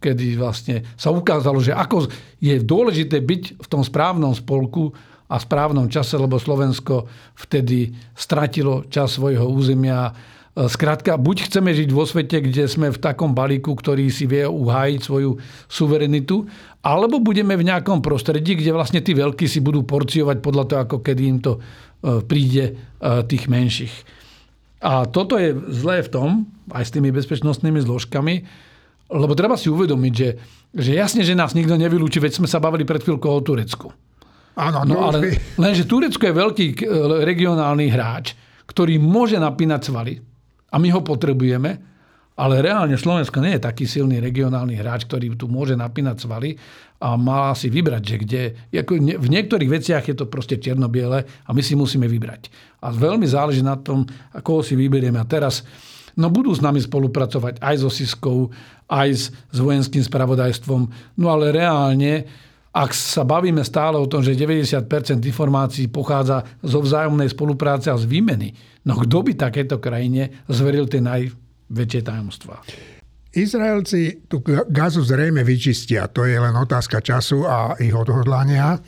kedy 0.00 0.36
vlastne 0.36 0.84
sa 0.96 1.12
ukázalo, 1.12 1.60
že 1.60 1.72
ako 1.72 2.08
je 2.40 2.60
dôležité 2.60 3.20
byť 3.20 3.42
v 3.60 3.66
tom 3.68 3.80
správnom 3.84 4.32
spolku 4.32 4.92
a 5.28 5.36
správnom 5.36 5.92
čase, 5.92 6.16
lebo 6.16 6.40
Slovensko 6.40 7.08
vtedy 7.36 7.92
stratilo 8.16 8.88
čas 8.88 9.20
svojho 9.20 9.44
územia. 9.44 10.12
Skrátka, 10.66 11.14
buď 11.14 11.46
chceme 11.46 11.70
žiť 11.70 11.94
vo 11.94 12.02
svete, 12.02 12.42
kde 12.42 12.66
sme 12.66 12.90
v 12.90 12.98
takom 12.98 13.30
balíku, 13.30 13.78
ktorý 13.78 14.10
si 14.10 14.26
vie 14.26 14.42
uhájiť 14.42 15.00
svoju 15.06 15.38
suverenitu, 15.70 16.50
alebo 16.82 17.22
budeme 17.22 17.54
v 17.54 17.62
nejakom 17.62 18.02
prostredí, 18.02 18.58
kde 18.58 18.74
vlastne 18.74 18.98
tí 18.98 19.14
veľkí 19.14 19.46
si 19.46 19.62
budú 19.62 19.86
porciovať 19.86 20.42
podľa 20.42 20.64
toho, 20.66 20.80
ako 20.82 20.96
kedy 21.06 21.22
im 21.30 21.38
to 21.38 21.52
e, 21.54 21.60
príde 22.26 22.64
e, 22.66 22.72
tých 23.30 23.46
menších. 23.46 23.94
A 24.82 25.06
toto 25.06 25.38
je 25.38 25.54
zlé 25.70 26.02
v 26.02 26.10
tom, 26.10 26.28
aj 26.74 26.90
s 26.90 26.94
tými 26.94 27.14
bezpečnostnými 27.14 27.78
zložkami, 27.78 28.34
lebo 29.14 29.38
treba 29.38 29.54
si 29.54 29.70
uvedomiť, 29.70 30.12
že, 30.16 30.28
že 30.74 30.90
jasne, 30.98 31.22
že 31.22 31.38
nás 31.38 31.54
nikto 31.54 31.78
nevylúči, 31.78 32.18
veď 32.18 32.42
sme 32.42 32.50
sa 32.50 32.58
bavili 32.58 32.82
pred 32.82 32.98
chvíľkou 32.98 33.30
o 33.30 33.40
Turecku. 33.46 33.94
Áno, 34.58 34.82
no, 34.82 35.06
ale 35.06 35.38
lenže 35.62 35.86
Turecko 35.86 36.26
je 36.26 36.34
veľký 36.34 36.66
e, 36.66 36.76
regionálny 37.22 37.86
hráč, 37.94 38.34
ktorý 38.66 38.98
môže 38.98 39.38
napínať 39.38 39.94
svaly 39.94 40.18
a 40.68 40.76
my 40.76 40.88
ho 40.92 41.00
potrebujeme, 41.00 41.70
ale 42.38 42.62
reálne 42.62 42.94
Slovensko 42.94 43.42
nie 43.42 43.58
je 43.58 43.66
taký 43.66 43.82
silný 43.82 44.22
regionálny 44.22 44.78
hráč, 44.78 45.10
ktorý 45.10 45.34
tu 45.34 45.50
môže 45.50 45.74
napínať 45.74 46.22
svaly 46.22 46.54
a 47.02 47.18
má 47.18 47.50
si 47.58 47.66
vybrať, 47.66 48.02
že 48.06 48.16
kde... 48.22 48.42
V 49.18 49.26
niektorých 49.26 49.66
veciach 49.66 50.06
je 50.06 50.14
to 50.14 50.30
proste 50.30 50.62
čierno-biele 50.62 51.26
a 51.26 51.50
my 51.50 51.62
si 51.62 51.74
musíme 51.74 52.06
vybrať. 52.06 52.46
A 52.78 52.94
veľmi 52.94 53.26
záleží 53.26 53.58
na 53.58 53.74
tom, 53.74 54.06
koho 54.46 54.62
si 54.62 54.78
vyberieme. 54.78 55.18
A 55.18 55.26
teraz 55.26 55.66
no 56.14 56.30
budú 56.30 56.54
s 56.54 56.62
nami 56.62 56.78
spolupracovať 56.78 57.58
aj 57.58 57.74
so 57.82 57.90
Siskou, 57.90 58.54
aj 58.86 59.34
s 59.34 59.58
vojenským 59.58 60.06
spravodajstvom. 60.06 60.82
No 61.18 61.26
ale 61.34 61.50
reálne 61.50 62.22
ak 62.78 62.94
sa 62.94 63.26
bavíme 63.26 63.66
stále 63.66 63.98
o 63.98 64.06
tom, 64.06 64.22
že 64.22 64.38
90% 64.38 64.86
informácií 65.26 65.90
pochádza 65.90 66.46
zo 66.62 66.78
vzájomnej 66.78 67.26
spolupráce 67.26 67.90
a 67.90 67.98
z 67.98 68.06
výmeny, 68.06 68.54
no 68.86 68.94
kto 68.94 69.26
by 69.26 69.34
takéto 69.34 69.82
krajine 69.82 70.46
zveril 70.46 70.86
tie 70.86 71.02
najväčšie 71.02 72.00
tajomstvá? 72.06 72.62
Izraelci 73.34 74.30
tú 74.30 74.40
gazu 74.70 75.02
zrejme 75.02 75.42
vyčistia, 75.42 76.06
to 76.06 76.22
je 76.24 76.38
len 76.38 76.54
otázka 76.54 77.02
času 77.02 77.44
a 77.44 77.74
ich 77.82 77.92
odhodlania. 77.92 78.78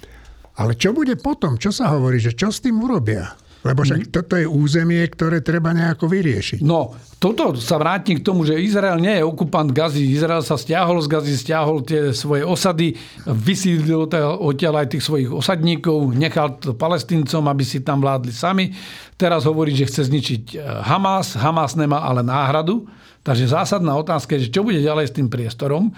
Ale 0.56 0.78
čo 0.78 0.94
bude 0.94 1.18
potom? 1.18 1.58
Čo 1.58 1.74
sa 1.74 1.90
hovorí, 1.90 2.22
že 2.22 2.38
čo 2.38 2.54
s 2.54 2.62
tým 2.62 2.78
urobia? 2.78 3.26
Lebo 3.60 3.84
však 3.84 4.08
mm. 4.08 4.12
toto 4.12 4.40
je 4.40 4.48
územie, 4.48 5.04
ktoré 5.04 5.44
treba 5.44 5.76
nejako 5.76 6.08
vyriešiť. 6.08 6.64
No, 6.64 6.96
toto 7.20 7.52
sa 7.60 7.76
vrátim 7.76 8.16
k 8.16 8.24
tomu, 8.24 8.48
že 8.48 8.56
Izrael 8.56 8.96
nie 8.96 9.20
je 9.20 9.24
okupant 9.28 9.68
Gazy. 9.68 10.16
Izrael 10.16 10.40
sa 10.40 10.56
stiahol 10.56 10.96
z 11.04 11.08
Gazy, 11.12 11.34
stiahol 11.36 11.84
tie 11.84 12.16
svoje 12.16 12.40
osady, 12.40 12.96
vysídlil 13.28 14.08
odtiaľ 14.40 14.80
aj 14.80 14.96
tých 14.96 15.04
svojich 15.04 15.28
osadníkov, 15.28 16.16
nechal 16.16 16.56
to 16.56 16.72
palestíncom, 16.72 17.44
aby 17.52 17.60
si 17.60 17.84
tam 17.84 18.00
vládli 18.00 18.32
sami. 18.32 18.72
Teraz 19.20 19.44
hovorí, 19.44 19.76
že 19.76 19.84
chce 19.84 20.08
zničiť 20.08 20.42
e, 20.56 20.64
Hamas. 20.88 21.36
Hamas 21.36 21.76
nemá 21.76 22.00
ale 22.00 22.24
náhradu. 22.24 22.88
Takže 23.20 23.52
zásadná 23.52 23.92
otázka 24.00 24.40
je, 24.40 24.48
že 24.48 24.52
čo 24.56 24.64
bude 24.64 24.80
ďalej 24.80 25.12
s 25.12 25.16
tým 25.20 25.28
priestorom. 25.28 25.92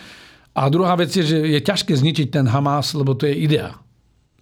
A 0.53 0.67
druhá 0.67 0.99
vec 0.99 1.15
je, 1.15 1.23
že 1.23 1.39
je 1.39 1.61
ťažké 1.63 1.95
zničiť 1.95 2.35
ten 2.35 2.51
Hamas, 2.51 2.99
lebo 2.99 3.15
to 3.15 3.31
je 3.31 3.39
idea. 3.39 3.82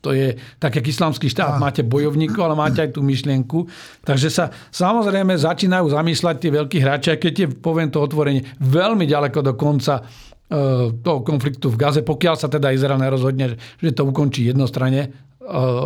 To 0.00 0.16
je 0.16 0.32
tak, 0.56 0.80
jak 0.80 0.86
islamský 0.88 1.28
štát. 1.28 1.60
Máte 1.60 1.84
bojovníkov, 1.84 2.40
ale 2.40 2.56
máte 2.56 2.80
aj 2.80 2.96
tú 2.96 3.04
myšlienku. 3.04 3.68
Takže 4.00 4.28
sa 4.32 4.48
samozrejme 4.72 5.36
začínajú 5.36 5.92
zamýšľať 5.92 6.36
tie 6.40 6.50
veľkí 6.56 6.78
hráči, 6.80 7.20
keď 7.20 7.34
je, 7.36 7.46
poviem 7.52 7.92
to 7.92 8.00
otvorenie, 8.00 8.40
veľmi 8.64 9.04
ďaleko 9.04 9.44
do 9.44 9.52
konca 9.60 10.00
e, 10.00 10.02
toho 10.96 11.20
konfliktu 11.20 11.68
v 11.68 11.76
Gaze, 11.76 12.00
pokiaľ 12.00 12.34
sa 12.40 12.48
teda 12.48 12.72
Izrael 12.72 12.96
nerozhodne, 12.96 13.60
že 13.76 13.92
to 13.92 14.08
ukončí 14.08 14.48
jednostranne, 14.48 15.02
e, 15.04 15.10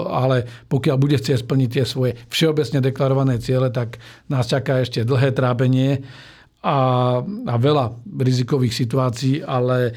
ale 0.06 0.46
pokiaľ 0.70 0.94
bude 0.94 1.18
chcieť 1.18 1.42
splniť 1.42 1.68
tie 1.74 1.84
svoje 1.84 2.14
všeobecne 2.30 2.78
deklarované 2.78 3.42
ciele, 3.42 3.74
tak 3.74 3.98
nás 4.30 4.46
čaká 4.46 4.78
ešte 4.78 5.02
dlhé 5.02 5.34
trápenie 5.34 6.06
a, 6.62 6.78
a 7.26 7.54
veľa 7.58 7.98
rizikových 8.14 8.78
situácií, 8.78 9.42
ale 9.42 9.92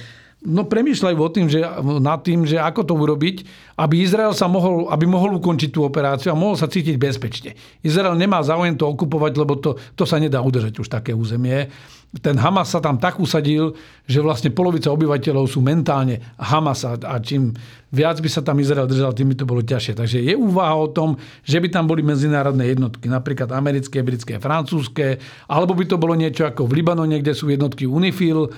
no 0.47 0.63
premýšľajú 0.63 1.17
o 1.19 1.29
tým, 1.29 1.51
že, 1.51 1.59
nad 1.99 2.23
tým, 2.23 2.47
že 2.47 2.55
ako 2.55 2.87
to 2.87 2.93
urobiť, 2.95 3.43
aby 3.75 3.99
Izrael 3.99 4.31
sa 4.31 4.47
mohol, 4.47 4.87
aby 4.87 5.03
mohol 5.03 5.35
ukončiť 5.35 5.69
tú 5.75 5.83
operáciu 5.83 6.31
a 6.31 6.39
mohol 6.39 6.55
sa 6.55 6.71
cítiť 6.71 6.95
bezpečne. 6.95 7.59
Izrael 7.83 8.15
nemá 8.15 8.39
záujem 8.39 8.79
to 8.79 8.87
okupovať, 8.87 9.33
lebo 9.35 9.59
to, 9.59 9.75
to 9.99 10.07
sa 10.07 10.15
nedá 10.17 10.39
udržať 10.39 10.79
už 10.79 10.87
také 10.87 11.11
územie. 11.11 11.67
Ten 12.23 12.39
Hamas 12.39 12.71
sa 12.71 12.79
tam 12.79 12.95
tak 12.95 13.19
usadil, 13.19 13.75
že 14.07 14.23
vlastne 14.23 14.47
polovica 14.55 14.87
obyvateľov 14.87 15.51
sú 15.51 15.59
mentálne 15.59 16.23
Hamas 16.39 16.87
a, 16.87 16.95
čím 17.19 17.51
viac 17.91 18.23
by 18.23 18.29
sa 18.31 18.39
tam 18.39 18.63
Izrael 18.63 18.87
držal, 18.87 19.11
tým 19.11 19.35
by 19.35 19.43
to 19.43 19.45
bolo 19.45 19.59
ťažšie. 19.59 19.93
Takže 19.99 20.17
je 20.23 20.31
úvaha 20.31 20.71
o 20.79 20.87
tom, 20.87 21.19
že 21.43 21.59
by 21.59 21.67
tam 21.67 21.83
boli 21.83 22.07
medzinárodné 22.07 22.71
jednotky, 22.71 23.11
napríklad 23.11 23.51
americké, 23.51 23.99
britské, 24.07 24.39
francúzske, 24.39 25.19
alebo 25.51 25.75
by 25.75 25.83
to 25.83 25.99
bolo 25.99 26.15
niečo 26.15 26.47
ako 26.47 26.63
v 26.63 26.79
Libanone, 26.79 27.19
kde 27.19 27.35
sú 27.35 27.51
jednotky 27.51 27.83
UNIFIL, 27.83 28.55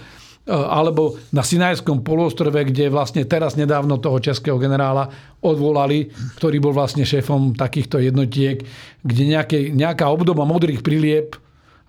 alebo 0.49 1.21
na 1.29 1.45
Sinajskom 1.45 2.01
poloostrove, 2.01 2.57
kde 2.65 2.89
vlastne 2.89 3.21
teraz 3.29 3.53
nedávno 3.53 4.01
toho 4.01 4.17
českého 4.17 4.57
generála 4.57 5.13
odvolali, 5.45 6.09
ktorý 6.41 6.57
bol 6.57 6.73
vlastne 6.73 7.05
šéfom 7.05 7.53
takýchto 7.53 8.01
jednotiek, 8.01 8.65
kde 9.05 9.23
nejaké, 9.29 9.69
nejaká 9.69 10.09
obdoba 10.09 10.43
modrých 10.49 10.81
prilieb 10.81 11.37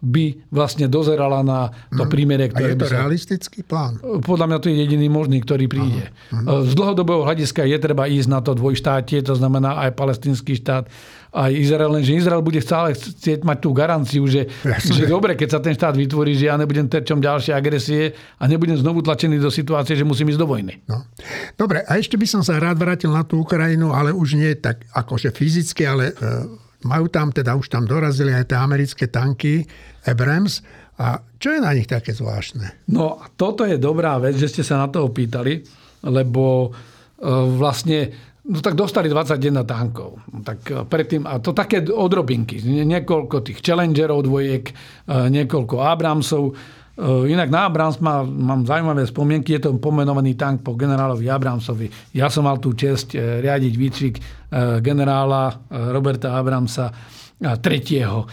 by 0.00 0.48
vlastne 0.48 0.88
dozerala 0.88 1.44
na 1.44 1.68
to 1.92 2.08
mhm. 2.08 2.10
prímere, 2.10 2.48
ktoré 2.48 2.72
A 2.72 2.72
je 2.72 2.80
to 2.80 2.88
sa... 2.88 2.96
realistický 3.04 3.60
plán? 3.60 4.00
Podľa 4.00 4.46
mňa 4.48 4.58
to 4.64 4.66
je 4.72 4.76
jediný 4.80 5.12
možný, 5.12 5.44
ktorý 5.44 5.68
príde. 5.68 6.08
Aha. 6.32 6.64
Z 6.64 6.72
dlhodobého 6.72 7.20
hľadiska 7.20 7.68
je 7.68 7.76
treba 7.76 8.08
ísť 8.08 8.28
na 8.32 8.40
to 8.40 8.56
dvojštátie, 8.56 9.20
to 9.20 9.36
znamená 9.36 9.76
aj 9.88 10.00
palestinský 10.00 10.56
štát, 10.56 10.88
aj 11.30 11.50
Izrael, 11.54 11.90
lenže 11.94 12.10
Izrael 12.10 12.42
bude 12.42 12.58
stále 12.58 12.90
chcieť 12.98 13.46
mať 13.46 13.58
tú 13.62 13.70
garanciu, 13.70 14.26
že, 14.26 14.50
že 14.82 15.06
dobre, 15.06 15.38
keď 15.38 15.48
sa 15.48 15.60
ten 15.62 15.78
štát 15.78 15.94
vytvorí, 15.94 16.34
že 16.34 16.50
ja 16.50 16.58
nebudem 16.58 16.90
terčom 16.90 17.22
ďalšie 17.22 17.54
agresie 17.54 18.10
a 18.42 18.50
nebudem 18.50 18.74
znovu 18.74 18.98
tlačený 18.98 19.38
do 19.38 19.46
situácie, 19.46 19.94
že 19.94 20.02
musím 20.02 20.34
ísť 20.34 20.40
do 20.42 20.50
vojny. 20.50 20.82
No. 20.90 21.06
Dobre, 21.54 21.86
a 21.86 21.92
ešte 21.94 22.18
by 22.18 22.26
som 22.26 22.42
sa 22.42 22.58
rád 22.58 22.82
vrátil 22.82 23.14
na 23.14 23.22
tú 23.22 23.46
Ukrajinu, 23.46 23.94
ale 23.94 24.10
už 24.10 24.34
nie 24.34 24.58
tak 24.58 24.82
akože 24.90 25.30
fyzicky, 25.30 25.86
ale 25.86 26.10
e, 26.10 26.14
majú 26.82 27.06
tam, 27.06 27.30
teda 27.30 27.54
už 27.54 27.70
tam 27.70 27.86
dorazili 27.86 28.34
aj 28.34 28.50
tie 28.50 28.58
americké 28.58 29.06
tanky 29.06 29.62
Abrams. 30.10 30.66
A 31.00 31.22
čo 31.40 31.54
je 31.54 31.62
na 31.62 31.72
nich 31.72 31.88
také 31.88 32.12
zvláštne? 32.12 32.90
No, 32.92 33.22
toto 33.38 33.64
je 33.64 33.80
dobrá 33.80 34.18
vec, 34.20 34.36
že 34.36 34.50
ste 34.50 34.62
sa 34.66 34.82
na 34.82 34.90
to 34.90 35.06
opýtali, 35.06 35.62
lebo 36.04 36.68
e, 36.68 36.70
vlastne 37.54 38.29
No 38.50 38.58
tak 38.58 38.74
dostali 38.74 39.06
21 39.06 39.62
tankov. 39.62 40.18
Tak 40.42 40.58
e, 40.66 40.74
predtým, 40.82 41.22
a 41.22 41.38
to 41.38 41.54
také 41.54 41.86
odrobinky. 41.86 42.58
Niekoľko 42.66 43.46
tých 43.46 43.62
Challengerov 43.62 44.26
dvojek, 44.26 44.64
e, 44.66 44.72
niekoľko 45.30 45.78
Abramsov. 45.78 46.50
E, 46.50 46.52
inak 47.30 47.46
na 47.46 47.70
Abrams 47.70 48.02
má, 48.02 48.26
mám 48.26 48.66
zaujímavé 48.66 49.06
spomienky. 49.06 49.54
Je 49.54 49.70
to 49.70 49.78
pomenovaný 49.78 50.34
tank 50.34 50.66
po 50.66 50.74
generálovi 50.74 51.30
Abramsovi. 51.30 51.86
Ja 52.10 52.26
som 52.26 52.50
mal 52.50 52.58
tú 52.58 52.74
čest 52.74 53.14
riadiť 53.14 53.74
výcvik 53.78 54.16
generála 54.82 55.70
Roberta 55.94 56.34
Abramsa 56.34 56.90
tretieho, 57.40 58.28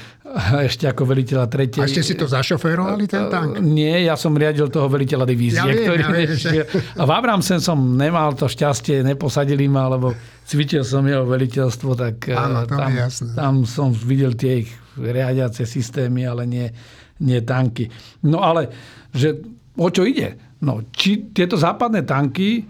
ešte 0.67 0.83
ako 0.91 1.07
veliteľa 1.07 1.47
tretieho. 1.47 1.83
A 1.83 1.87
ste 1.87 2.03
si 2.03 2.19
to 2.19 2.27
zašoférovali, 2.27 3.07
ten 3.07 3.31
tank? 3.31 3.63
Nie, 3.63 4.03
ja 4.03 4.19
som 4.19 4.35
riadil 4.35 4.67
toho 4.67 4.91
veliteľa 4.91 5.23
divízie. 5.23 5.63
Ja 5.63 5.71
ktorý 5.71 6.03
ja 6.03 6.11
viem, 6.11 6.27
ešte, 6.35 6.59
a 6.99 7.03
v 7.07 7.11
Abramsen 7.15 7.63
som 7.63 7.95
nemal 7.95 8.35
to 8.35 8.51
šťastie, 8.51 9.07
neposadili 9.07 9.71
ma, 9.71 9.87
lebo 9.87 10.11
cvičil 10.43 10.83
som 10.83 11.07
jeho 11.07 11.23
veliteľstvo, 11.23 11.89
tak 11.95 12.35
Áno, 12.35 12.67
tam, 12.67 12.91
tam 13.31 13.53
som 13.63 13.95
videl 13.95 14.35
tie 14.35 14.67
ich 14.67 14.69
riadiace 14.99 15.63
systémy, 15.63 16.27
ale 16.27 16.43
nie, 16.43 16.67
nie 17.23 17.39
tanky. 17.47 17.87
No 18.27 18.43
ale, 18.43 18.67
že 19.15 19.39
o 19.79 19.87
čo 19.87 20.03
ide? 20.03 20.59
No, 20.59 20.83
či 20.91 21.31
tieto 21.31 21.55
západné 21.55 22.03
tanky 22.03 22.49
e, 22.59 22.63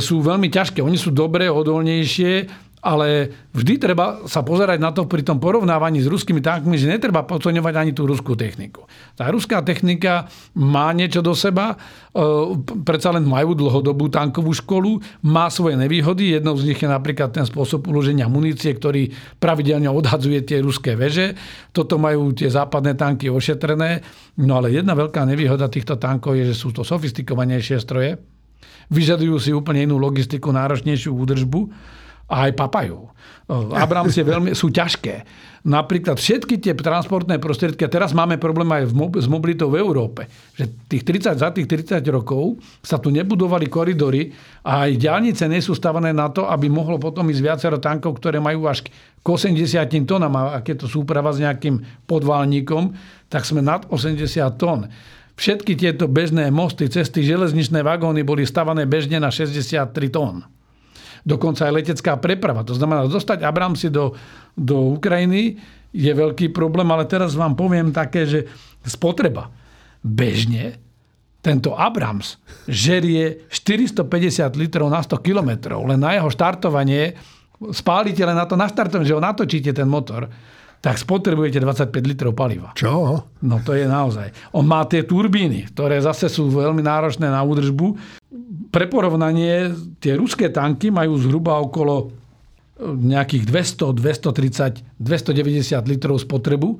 sú 0.00 0.24
veľmi 0.24 0.48
ťažké. 0.48 0.80
Oni 0.80 0.96
sú 0.96 1.12
dobré, 1.12 1.46
odolnejšie, 1.52 2.66
ale 2.78 3.34
vždy 3.50 3.74
treba 3.82 4.22
sa 4.30 4.46
pozerať 4.46 4.78
na 4.78 4.94
to 4.94 5.10
pri 5.10 5.26
tom 5.26 5.42
porovnávaní 5.42 5.98
s 5.98 6.06
ruskými 6.06 6.38
tankmi, 6.38 6.78
že 6.78 6.86
netreba 6.86 7.26
podceňovať 7.26 7.74
ani 7.74 7.92
tú 7.94 8.06
ruskú 8.06 8.38
techniku. 8.38 8.86
Tá 9.18 9.26
ruská 9.34 9.66
technika 9.66 10.30
má 10.54 10.94
niečo 10.94 11.18
do 11.18 11.34
seba, 11.34 11.74
e, 11.74 11.76
predsa 12.86 13.10
len 13.10 13.26
majú 13.26 13.58
dlhodobú 13.58 14.06
tankovú 14.06 14.54
školu, 14.54 15.02
má 15.26 15.50
svoje 15.50 15.74
nevýhody, 15.74 16.38
jednou 16.38 16.54
z 16.54 16.70
nich 16.70 16.78
je 16.78 16.86
napríklad 16.86 17.34
ten 17.34 17.42
spôsob 17.42 17.82
uloženia 17.90 18.30
munície, 18.30 18.70
ktorý 18.70 19.10
pravidelne 19.42 19.90
odhadzuje 19.90 20.46
tie 20.46 20.62
ruské 20.62 20.94
veže. 20.94 21.34
Toto 21.74 21.98
majú 21.98 22.30
tie 22.30 22.46
západné 22.46 22.94
tanky 22.94 23.26
ošetrené. 23.26 24.06
No 24.38 24.62
ale 24.62 24.70
jedna 24.70 24.94
veľká 24.94 25.26
nevýhoda 25.26 25.66
týchto 25.66 25.98
tankov 25.98 26.38
je, 26.38 26.54
že 26.54 26.54
sú 26.54 26.70
to 26.70 26.86
sofistikovanejšie 26.86 27.82
stroje, 27.82 28.22
vyžadujú 28.88 29.36
si 29.42 29.50
úplne 29.50 29.84
inú 29.84 29.98
logistiku, 30.00 30.54
náročnejšiu 30.54 31.12
údržbu 31.12 31.60
a 32.28 32.48
aj 32.48 32.52
papajov. 32.54 33.08
Abrams 33.72 34.12
je 34.12 34.20
veľmi, 34.20 34.52
sú 34.52 34.68
ťažké. 34.68 35.24
Napríklad 35.64 36.20
všetky 36.20 36.60
tie 36.60 36.76
transportné 36.76 37.40
prostriedky, 37.40 37.88
a 37.88 37.90
teraz 37.90 38.12
máme 38.12 38.36
problém 38.36 38.68
aj 38.68 38.92
s 38.92 39.26
mobilitou 39.26 39.72
v 39.72 39.80
Európe, 39.80 40.28
že 40.52 40.68
tých 40.86 41.02
30, 41.02 41.40
za 41.40 41.48
tých 41.50 41.64
30 41.64 42.04
rokov 42.12 42.60
sa 42.84 43.00
tu 43.00 43.08
nebudovali 43.08 43.66
koridory 43.66 44.30
a 44.68 44.86
aj 44.86 45.00
diálnice 45.00 45.48
nie 45.48 45.64
sú 45.64 45.72
stavané 45.72 46.12
na 46.12 46.28
to, 46.28 46.44
aby 46.44 46.68
mohlo 46.68 47.00
potom 47.00 47.26
ísť 47.32 47.42
viacero 47.42 47.76
tankov, 47.80 48.20
ktoré 48.20 48.36
majú 48.38 48.68
až 48.68 48.84
k 48.84 49.26
80 49.26 49.64
tónam 50.04 50.36
a 50.36 50.60
keď 50.60 50.84
to 50.84 50.86
súprava 50.86 51.32
s 51.32 51.40
nejakým 51.40 52.04
podvalníkom, 52.04 52.92
tak 53.32 53.48
sme 53.48 53.64
nad 53.64 53.88
80 53.88 54.20
tón. 54.60 54.92
Všetky 55.40 55.72
tieto 55.78 56.04
bežné 56.04 56.52
mosty, 56.52 56.88
cesty, 56.92 57.24
železničné 57.24 57.80
vagóny 57.80 58.26
boli 58.26 58.44
stavané 58.44 58.84
bežne 58.84 59.16
na 59.16 59.32
63 59.32 59.88
tón 60.12 60.57
dokonca 61.24 61.66
aj 61.66 61.72
letecká 61.72 62.18
preprava. 62.18 62.66
To 62.66 62.74
znamená, 62.76 63.06
dostať 63.06 63.42
Abramsy 63.46 63.88
do, 63.88 64.14
do 64.54 64.94
Ukrajiny 64.98 65.56
je 65.94 66.12
veľký 66.12 66.52
problém, 66.52 66.86
ale 66.92 67.08
teraz 67.08 67.32
vám 67.32 67.56
poviem 67.56 67.94
také, 67.94 68.28
že 68.28 68.44
spotreba. 68.84 69.48
Bežne 69.98 70.78
tento 71.38 71.72
Abrams 71.74 72.36
žerie 72.66 73.48
450 73.48 74.58
litrov 74.58 74.90
na 74.90 75.00
100 75.00 75.22
kilometrov. 75.22 75.86
Len 75.86 75.98
na 75.98 76.18
jeho 76.18 76.28
štartovanie 76.28 77.16
spálite 77.72 78.22
len 78.22 78.36
na 78.38 78.46
to 78.46 78.54
naštartovanie, 78.54 79.08
že 79.08 79.16
ho 79.16 79.22
natočíte 79.22 79.70
ten 79.74 79.88
motor, 79.88 80.30
tak 80.78 80.94
spotrebujete 80.94 81.58
25 81.58 81.90
litrov 82.06 82.32
paliva. 82.38 82.70
Čo? 82.78 83.26
No 83.42 83.56
to 83.66 83.74
je 83.74 83.82
naozaj. 83.82 84.30
On 84.54 84.62
má 84.62 84.86
tie 84.86 85.02
turbíny, 85.02 85.66
ktoré 85.74 85.98
zase 85.98 86.30
sú 86.30 86.46
veľmi 86.54 86.86
náročné 86.86 87.26
na 87.26 87.42
údržbu. 87.42 87.98
Pre 88.68 88.84
porovnanie, 88.86 89.72
tie 89.98 90.12
ruské 90.14 90.52
tanky 90.52 90.92
majú 90.92 91.16
zhruba 91.16 91.56
okolo 91.56 91.94
e, 92.04 92.06
nejakých 92.88 93.44
200, 93.48 93.96
230, 93.96 95.00
290 95.00 95.92
litrov 95.92 96.20
spotrebu. 96.20 96.76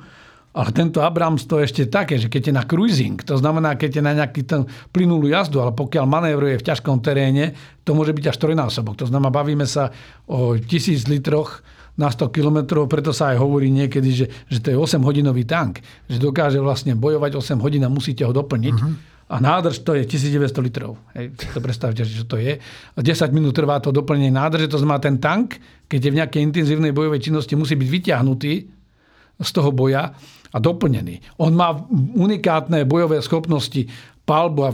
Ale 0.58 0.74
tento 0.74 1.04
Abrams 1.04 1.44
to 1.44 1.60
je 1.60 1.68
ešte 1.70 1.82
také, 1.92 2.16
že 2.16 2.32
keď 2.32 2.50
je 2.50 2.54
na 2.56 2.64
cruising, 2.64 3.20
to 3.20 3.36
znamená, 3.36 3.76
keď 3.76 4.00
je 4.00 4.02
na 4.02 4.16
nejaký 4.16 4.42
ten 4.48 4.64
plynulú 4.90 5.28
jazdu, 5.28 5.60
ale 5.60 5.76
pokiaľ 5.76 6.08
manévruje 6.08 6.58
v 6.58 6.66
ťažkom 6.66 6.98
teréne, 7.04 7.52
to 7.84 7.92
môže 7.92 8.16
byť 8.16 8.24
až 8.32 8.36
trojnásobok. 8.40 8.96
To 8.98 9.06
znamená, 9.06 9.28
bavíme 9.28 9.68
sa 9.68 9.92
o 10.24 10.56
tisíc 10.56 11.04
litroch 11.04 11.60
na 12.00 12.08
100 12.08 12.30
km, 12.30 12.88
preto 12.88 13.10
sa 13.10 13.34
aj 13.34 13.42
hovorí 13.42 13.68
niekedy, 13.74 14.10
že, 14.14 14.26
že 14.48 14.58
to 14.62 14.70
je 14.72 14.76
8-hodinový 14.78 15.44
tank, 15.44 15.84
že 16.06 16.16
dokáže 16.22 16.62
vlastne 16.62 16.94
bojovať 16.94 17.38
8 17.38 17.58
hodín 17.58 17.82
a 17.84 17.92
musíte 17.92 18.22
ho 18.22 18.32
doplniť. 18.32 18.76
Uh-huh. 18.78 19.17
A 19.28 19.36
nádrž 19.44 19.84
to 19.84 19.92
je 19.92 20.08
1900 20.08 20.64
litrov. 20.64 20.96
Hej, 21.12 21.36
to 21.36 21.60
predstavte, 21.60 22.00
že 22.00 22.24
to 22.24 22.40
je. 22.40 22.56
10 22.96 23.04
minút 23.36 23.52
trvá 23.52 23.76
to 23.76 23.92
doplnenie 23.92 24.32
nádrže, 24.32 24.72
to 24.72 24.80
znamená 24.80 24.98
ten 25.04 25.20
tank, 25.20 25.60
keď 25.84 26.00
je 26.00 26.12
v 26.12 26.18
nejakej 26.24 26.40
intenzívnej 26.48 26.92
bojovej 26.96 27.20
činnosti, 27.20 27.52
musí 27.52 27.76
byť 27.76 27.88
vyťahnutý 27.92 28.54
z 29.38 29.50
toho 29.52 29.70
boja 29.70 30.16
a 30.48 30.56
doplnený. 30.56 31.44
On 31.44 31.52
má 31.52 31.76
unikátne 32.16 32.88
bojové 32.88 33.20
schopnosti, 33.20 33.84
palbu 34.28 34.60
a 34.64 34.70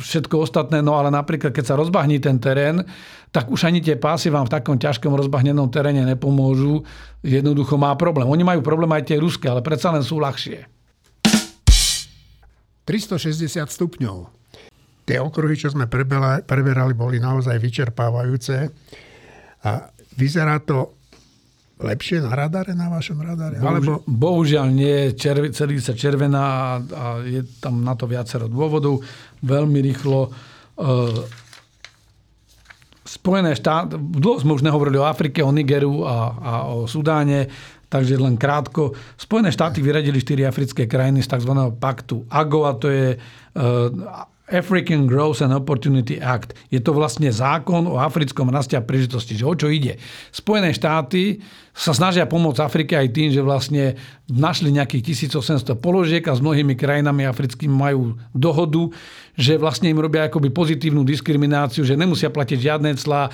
všetko 0.00 0.48
ostatné, 0.48 0.80
no 0.80 0.96
ale 0.96 1.12
napríklad, 1.12 1.52
keď 1.52 1.64
sa 1.64 1.76
rozbahní 1.76 2.20
ten 2.24 2.40
terén, 2.40 2.80
tak 3.28 3.52
už 3.52 3.68
ani 3.68 3.84
tie 3.84 4.00
pásy 4.00 4.32
vám 4.32 4.48
v 4.48 4.54
takom 4.56 4.80
ťažkom 4.80 5.12
rozbahnenom 5.12 5.68
teréne 5.68 6.08
nepomôžu. 6.08 6.80
Jednoducho 7.20 7.76
má 7.76 7.92
problém. 8.00 8.24
Oni 8.24 8.40
majú 8.40 8.64
problém 8.64 8.88
aj 8.96 9.12
tie 9.12 9.20
ruské, 9.20 9.52
ale 9.52 9.60
predsa 9.60 9.92
len 9.92 10.00
sú 10.00 10.16
ľahšie. 10.20 10.73
360 12.84 13.64
stupňov. 13.68 14.16
Tie 15.04 15.20
okruhy, 15.20 15.56
čo 15.56 15.68
sme 15.68 15.84
preberali, 15.88 16.92
boli 16.96 17.20
naozaj 17.20 17.60
vyčerpávajúce. 17.60 18.72
A 19.64 19.70
vyzerá 20.16 20.60
to 20.64 20.96
lepšie 21.80 22.24
na 22.24 22.32
radare, 22.32 22.72
na 22.72 22.88
vašom 22.88 23.20
radare? 23.20 23.60
Bohužiaľ, 23.60 23.68
Alebo... 23.68 23.92
bohužiaľ 24.06 24.66
nie, 24.72 25.12
červ, 25.12 25.52
celý 25.52 25.82
sa 25.82 25.92
červená 25.92 26.40
a, 26.40 26.64
a 26.80 27.06
je 27.20 27.44
tam 27.60 27.84
na 27.84 27.92
to 27.98 28.08
viacero 28.08 28.48
dôvodov. 28.48 29.04
Veľmi 29.44 29.84
rýchlo 29.84 30.30
e, 30.30 30.30
Spojené 33.04 33.52
štáty, 33.52 34.00
dlho 34.00 34.40
sme 34.40 34.56
už 34.56 34.64
nehovorili 34.64 34.96
o 34.96 35.04
Afrike, 35.04 35.44
o 35.44 35.52
Nigeru 35.52 36.08
a, 36.08 36.16
a 36.32 36.52
o 36.72 36.88
Sudáne, 36.88 37.52
takže 37.88 38.18
len 38.18 38.36
krátko. 38.36 38.92
Spojené 39.16 39.52
štáty 39.52 39.82
vyradili 39.82 40.20
štyri 40.20 40.46
africké 40.46 40.86
krajiny 40.86 41.22
z 41.22 41.28
tzv. 41.34 41.52
paktu 41.78 42.26
AGO 42.30 42.64
a 42.64 42.72
to 42.76 42.88
je 42.90 43.16
uh, 43.16 44.32
African 44.52 45.08
Growth 45.08 45.40
and 45.40 45.56
Opportunity 45.56 46.20
Act. 46.20 46.52
Je 46.68 46.76
to 46.80 46.92
vlastne 46.92 47.32
zákon 47.32 47.88
o 47.88 47.96
africkom 47.96 48.52
raste 48.52 48.76
a 48.76 48.84
príležitosti. 48.84 49.40
Že 49.40 49.44
o 49.48 49.54
čo 49.56 49.68
ide? 49.72 49.96
Spojené 50.28 50.76
štáty 50.76 51.40
sa 51.74 51.90
snažia 51.90 52.22
pomôcť 52.22 52.62
Afrike 52.62 52.94
aj 52.94 53.10
tým, 53.10 53.34
že 53.34 53.42
vlastne 53.42 53.98
našli 54.30 54.70
nejakých 54.70 55.26
1800 55.34 55.74
položiek 55.74 56.22
a 56.30 56.32
s 56.32 56.40
mnohými 56.40 56.78
krajinami 56.78 57.26
africkými 57.26 57.74
majú 57.74 58.14
dohodu, 58.30 58.94
že 59.34 59.58
vlastne 59.58 59.90
im 59.90 59.98
robia 59.98 60.30
akoby 60.30 60.54
pozitívnu 60.54 61.02
diskrimináciu, 61.02 61.82
že 61.82 61.98
nemusia 61.98 62.30
platiť 62.30 62.58
žiadne 62.62 62.94
clá, 62.94 63.26
e, 63.26 63.30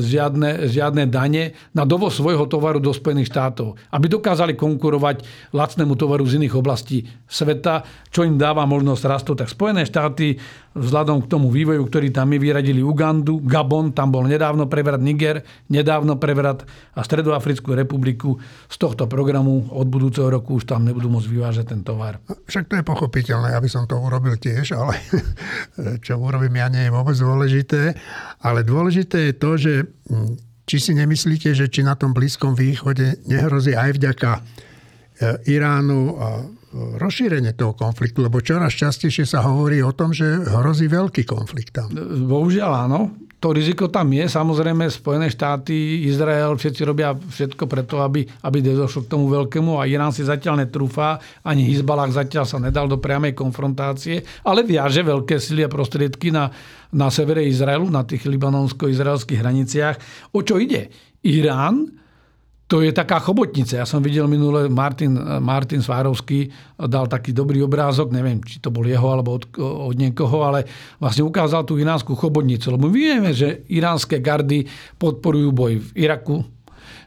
žiadne, 0.00 0.72
žiadne 0.72 1.04
dane 1.04 1.52
na 1.76 1.84
dovoz 1.84 2.16
svojho 2.16 2.48
tovaru 2.48 2.80
do 2.80 2.96
Spojených 2.96 3.28
štátov, 3.28 3.76
aby 3.92 4.08
dokázali 4.08 4.56
konkurovať 4.56 5.22
lacnému 5.52 5.92
tovaru 6.00 6.24
z 6.24 6.40
iných 6.40 6.56
oblastí 6.56 7.04
sveta, 7.28 7.84
čo 8.08 8.24
im 8.24 8.40
dáva 8.40 8.64
možnosť 8.64 9.02
rastu. 9.04 9.36
Tak 9.36 9.52
Spojené 9.52 9.84
štáty 9.84 10.40
vzhľadom 10.72 11.26
k 11.26 11.30
tomu 11.30 11.52
vývoju, 11.52 11.82
ktorý 11.84 12.08
tam 12.14 12.32
my 12.32 12.40
vyradili 12.40 12.80
Ugandu, 12.80 13.42
Gabon, 13.42 13.92
tam 13.92 14.14
bol 14.14 14.24
nedávno 14.24 14.70
prevrat 14.70 15.02
Niger, 15.02 15.44
nedávno 15.68 16.16
prevrat 16.16 16.62
a 16.96 17.02
Stredoafrickú 17.50 17.70
republiku. 17.74 18.30
Z 18.70 18.76
tohto 18.78 19.10
programu 19.10 19.66
od 19.74 19.90
budúceho 19.90 20.30
roku 20.30 20.62
už 20.62 20.70
tam 20.70 20.86
nebudú 20.86 21.10
môcť 21.10 21.28
vyvážať 21.28 21.66
ten 21.74 21.82
tovar. 21.82 22.22
Však 22.46 22.70
to 22.70 22.78
je 22.78 22.84
pochopiteľné, 22.86 23.58
aby 23.58 23.66
som 23.66 23.90
to 23.90 23.98
urobil 23.98 24.38
tiež, 24.38 24.78
ale 24.78 24.94
čo 26.04 26.14
urobím 26.22 26.54
ja 26.62 26.70
nie 26.70 26.86
je 26.86 26.94
vôbec 26.94 27.16
dôležité. 27.18 27.98
Ale 28.46 28.62
dôležité 28.62 29.30
je 29.30 29.34
to, 29.34 29.50
že 29.58 29.72
hm, 30.06 30.38
či 30.70 30.76
si 30.78 30.92
nemyslíte, 30.94 31.50
že 31.50 31.66
či 31.66 31.82
na 31.82 31.98
tom 31.98 32.14
Blízkom 32.14 32.54
východe 32.54 33.18
nehrozí 33.26 33.74
aj 33.74 33.90
vďaka 33.98 34.30
e, 34.38 34.40
Iránu 35.50 36.00
a 36.14 36.28
rozšírenie 37.02 37.58
toho 37.58 37.74
konfliktu, 37.74 38.22
lebo 38.22 38.38
čoraz 38.38 38.78
častejšie 38.78 39.26
sa 39.26 39.42
hovorí 39.42 39.82
o 39.82 39.90
tom, 39.90 40.14
že 40.14 40.46
hrozí 40.46 40.86
veľký 40.86 41.26
konflikt 41.26 41.74
tam. 41.74 41.90
Bohužiaľ 42.30 42.86
áno. 42.86 43.10
To 43.40 43.56
riziko 43.56 43.88
tam 43.88 44.12
je. 44.12 44.28
Samozrejme 44.28 44.84
Spojené 44.92 45.32
štáty, 45.32 46.04
Izrael, 46.04 46.52
všetci 46.60 46.84
robia 46.84 47.16
všetko 47.16 47.64
preto, 47.64 48.04
aby, 48.04 48.28
aby 48.44 48.58
došlo 48.60 49.08
k 49.08 49.12
tomu 49.16 49.32
veľkému 49.32 49.80
a 49.80 49.88
Irán 49.88 50.12
si 50.12 50.20
zatiaľ 50.20 50.68
netrúfa, 50.68 51.16
ani 51.40 51.64
Hizbalách 51.64 52.12
zatiaľ 52.12 52.44
sa 52.44 52.60
nedal 52.60 52.84
do 52.84 53.00
priamej 53.00 53.32
konfrontácie, 53.32 54.20
ale 54.44 54.60
viaže 54.60 55.00
veľké 55.00 55.40
sily 55.40 55.64
a 55.64 55.72
prostriedky 55.72 56.28
na, 56.28 56.52
na 56.92 57.08
severe 57.08 57.40
Izraelu, 57.48 57.88
na 57.88 58.04
tých 58.04 58.28
libanonsko-izraelských 58.28 59.40
hraniciach. 59.40 59.96
O 60.36 60.44
čo 60.44 60.60
ide? 60.60 60.92
Irán 61.24 61.96
to 62.70 62.86
je 62.86 62.94
taká 62.94 63.18
chobotnica. 63.18 63.74
Ja 63.74 63.82
som 63.82 63.98
videl 63.98 64.30
minule, 64.30 64.70
Martin, 64.70 65.18
Martin 65.42 65.82
Svárovský 65.82 66.46
dal 66.78 67.10
taký 67.10 67.34
dobrý 67.34 67.66
obrázok, 67.66 68.14
neviem, 68.14 68.38
či 68.46 68.62
to 68.62 68.70
bol 68.70 68.86
jeho 68.86 69.10
alebo 69.10 69.42
od, 69.42 69.50
od 69.58 69.98
niekoho, 69.98 70.46
ale 70.46 70.70
vlastne 71.02 71.26
ukázal 71.26 71.66
tú 71.66 71.82
iránsku 71.82 72.14
chobotnicu. 72.14 72.70
Lebo 72.70 72.86
my 72.86 72.94
vieme, 72.94 73.34
že 73.34 73.66
iránske 73.66 74.22
gardy 74.22 74.70
podporujú 75.02 75.50
boj 75.50 75.82
v 75.82 75.88
Iraku, 75.98 76.46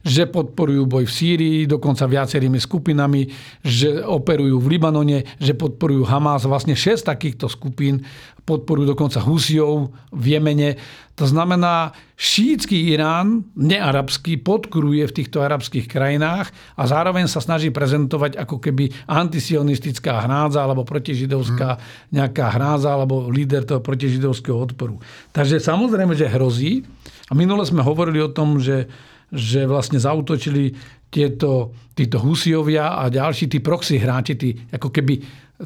že 0.04 0.28
podporujú 0.28 0.84
boj 0.84 1.08
v 1.08 1.16
Sýrii, 1.16 1.60
dokonca 1.64 2.04
viacerými 2.06 2.60
skupinami, 2.60 3.32
že 3.64 4.04
operujú 4.04 4.60
v 4.60 4.70
Libanone, 4.76 5.24
že 5.40 5.56
podporujú 5.56 6.04
Hamas. 6.04 6.44
Vlastne 6.44 6.76
šesť 6.76 7.16
takýchto 7.16 7.48
skupín 7.48 8.04
podporujú 8.44 8.92
dokonca 8.92 9.24
Husiov 9.24 9.96
v 10.12 10.36
Jemene. 10.36 10.76
To 11.16 11.24
znamená, 11.24 11.96
šítsky 12.20 12.92
Irán, 12.92 13.48
nearabský, 13.56 14.42
podkuruje 14.44 15.08
v 15.08 15.16
týchto 15.16 15.40
arabských 15.40 15.88
krajinách 15.88 16.52
a 16.76 16.84
zároveň 16.84 17.32
sa 17.32 17.40
snaží 17.40 17.72
prezentovať 17.72 18.36
ako 18.36 18.60
keby 18.60 18.92
antisionistická 19.08 20.26
hrádza 20.28 20.66
alebo 20.66 20.84
protižidovská 20.84 21.80
nejaká 22.12 22.46
hrádza 22.60 22.92
alebo 22.92 23.32
líder 23.32 23.64
toho 23.64 23.80
protižidovského 23.80 24.58
odporu. 24.58 25.00
Takže 25.32 25.64
samozrejme, 25.64 26.12
že 26.18 26.28
hrozí. 26.28 26.84
A 27.30 27.34
minule 27.38 27.64
sme 27.64 27.86
hovorili 27.86 28.20
o 28.20 28.32
tom, 28.32 28.60
že 28.60 28.88
že 29.34 29.66
vlastne 29.66 29.98
zautočili 29.98 30.78
tieto, 31.10 31.74
títo 31.98 32.22
Husiovia 32.22 33.02
a 33.02 33.10
ďalší 33.10 33.50
tí 33.50 33.58
proxy 33.66 33.98
hráči, 33.98 34.34
tí, 34.38 34.54
ako 34.70 34.94
keby 34.94 35.14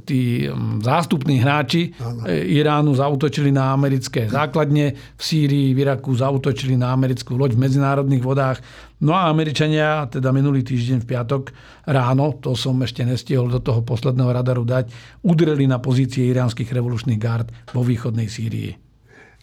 tí 0.03 0.47
mm, 0.47 0.83
zástupní 0.83 1.39
hráči 1.39 1.95
ano. 1.99 2.27
E, 2.27 2.59
Iránu 2.59 2.95
zautočili 2.95 3.51
na 3.51 3.71
americké 3.71 4.27
základne, 4.27 4.95
v 4.95 5.21
Sýrii, 5.21 5.71
v 5.75 5.87
Iraku 5.87 6.15
zautočili 6.15 6.75
na 6.75 6.91
americkú 6.91 7.39
loď 7.39 7.55
v 7.55 7.63
medzinárodných 7.67 8.23
vodách. 8.23 8.59
No 9.03 9.15
a 9.15 9.31
Američania, 9.31 10.07
teda 10.11 10.31
minulý 10.35 10.63
týždeň 10.63 11.03
v 11.03 11.09
piatok 11.15 11.43
ráno, 11.87 12.35
to 12.39 12.55
som 12.55 12.75
ešte 12.83 13.03
nestihol 13.03 13.47
do 13.47 13.63
toho 13.63 13.83
posledného 13.83 14.31
radaru 14.31 14.67
dať, 14.67 14.91
udreli 15.23 15.67
na 15.67 15.79
pozície 15.79 16.27
iránskych 16.27 16.71
revolučných 16.71 17.19
gard 17.19 17.47
vo 17.71 17.83
východnej 17.83 18.27
Sýrii. 18.27 18.75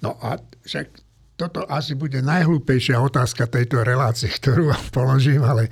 No 0.04 0.20
a 0.20 0.36
však 0.68 1.03
toto 1.35 1.66
asi 1.66 1.99
bude 1.99 2.22
najhlúpejšia 2.22 2.99
otázka 3.03 3.51
tejto 3.51 3.82
relácie, 3.82 4.30
ktorú 4.30 4.70
vám 4.70 4.87
položím, 4.95 5.43
ale 5.43 5.66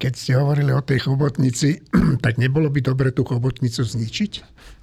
keď 0.00 0.12
ste 0.16 0.32
hovorili 0.36 0.72
o 0.72 0.84
tej 0.84 1.08
chobotnici, 1.08 1.80
tak 2.24 2.36
nebolo 2.36 2.68
by 2.68 2.80
dobre 2.84 3.08
tú 3.12 3.24
chobotnicu 3.24 3.84
zničiť? 3.84 4.32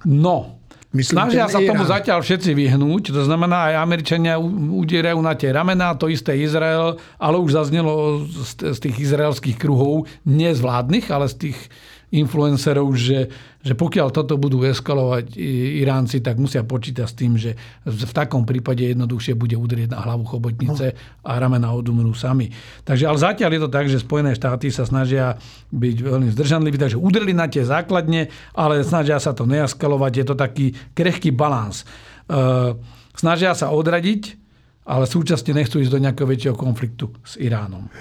No, 0.06 0.58
Myslím, 0.88 1.20
Snažia 1.20 1.52
sa 1.52 1.60
tomu 1.60 1.84
zatiaľ 1.84 2.24
všetci 2.24 2.56
vyhnúť, 2.56 3.12
to 3.12 3.20
znamená 3.28 3.68
aj 3.68 3.84
Američania 3.84 4.40
udierajú 4.72 5.20
na 5.20 5.36
tie 5.36 5.52
ramená, 5.52 5.92
to 5.92 6.08
isté 6.08 6.32
Izrael, 6.40 6.96
ale 7.20 7.36
už 7.36 7.60
zaznelo 7.60 8.24
z 8.56 8.78
tých 8.80 8.96
izraelských 8.96 9.60
kruhov, 9.60 10.08
nie 10.24 10.48
z 10.48 10.64
vládnych, 10.64 11.12
ale 11.12 11.28
z 11.28 11.52
tých 11.52 11.58
influencerov, 12.08 12.88
že, 12.96 13.28
že 13.60 13.76
pokiaľ 13.76 14.08
toto 14.08 14.40
budú 14.40 14.64
eskalovať 14.64 15.36
Iránci, 15.84 16.24
tak 16.24 16.40
musia 16.40 16.64
počítať 16.64 17.04
s 17.04 17.14
tým, 17.14 17.36
že 17.36 17.52
v 17.84 18.12
takom 18.16 18.48
prípade 18.48 18.80
jednoduchšie 18.80 19.36
bude 19.36 19.60
udrieť 19.60 19.92
na 19.92 20.00
hlavu 20.00 20.24
chobotnice 20.24 20.96
a 21.20 21.32
ramena 21.36 21.76
odumrú 21.76 22.16
sami. 22.16 22.48
Takže 22.88 23.04
ale 23.04 23.18
zatiaľ 23.20 23.50
je 23.52 23.60
to 23.60 23.70
tak, 23.70 23.86
že 23.92 24.00
Spojené 24.00 24.32
štáty 24.32 24.72
sa 24.72 24.88
snažia 24.88 25.36
byť 25.68 25.96
veľmi 26.00 26.28
zdržanliví, 26.32 26.80
takže 26.80 26.96
udreli 26.96 27.36
na 27.36 27.44
tie 27.44 27.60
základne, 27.60 28.32
ale 28.56 28.80
snažia 28.88 29.20
sa 29.20 29.36
to 29.36 29.44
neeskalovať. 29.44 30.12
Je 30.16 30.24
to 30.24 30.34
taký 30.34 30.66
krehký 30.96 31.28
balans. 31.28 31.84
E, 31.84 32.72
snažia 33.12 33.52
sa 33.52 33.68
odradiť, 33.68 34.40
ale 34.88 35.04
súčasne 35.04 35.52
nechcú 35.52 35.84
ísť 35.84 35.92
do 35.92 36.00
nejakého 36.00 36.24
väčšieho 36.24 36.56
konfliktu 36.56 37.12
s 37.20 37.36
Iránom. 37.36 37.92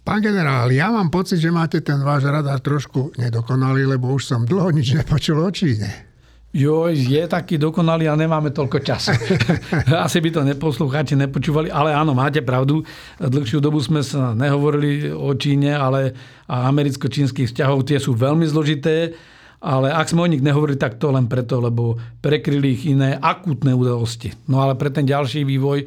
Pán 0.00 0.24
generál, 0.24 0.72
ja 0.72 0.88
mám 0.88 1.12
pocit, 1.12 1.36
že 1.36 1.52
máte 1.52 1.84
ten 1.84 2.00
váš 2.00 2.24
radar 2.24 2.56
trošku 2.64 3.12
nedokonalý, 3.20 3.84
lebo 3.84 4.08
už 4.16 4.32
som 4.32 4.48
dlho 4.48 4.72
nič 4.72 4.96
nepočul 4.96 5.36
o 5.44 5.50
Číne. 5.52 6.10
Jo, 6.50 6.90
je 6.90 7.22
taký 7.30 7.62
dokonalý 7.62 8.10
a 8.10 8.18
nemáme 8.18 8.50
toľko 8.50 8.82
času. 8.82 9.14
Asi 10.04 10.18
by 10.18 10.34
to 10.34 10.42
neposlucháči 10.42 11.14
nepočúvali, 11.14 11.70
ale 11.70 11.94
áno, 11.94 12.10
máte 12.10 12.42
pravdu. 12.42 12.82
Dlhšiu 13.22 13.62
dobu 13.62 13.78
sme 13.78 14.02
sa 14.02 14.34
nehovorili 14.34 15.14
o 15.14 15.30
Číne, 15.38 15.78
ale 15.78 16.10
a 16.50 16.66
americko-čínskych 16.66 17.54
vzťahov 17.54 17.86
tie 17.86 18.02
sú 18.02 18.18
veľmi 18.18 18.42
zložité, 18.50 19.14
ale 19.62 19.94
ak 19.94 20.10
sme 20.10 20.26
o 20.26 20.30
nich 20.32 20.42
nehovorili, 20.42 20.74
tak 20.74 20.98
to 20.98 21.14
len 21.14 21.30
preto, 21.30 21.62
lebo 21.62 21.94
prekryli 22.18 22.74
ich 22.74 22.82
iné 22.90 23.14
akútne 23.14 23.70
udalosti. 23.70 24.34
No 24.50 24.58
ale 24.58 24.74
pre 24.74 24.90
ten 24.90 25.06
ďalší 25.06 25.46
vývoj, 25.46 25.86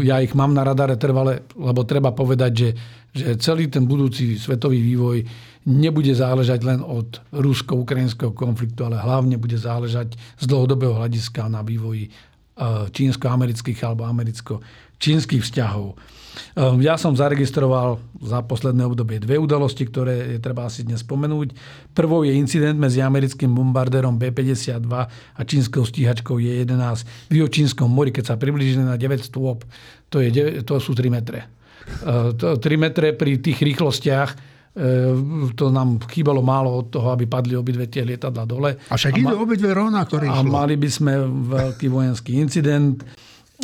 ja 0.00 0.24
ich 0.24 0.32
mám 0.32 0.56
na 0.56 0.64
radare 0.64 0.96
trvale, 0.96 1.44
lebo 1.60 1.84
treba 1.84 2.16
povedať, 2.16 2.52
že 2.56 2.68
že 3.18 3.40
celý 3.40 3.72
ten 3.72 3.88
budúci 3.88 4.36
svetový 4.36 4.84
vývoj 4.84 5.24
nebude 5.68 6.12
záležať 6.12 6.60
len 6.64 6.80
od 6.84 7.20
rusko-ukrajinského 7.32 8.32
konfliktu, 8.32 8.84
ale 8.84 9.00
hlavne 9.00 9.40
bude 9.40 9.56
záležať 9.56 10.16
z 10.40 10.44
dlhodobého 10.44 10.96
hľadiska 10.96 11.48
na 11.48 11.64
vývoji 11.64 12.08
e, 12.08 12.10
čínsko-amerických 12.88 13.80
alebo 13.84 14.04
americko-čínskych 14.98 15.42
vzťahov. 15.46 15.94
E, 15.94 16.62
ja 16.82 16.98
som 16.98 17.14
zaregistroval 17.14 18.02
za 18.18 18.42
posledné 18.42 18.82
obdobie 18.84 19.22
dve 19.22 19.38
udalosti, 19.38 19.86
ktoré 19.86 20.36
je 20.36 20.38
treba 20.42 20.66
asi 20.66 20.82
dnes 20.82 21.00
spomenúť. 21.06 21.54
Prvou 21.94 22.26
je 22.26 22.34
incident 22.34 22.74
medzi 22.74 22.98
americkým 23.00 23.54
bombardérom 23.54 24.18
B-52 24.18 24.90
a 24.90 25.40
čínskou 25.46 25.86
stíhačkou 25.86 26.38
J-11 26.42 27.30
v 27.30 27.34
Jočínskom 27.46 27.88
mori, 27.88 28.10
keď 28.10 28.34
sa 28.34 28.36
priblížili 28.36 28.82
na 28.82 28.98
9 28.98 29.22
stôp. 29.22 29.62
To, 30.10 30.18
je, 30.18 30.62
to 30.66 30.82
sú 30.82 30.94
3 30.94 31.14
metre. 31.14 31.46
3 31.88 32.60
metre 32.76 33.16
pri 33.16 33.40
tých 33.40 33.64
rýchlostiach 33.64 34.30
e, 34.34 34.36
to 35.56 35.72
nám 35.72 36.04
chýbalo 36.10 36.44
málo 36.44 36.84
od 36.84 36.92
toho, 36.92 37.16
aby 37.16 37.24
padli 37.24 37.56
obidve 37.56 37.88
tie 37.88 38.04
lietadla 38.04 38.44
dole. 38.44 38.76
A 38.92 38.94
však 38.98 39.16
idú 39.16 39.32
ma- 39.32 39.40
obidve 39.40 39.72
rovnako 39.72 40.20
A 40.20 40.44
mali 40.44 40.76
by 40.76 40.90
sme 40.90 41.16
veľký 41.48 41.86
vojenský 41.88 42.36
incident. 42.44 43.00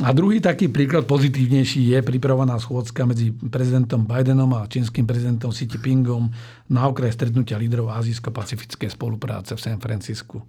A 0.03 0.11
druhý 0.11 0.43
taký 0.43 0.75
príklad 0.75 1.07
pozitívnejší 1.07 1.95
je 1.95 1.99
pripravovaná 2.03 2.59
schôdzka 2.59 3.07
medzi 3.07 3.31
prezidentom 3.31 4.03
Bidenom 4.03 4.51
a 4.59 4.67
čínskym 4.67 5.07
prezidentom 5.07 5.55
Xi 5.55 5.71
Jinpingom 5.71 6.35
na 6.75 6.91
okraj 6.91 7.15
stretnutia 7.15 7.55
lídrov 7.55 7.95
azijsko-pacifickej 7.95 8.91
spolupráce 8.91 9.55
v 9.55 9.63
San 9.63 9.79
Francisku. 9.79 10.43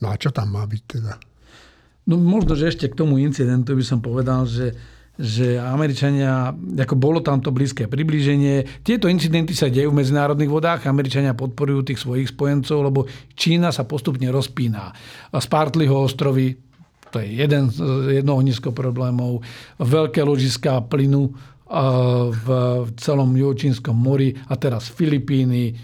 No 0.00 0.08
a 0.08 0.16
čo 0.16 0.32
tam 0.32 0.56
má 0.56 0.64
byť 0.64 0.82
teda? 0.96 1.12
No 2.08 2.16
možno, 2.16 2.56
že 2.56 2.72
ešte 2.72 2.88
k 2.88 2.96
tomu 2.96 3.20
incidentu 3.20 3.76
by 3.76 3.84
som 3.84 4.00
povedal, 4.00 4.48
že 4.48 4.72
že 5.20 5.60
Američania, 5.60 6.48
ako 6.56 6.96
bolo 6.96 7.20
tam 7.20 7.44
to 7.44 7.52
blízke 7.52 7.84
priblíženie. 7.84 8.80
Tieto 8.80 9.04
incidenty 9.04 9.52
sa 9.52 9.68
dejú 9.68 9.92
v 9.92 10.00
medzinárodných 10.00 10.48
vodách, 10.48 10.88
Američania 10.88 11.36
podporujú 11.36 11.92
tých 11.92 12.00
svojich 12.00 12.32
spojencov, 12.32 12.88
lebo 12.88 13.04
Čína 13.36 13.68
sa 13.68 13.84
postupne 13.84 14.32
rozpína. 14.32 14.96
Spartliho 15.36 15.92
ostrovy, 15.92 16.56
to 17.10 17.18
je 17.20 17.42
jeden, 17.42 17.68
jedno 18.10 18.38
ohnisko 18.38 18.70
problémov, 18.70 19.42
veľké 19.82 20.22
ložiská 20.22 20.80
plynu 20.86 21.34
v 22.30 22.46
celom 22.98 23.30
Juhočínskom 23.30 23.94
mori 23.94 24.34
a 24.50 24.58
teraz 24.58 24.90
Filipíny, 24.90 25.78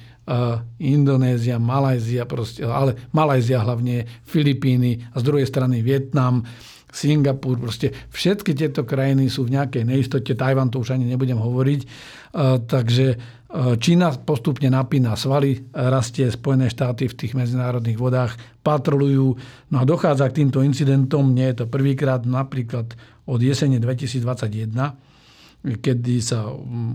Indonézia, 0.83 1.63
Malajzia, 1.63 2.27
proste, 2.27 2.67
ale 2.67 2.99
Malajzia 3.15 3.63
hlavne, 3.63 4.03
Filipíny 4.27 4.99
a 5.15 5.23
z 5.23 5.23
druhej 5.23 5.47
strany 5.47 5.87
Vietnam 5.87 6.43
Singapur, 6.87 7.59
proste 7.61 7.93
všetky 8.15 8.55
tieto 8.57 8.87
krajiny 8.87 9.29
sú 9.29 9.45
v 9.45 9.59
nejakej 9.59 9.85
neistote, 9.85 10.33
Tajvan 10.33 10.71
to 10.73 10.81
už 10.81 10.97
ani 10.97 11.05
nebudem 11.05 11.37
hovoriť, 11.37 11.81
e, 11.83 11.87
takže 12.65 13.07
e, 13.13 13.17
Čína 13.77 14.15
postupne 14.23 14.71
napína 14.71 15.19
svaly, 15.19 15.67
rastie 15.75 16.31
Spojené 16.31 16.71
štáty 16.73 17.11
v 17.11 17.19
tých 17.19 17.37
medzinárodných 17.37 17.99
vodách, 17.99 18.39
patrolujú, 18.65 19.37
no 19.71 19.77
a 19.77 19.85
dochádza 19.85 20.31
k 20.31 20.47
týmto 20.47 20.63
incidentom, 20.63 21.35
nie 21.35 21.53
je 21.53 21.63
to 21.63 21.67
prvýkrát, 21.67 22.25
napríklad 22.25 22.95
od 23.27 23.41
jesene 23.43 23.83
2021, 23.83 24.73
kedy 25.83 26.15
sa 26.23 26.47
mm, 26.47 26.95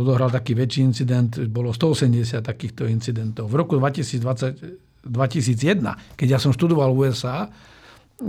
odohral 0.00 0.32
taký 0.32 0.56
väčší 0.58 0.80
incident, 0.82 1.38
bolo 1.52 1.70
180 1.70 2.42
takýchto 2.42 2.88
incidentov. 2.88 3.46
V 3.46 3.54
roku 3.62 3.78
2020, 3.78 5.06
2001, 5.06 6.16
keď 6.18 6.26
ja 6.26 6.38
som 6.40 6.50
študoval 6.50 6.90
USA, 6.90 7.46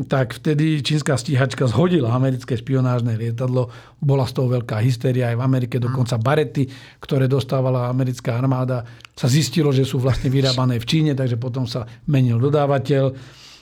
tak 0.08 0.40
vtedy 0.40 0.80
čínska 0.80 1.20
stíhačka 1.20 1.68
zhodila 1.68 2.16
americké 2.16 2.56
špionážne 2.56 3.20
lietadlo. 3.20 3.68
Bola 4.00 4.24
z 4.24 4.40
toho 4.40 4.48
veľká 4.48 4.80
hysteria 4.80 5.36
aj 5.36 5.38
v 5.38 5.44
Amerike, 5.44 5.76
dokonca 5.84 6.16
barety, 6.16 6.64
ktoré 7.04 7.28
dostávala 7.28 7.92
americká 7.92 8.40
armáda, 8.40 8.88
sa 9.12 9.28
zistilo, 9.28 9.76
že 9.76 9.84
sú 9.84 10.00
vlastne 10.00 10.32
vyrábané 10.32 10.80
v 10.80 10.88
Číne, 10.88 11.12
takže 11.12 11.36
potom 11.36 11.68
sa 11.68 11.84
menil 12.08 12.40
dodávateľ. 12.40 13.04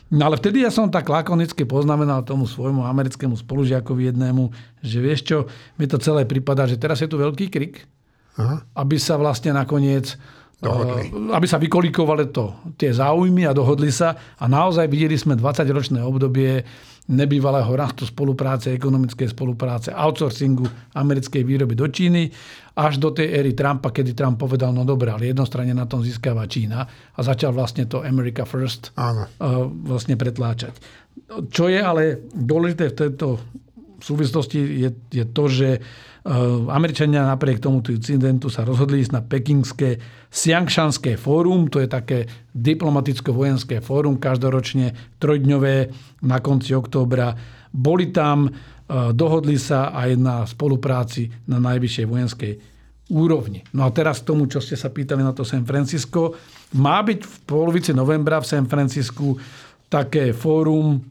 No 0.09 0.21
ale 0.25 0.37
vtedy 0.37 0.65
ja 0.65 0.73
som 0.73 0.89
tak 0.89 1.09
lakonicky 1.09 1.65
poznamenal 1.65 2.21
tomu 2.25 2.45
svojmu 2.45 2.85
americkému 2.85 3.33
spolužiakovi 3.33 4.13
jednému, 4.13 4.53
že 4.85 4.97
vieš 5.01 5.21
čo, 5.25 5.37
mi 5.81 5.85
to 5.85 5.97
celé 5.97 6.29
prípada, 6.29 6.65
že 6.69 6.81
teraz 6.81 7.01
je 7.01 7.09
tu 7.09 7.17
veľký 7.17 7.49
krik, 7.49 7.85
Aha. 8.37 8.65
aby 8.77 8.97
sa 9.01 9.17
vlastne 9.17 9.53
nakoniec 9.53 10.17
dohodli. 10.59 11.03
Eh, 11.09 11.35
aby 11.35 11.47
sa 11.47 11.57
vykolikovali 11.57 12.29
to, 12.29 12.75
tie 12.75 12.91
záujmy 12.91 13.47
a 13.47 13.55
dohodli 13.55 13.89
sa. 13.89 14.15
A 14.39 14.45
naozaj 14.45 14.91
videli 14.91 15.15
sme 15.15 15.39
20-ročné 15.39 16.03
obdobie 16.03 16.63
nebývalého 17.09 17.73
rastu 17.73 18.05
spolupráce, 18.05 18.69
ekonomickej 18.69 19.33
spolupráce, 19.33 19.89
outsourcingu 19.89 20.93
americkej 20.93 21.41
výroby 21.41 21.73
do 21.73 21.89
Číny, 21.89 22.29
až 22.77 23.01
do 23.01 23.09
tej 23.09 23.33
éry 23.33 23.57
Trumpa, 23.57 23.89
kedy 23.89 24.13
Trump 24.13 24.37
povedal, 24.37 24.69
no 24.69 24.85
dobré, 24.85 25.09
ale 25.09 25.33
jednostranne 25.33 25.73
na 25.73 25.89
tom 25.89 26.05
získava 26.05 26.45
Čína 26.45 26.85
a 26.85 27.19
začal 27.25 27.49
vlastne 27.49 27.89
to 27.89 28.05
America 28.05 28.45
First 28.45 28.93
Áno. 28.93 29.25
Eh, 29.25 29.45
vlastne 29.89 30.13
pretláčať. 30.19 30.77
Čo 31.49 31.65
je 31.67 31.81
ale 31.81 32.29
dôležité 32.29 32.93
v 32.93 32.97
tejto 33.09 33.41
súvislosti 33.99 34.59
je, 34.87 34.89
je 35.11 35.25
to, 35.27 35.43
že 35.49 35.81
Eh, 36.19 36.31
Američania 36.69 37.23
napriek 37.23 37.63
tomuto 37.63 37.95
incidentu 37.95 38.51
sa 38.51 38.67
rozhodli 38.67 38.99
ísť 38.99 39.13
na 39.15 39.23
pekingské 39.23 40.03
Siangšanské 40.29 41.17
fórum, 41.17 41.65
to 41.73 41.81
je 41.81 41.89
také 41.89 42.19
diplomaticko-vojenské 42.53 43.81
fórum, 43.81 44.21
každoročne 44.21 45.17
trojdňové 45.17 45.75
na 46.21 46.37
konci 46.37 46.77
októbra. 46.77 47.33
Boli 47.73 48.13
tam, 48.13 48.45
eh, 48.45 48.53
dohodli 49.13 49.57
sa 49.57 49.89
aj 49.89 50.09
na 50.17 50.35
spolupráci 50.45 51.33
na 51.49 51.57
najvyššej 51.57 52.05
vojenskej 52.05 52.53
úrovni. 53.09 53.65
No 53.73 53.89
a 53.89 53.89
teraz 53.89 54.21
k 54.21 54.29
tomu, 54.29 54.45
čo 54.45 54.61
ste 54.61 54.77
sa 54.77 54.93
pýtali 54.93 55.25
na 55.25 55.33
to 55.33 55.41
San 55.41 55.65
Francisco. 55.65 56.37
Má 56.77 57.01
byť 57.01 57.19
v 57.25 57.35
polovici 57.49 57.89
novembra 57.89 58.37
v 58.37 58.45
San 58.45 58.69
Francisku 58.69 59.33
také 59.89 60.29
fórum 60.29 61.01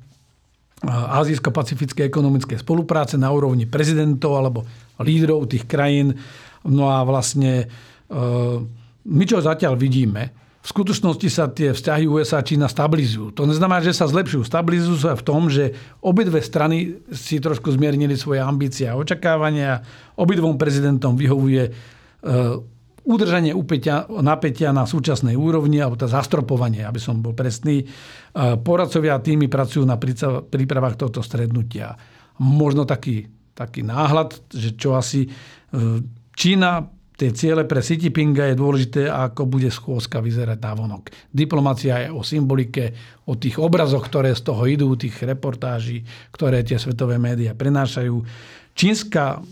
azijsko-pacifické 0.86 2.06
ekonomické 2.06 2.54
spolupráce 2.54 3.18
na 3.18 3.34
úrovni 3.34 3.66
prezidentov 3.66 4.38
alebo 4.38 4.62
lídrov 5.02 5.50
tých 5.50 5.66
krajín. 5.66 6.14
No 6.62 6.86
a 6.94 7.02
vlastne 7.02 7.66
e, 7.66 8.16
my 9.08 9.24
čo 9.24 9.40
zatiaľ 9.40 9.80
vidíme, 9.80 10.48
v 10.58 10.66
skutočnosti 10.66 11.28
sa 11.30 11.48
tie 11.48 11.70
vzťahy 11.72 12.04
USA 12.04 12.42
a 12.42 12.46
Čína 12.46 12.66
stabilizujú. 12.68 13.32
To 13.38 13.46
neznamená, 13.46 13.80
že 13.80 13.94
sa 13.94 14.10
zlepšujú. 14.10 14.42
Stabilizujú 14.42 14.98
sa 15.00 15.14
v 15.14 15.24
tom, 15.24 15.46
že 15.48 15.72
obidve 16.02 16.42
strany 16.42 16.98
si 17.14 17.38
trošku 17.38 17.72
zmiernili 17.72 18.18
svoje 18.18 18.42
ambície 18.42 18.84
a 18.90 18.98
očakávania. 18.98 19.80
Obidvom 20.18 20.58
prezidentom 20.58 21.14
vyhovuje 21.14 21.62
e, 21.62 21.72
udržanie 23.08 23.56
upätia, 23.56 24.04
napätia 24.20 24.74
na 24.74 24.84
súčasnej 24.84 25.38
úrovni, 25.38 25.80
alebo 25.80 25.96
to 25.96 26.10
zastropovanie, 26.10 26.84
aby 26.84 27.00
som 27.00 27.24
bol 27.24 27.32
presný. 27.32 27.88
Poradcovia 28.36 29.16
týmy 29.24 29.48
pracujú 29.48 29.88
na 29.88 29.96
prípravách 29.96 31.00
tohto 31.00 31.24
strednutia. 31.24 31.96
možno 32.42 32.84
taký, 32.84 33.30
taký 33.56 33.86
náhľad, 33.86 34.52
že 34.52 34.76
čo 34.76 34.98
asi 34.98 35.24
e, 35.24 35.28
Čína 36.34 36.97
tie 37.18 37.34
ciele 37.34 37.66
pre 37.66 37.82
Xi 37.82 37.98
Jinpinga 37.98 38.46
je 38.48 38.56
dôležité, 38.56 39.02
ako 39.10 39.50
bude 39.50 39.66
schôzka 39.74 40.22
vyzerať 40.22 40.62
na 40.62 40.72
vonok. 40.78 41.10
Diplomácia 41.34 42.06
je 42.06 42.14
o 42.14 42.22
symbolike, 42.22 42.94
o 43.26 43.34
tých 43.34 43.58
obrazoch, 43.58 44.06
ktoré 44.06 44.30
z 44.38 44.46
toho 44.46 44.62
idú, 44.70 44.94
tých 44.94 45.18
reportáží, 45.26 46.06
ktoré 46.30 46.62
tie 46.62 46.78
svetové 46.78 47.18
médiá 47.18 47.58
prenášajú. 47.58 48.22
Čínska 48.78 49.42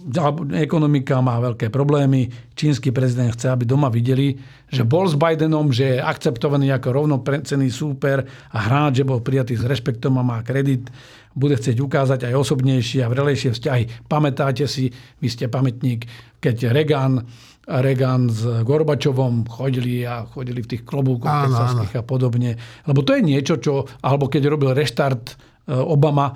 ekonomika 0.54 1.18
má 1.18 1.42
veľké 1.42 1.66
problémy. 1.66 2.30
Čínsky 2.54 2.94
prezident 2.94 3.34
chce, 3.34 3.50
aby 3.50 3.66
doma 3.66 3.90
videli, 3.90 4.38
že 4.70 4.86
bol 4.86 5.10
s 5.10 5.18
Bidenom, 5.18 5.74
že 5.74 5.98
je 5.98 6.04
akceptovaný 6.06 6.70
ako 6.70 6.94
rovnocený 6.94 7.66
súper 7.66 8.22
a 8.54 8.58
hráč, 8.70 9.02
že 9.02 9.08
bol 9.10 9.26
prijatý 9.26 9.58
s 9.58 9.66
rešpektom 9.66 10.14
a 10.14 10.22
má 10.22 10.38
kredit. 10.46 10.86
Bude 11.34 11.58
chcieť 11.58 11.74
ukázať 11.82 12.30
aj 12.30 12.38
osobnejšie 12.38 13.02
a 13.02 13.10
vrelejšie 13.10 13.50
vzťahy. 13.50 14.06
Pamätáte 14.06 14.70
si, 14.70 14.94
vy 15.18 15.26
ste 15.26 15.50
pamätník, 15.50 16.06
keď 16.38 16.70
Reagan 16.70 17.26
Reagan 17.66 18.30
s 18.30 18.46
Gorbačovom 18.62 19.50
chodili 19.50 20.06
a 20.06 20.22
chodili 20.22 20.62
v 20.62 20.70
tých 20.70 20.82
klobúkoch 20.86 21.26
a 21.26 22.02
podobne. 22.06 22.54
Lebo 22.86 23.02
to 23.02 23.18
je 23.18 23.22
niečo, 23.26 23.58
čo, 23.58 23.82
alebo 24.06 24.30
keď 24.30 24.42
robil 24.46 24.70
reštart 24.70 25.24
e, 25.26 25.34
Obama, 25.74 26.30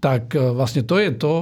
tak 0.00 0.32
e, 0.32 0.40
vlastne 0.40 0.88
to 0.88 0.96
je 0.96 1.12
to, 1.20 1.34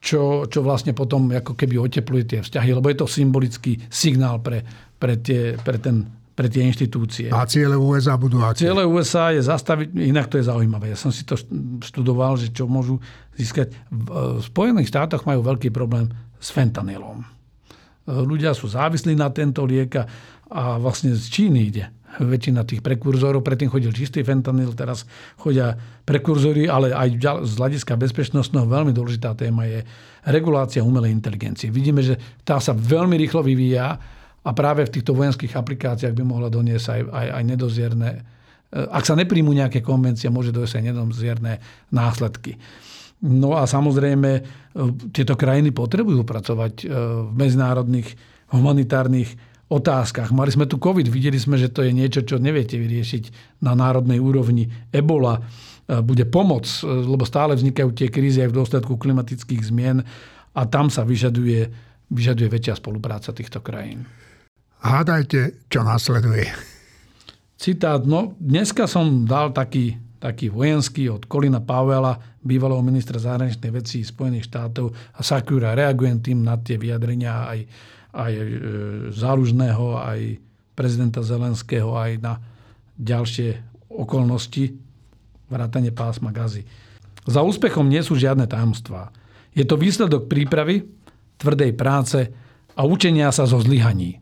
čo, 0.00 0.48
čo 0.48 0.64
vlastne 0.64 0.96
potom 0.96 1.28
ako 1.28 1.52
keby 1.52 1.76
otepluje 1.76 2.24
tie 2.24 2.40
vzťahy, 2.40 2.72
lebo 2.72 2.88
je 2.88 3.04
to 3.04 3.06
symbolický 3.06 3.76
signál 3.92 4.40
pre, 4.40 4.64
pre, 4.96 5.20
tie, 5.20 5.60
pre, 5.60 5.76
ten, 5.76 6.08
pre 6.32 6.48
tie 6.48 6.64
inštitúcie. 6.64 7.28
A 7.28 7.44
ciele 7.44 7.76
USA 7.76 8.16
budú 8.16 8.40
aké? 8.40 8.64
Ciele 8.64 8.88
USA 8.88 9.28
je 9.28 9.44
zastaviť, 9.44 9.92
inak 9.92 10.32
to 10.32 10.40
je 10.40 10.48
zaujímavé. 10.48 10.88
Ja 10.88 10.96
som 10.96 11.12
si 11.12 11.28
to 11.28 11.36
študoval, 11.84 12.40
že 12.40 12.48
čo 12.48 12.64
môžu 12.64 12.96
získať. 13.36 13.76
V 13.92 14.08
e, 14.08 14.24
Spojených 14.40 14.88
štátoch 14.88 15.28
majú 15.28 15.44
veľký 15.44 15.68
problém 15.68 16.08
s 16.40 16.48
fentanylom 16.48 17.39
ľudia 18.08 18.56
sú 18.56 18.70
závislí 18.70 19.16
na 19.18 19.28
tento 19.28 19.64
liek 19.66 19.96
a 20.50 20.62
vlastne 20.80 21.12
z 21.12 21.24
Číny 21.28 21.60
ide 21.68 21.84
väčšina 22.18 22.66
tých 22.66 22.82
prekurzorov. 22.82 23.46
Predtým 23.46 23.70
chodil 23.70 23.94
čistý 23.94 24.26
fentanyl, 24.26 24.74
teraz 24.74 25.06
chodia 25.38 25.78
prekurzory, 26.02 26.66
ale 26.66 26.90
aj 26.90 27.08
z 27.46 27.52
hľadiska 27.54 27.94
bezpečnostného 27.94 28.66
veľmi 28.66 28.90
dôležitá 28.90 29.38
téma 29.38 29.62
je 29.70 29.86
regulácia 30.26 30.82
umelej 30.82 31.14
inteligencie. 31.14 31.70
Vidíme, 31.70 32.02
že 32.02 32.18
tá 32.42 32.58
sa 32.58 32.74
veľmi 32.74 33.14
rýchlo 33.14 33.46
vyvíja 33.46 33.94
a 34.42 34.50
práve 34.50 34.82
v 34.90 34.94
týchto 34.98 35.14
vojenských 35.14 35.54
aplikáciách 35.54 36.10
by 36.10 36.24
mohla 36.26 36.50
doniesť 36.50 36.86
aj, 36.90 37.00
aj, 37.14 37.26
aj 37.30 37.42
nedozierne 37.46 38.10
ak 38.70 39.02
sa 39.02 39.18
nepríjmu 39.18 39.50
nejaké 39.50 39.82
konvencie, 39.82 40.30
môže 40.30 40.54
dojsť 40.54 40.78
aj 40.78 40.84
nedozierne 40.94 41.58
následky. 41.90 42.54
No 43.20 43.52
a 43.52 43.68
samozrejme, 43.68 44.30
e, 44.32 44.42
tieto 45.12 45.36
krajiny 45.36 45.76
potrebujú 45.76 46.24
pracovať 46.24 46.74
e, 46.80 46.86
v 47.28 47.32
medzinárodných 47.36 48.08
humanitárnych 48.48 49.36
otázkach. 49.70 50.32
Mali 50.32 50.50
sme 50.50 50.64
tu 50.66 50.80
COVID, 50.80 51.06
videli 51.06 51.36
sme, 51.36 51.60
že 51.60 51.68
to 51.68 51.84
je 51.84 51.92
niečo, 51.92 52.24
čo 52.24 52.40
neviete 52.40 52.80
vyriešiť 52.80 53.56
na 53.62 53.76
národnej 53.76 54.18
úrovni. 54.18 54.72
Ebola 54.88 55.36
e, 55.36 55.40
bude 56.00 56.24
pomoc, 56.24 56.64
lebo 56.84 57.28
stále 57.28 57.54
vznikajú 57.60 57.92
tie 57.92 58.08
krízy 58.08 58.40
aj 58.40 58.50
v 58.50 58.58
dôsledku 58.64 58.96
klimatických 58.96 59.62
zmien 59.68 60.00
a 60.56 60.62
tam 60.66 60.88
sa 60.88 61.04
vyžaduje, 61.04 61.68
vyžaduje 62.08 62.48
väčšia 62.48 62.80
spolupráca 62.80 63.36
týchto 63.36 63.60
krajín. 63.60 64.08
Hádajte, 64.80 65.68
čo 65.68 65.84
nasleduje. 65.84 66.48
Citát. 67.60 68.00
No, 68.08 68.32
dneska 68.40 68.88
som 68.88 69.28
dal 69.28 69.52
taký 69.52 70.00
taký 70.20 70.52
vojenský 70.52 71.08
od 71.08 71.24
Kolina 71.24 71.64
Powella, 71.64 72.20
bývalého 72.44 72.84
ministra 72.84 73.16
zahraničnej 73.16 73.72
veci 73.72 74.04
Spojených 74.04 74.52
štátov 74.52 74.92
a 75.16 75.20
Sakura. 75.24 75.72
Reagujem 75.72 76.20
tým 76.20 76.44
na 76.44 76.60
tie 76.60 76.76
vyjadrenia 76.76 77.48
aj, 77.48 77.60
aj 78.12 78.32
e, 78.36 78.44
Zálužného, 79.16 79.96
aj 79.96 80.20
prezidenta 80.76 81.24
Zelenského, 81.24 81.96
aj 81.96 82.20
na 82.20 82.36
ďalšie 83.00 83.56
okolnosti 83.88 84.76
vrátane 85.48 85.90
pásma 85.90 86.30
gazy. 86.30 86.68
Za 87.24 87.40
úspechom 87.40 87.88
nie 87.88 88.00
sú 88.00 88.16
žiadne 88.16 88.44
tajomstvá. 88.44 89.12
Je 89.56 89.66
to 89.66 89.80
výsledok 89.80 90.30
prípravy, 90.30 90.86
tvrdej 91.40 91.72
práce 91.74 92.30
a 92.76 92.86
učenia 92.86 93.32
sa 93.34 93.48
zo 93.48 93.58
zlyhaní. 93.58 94.20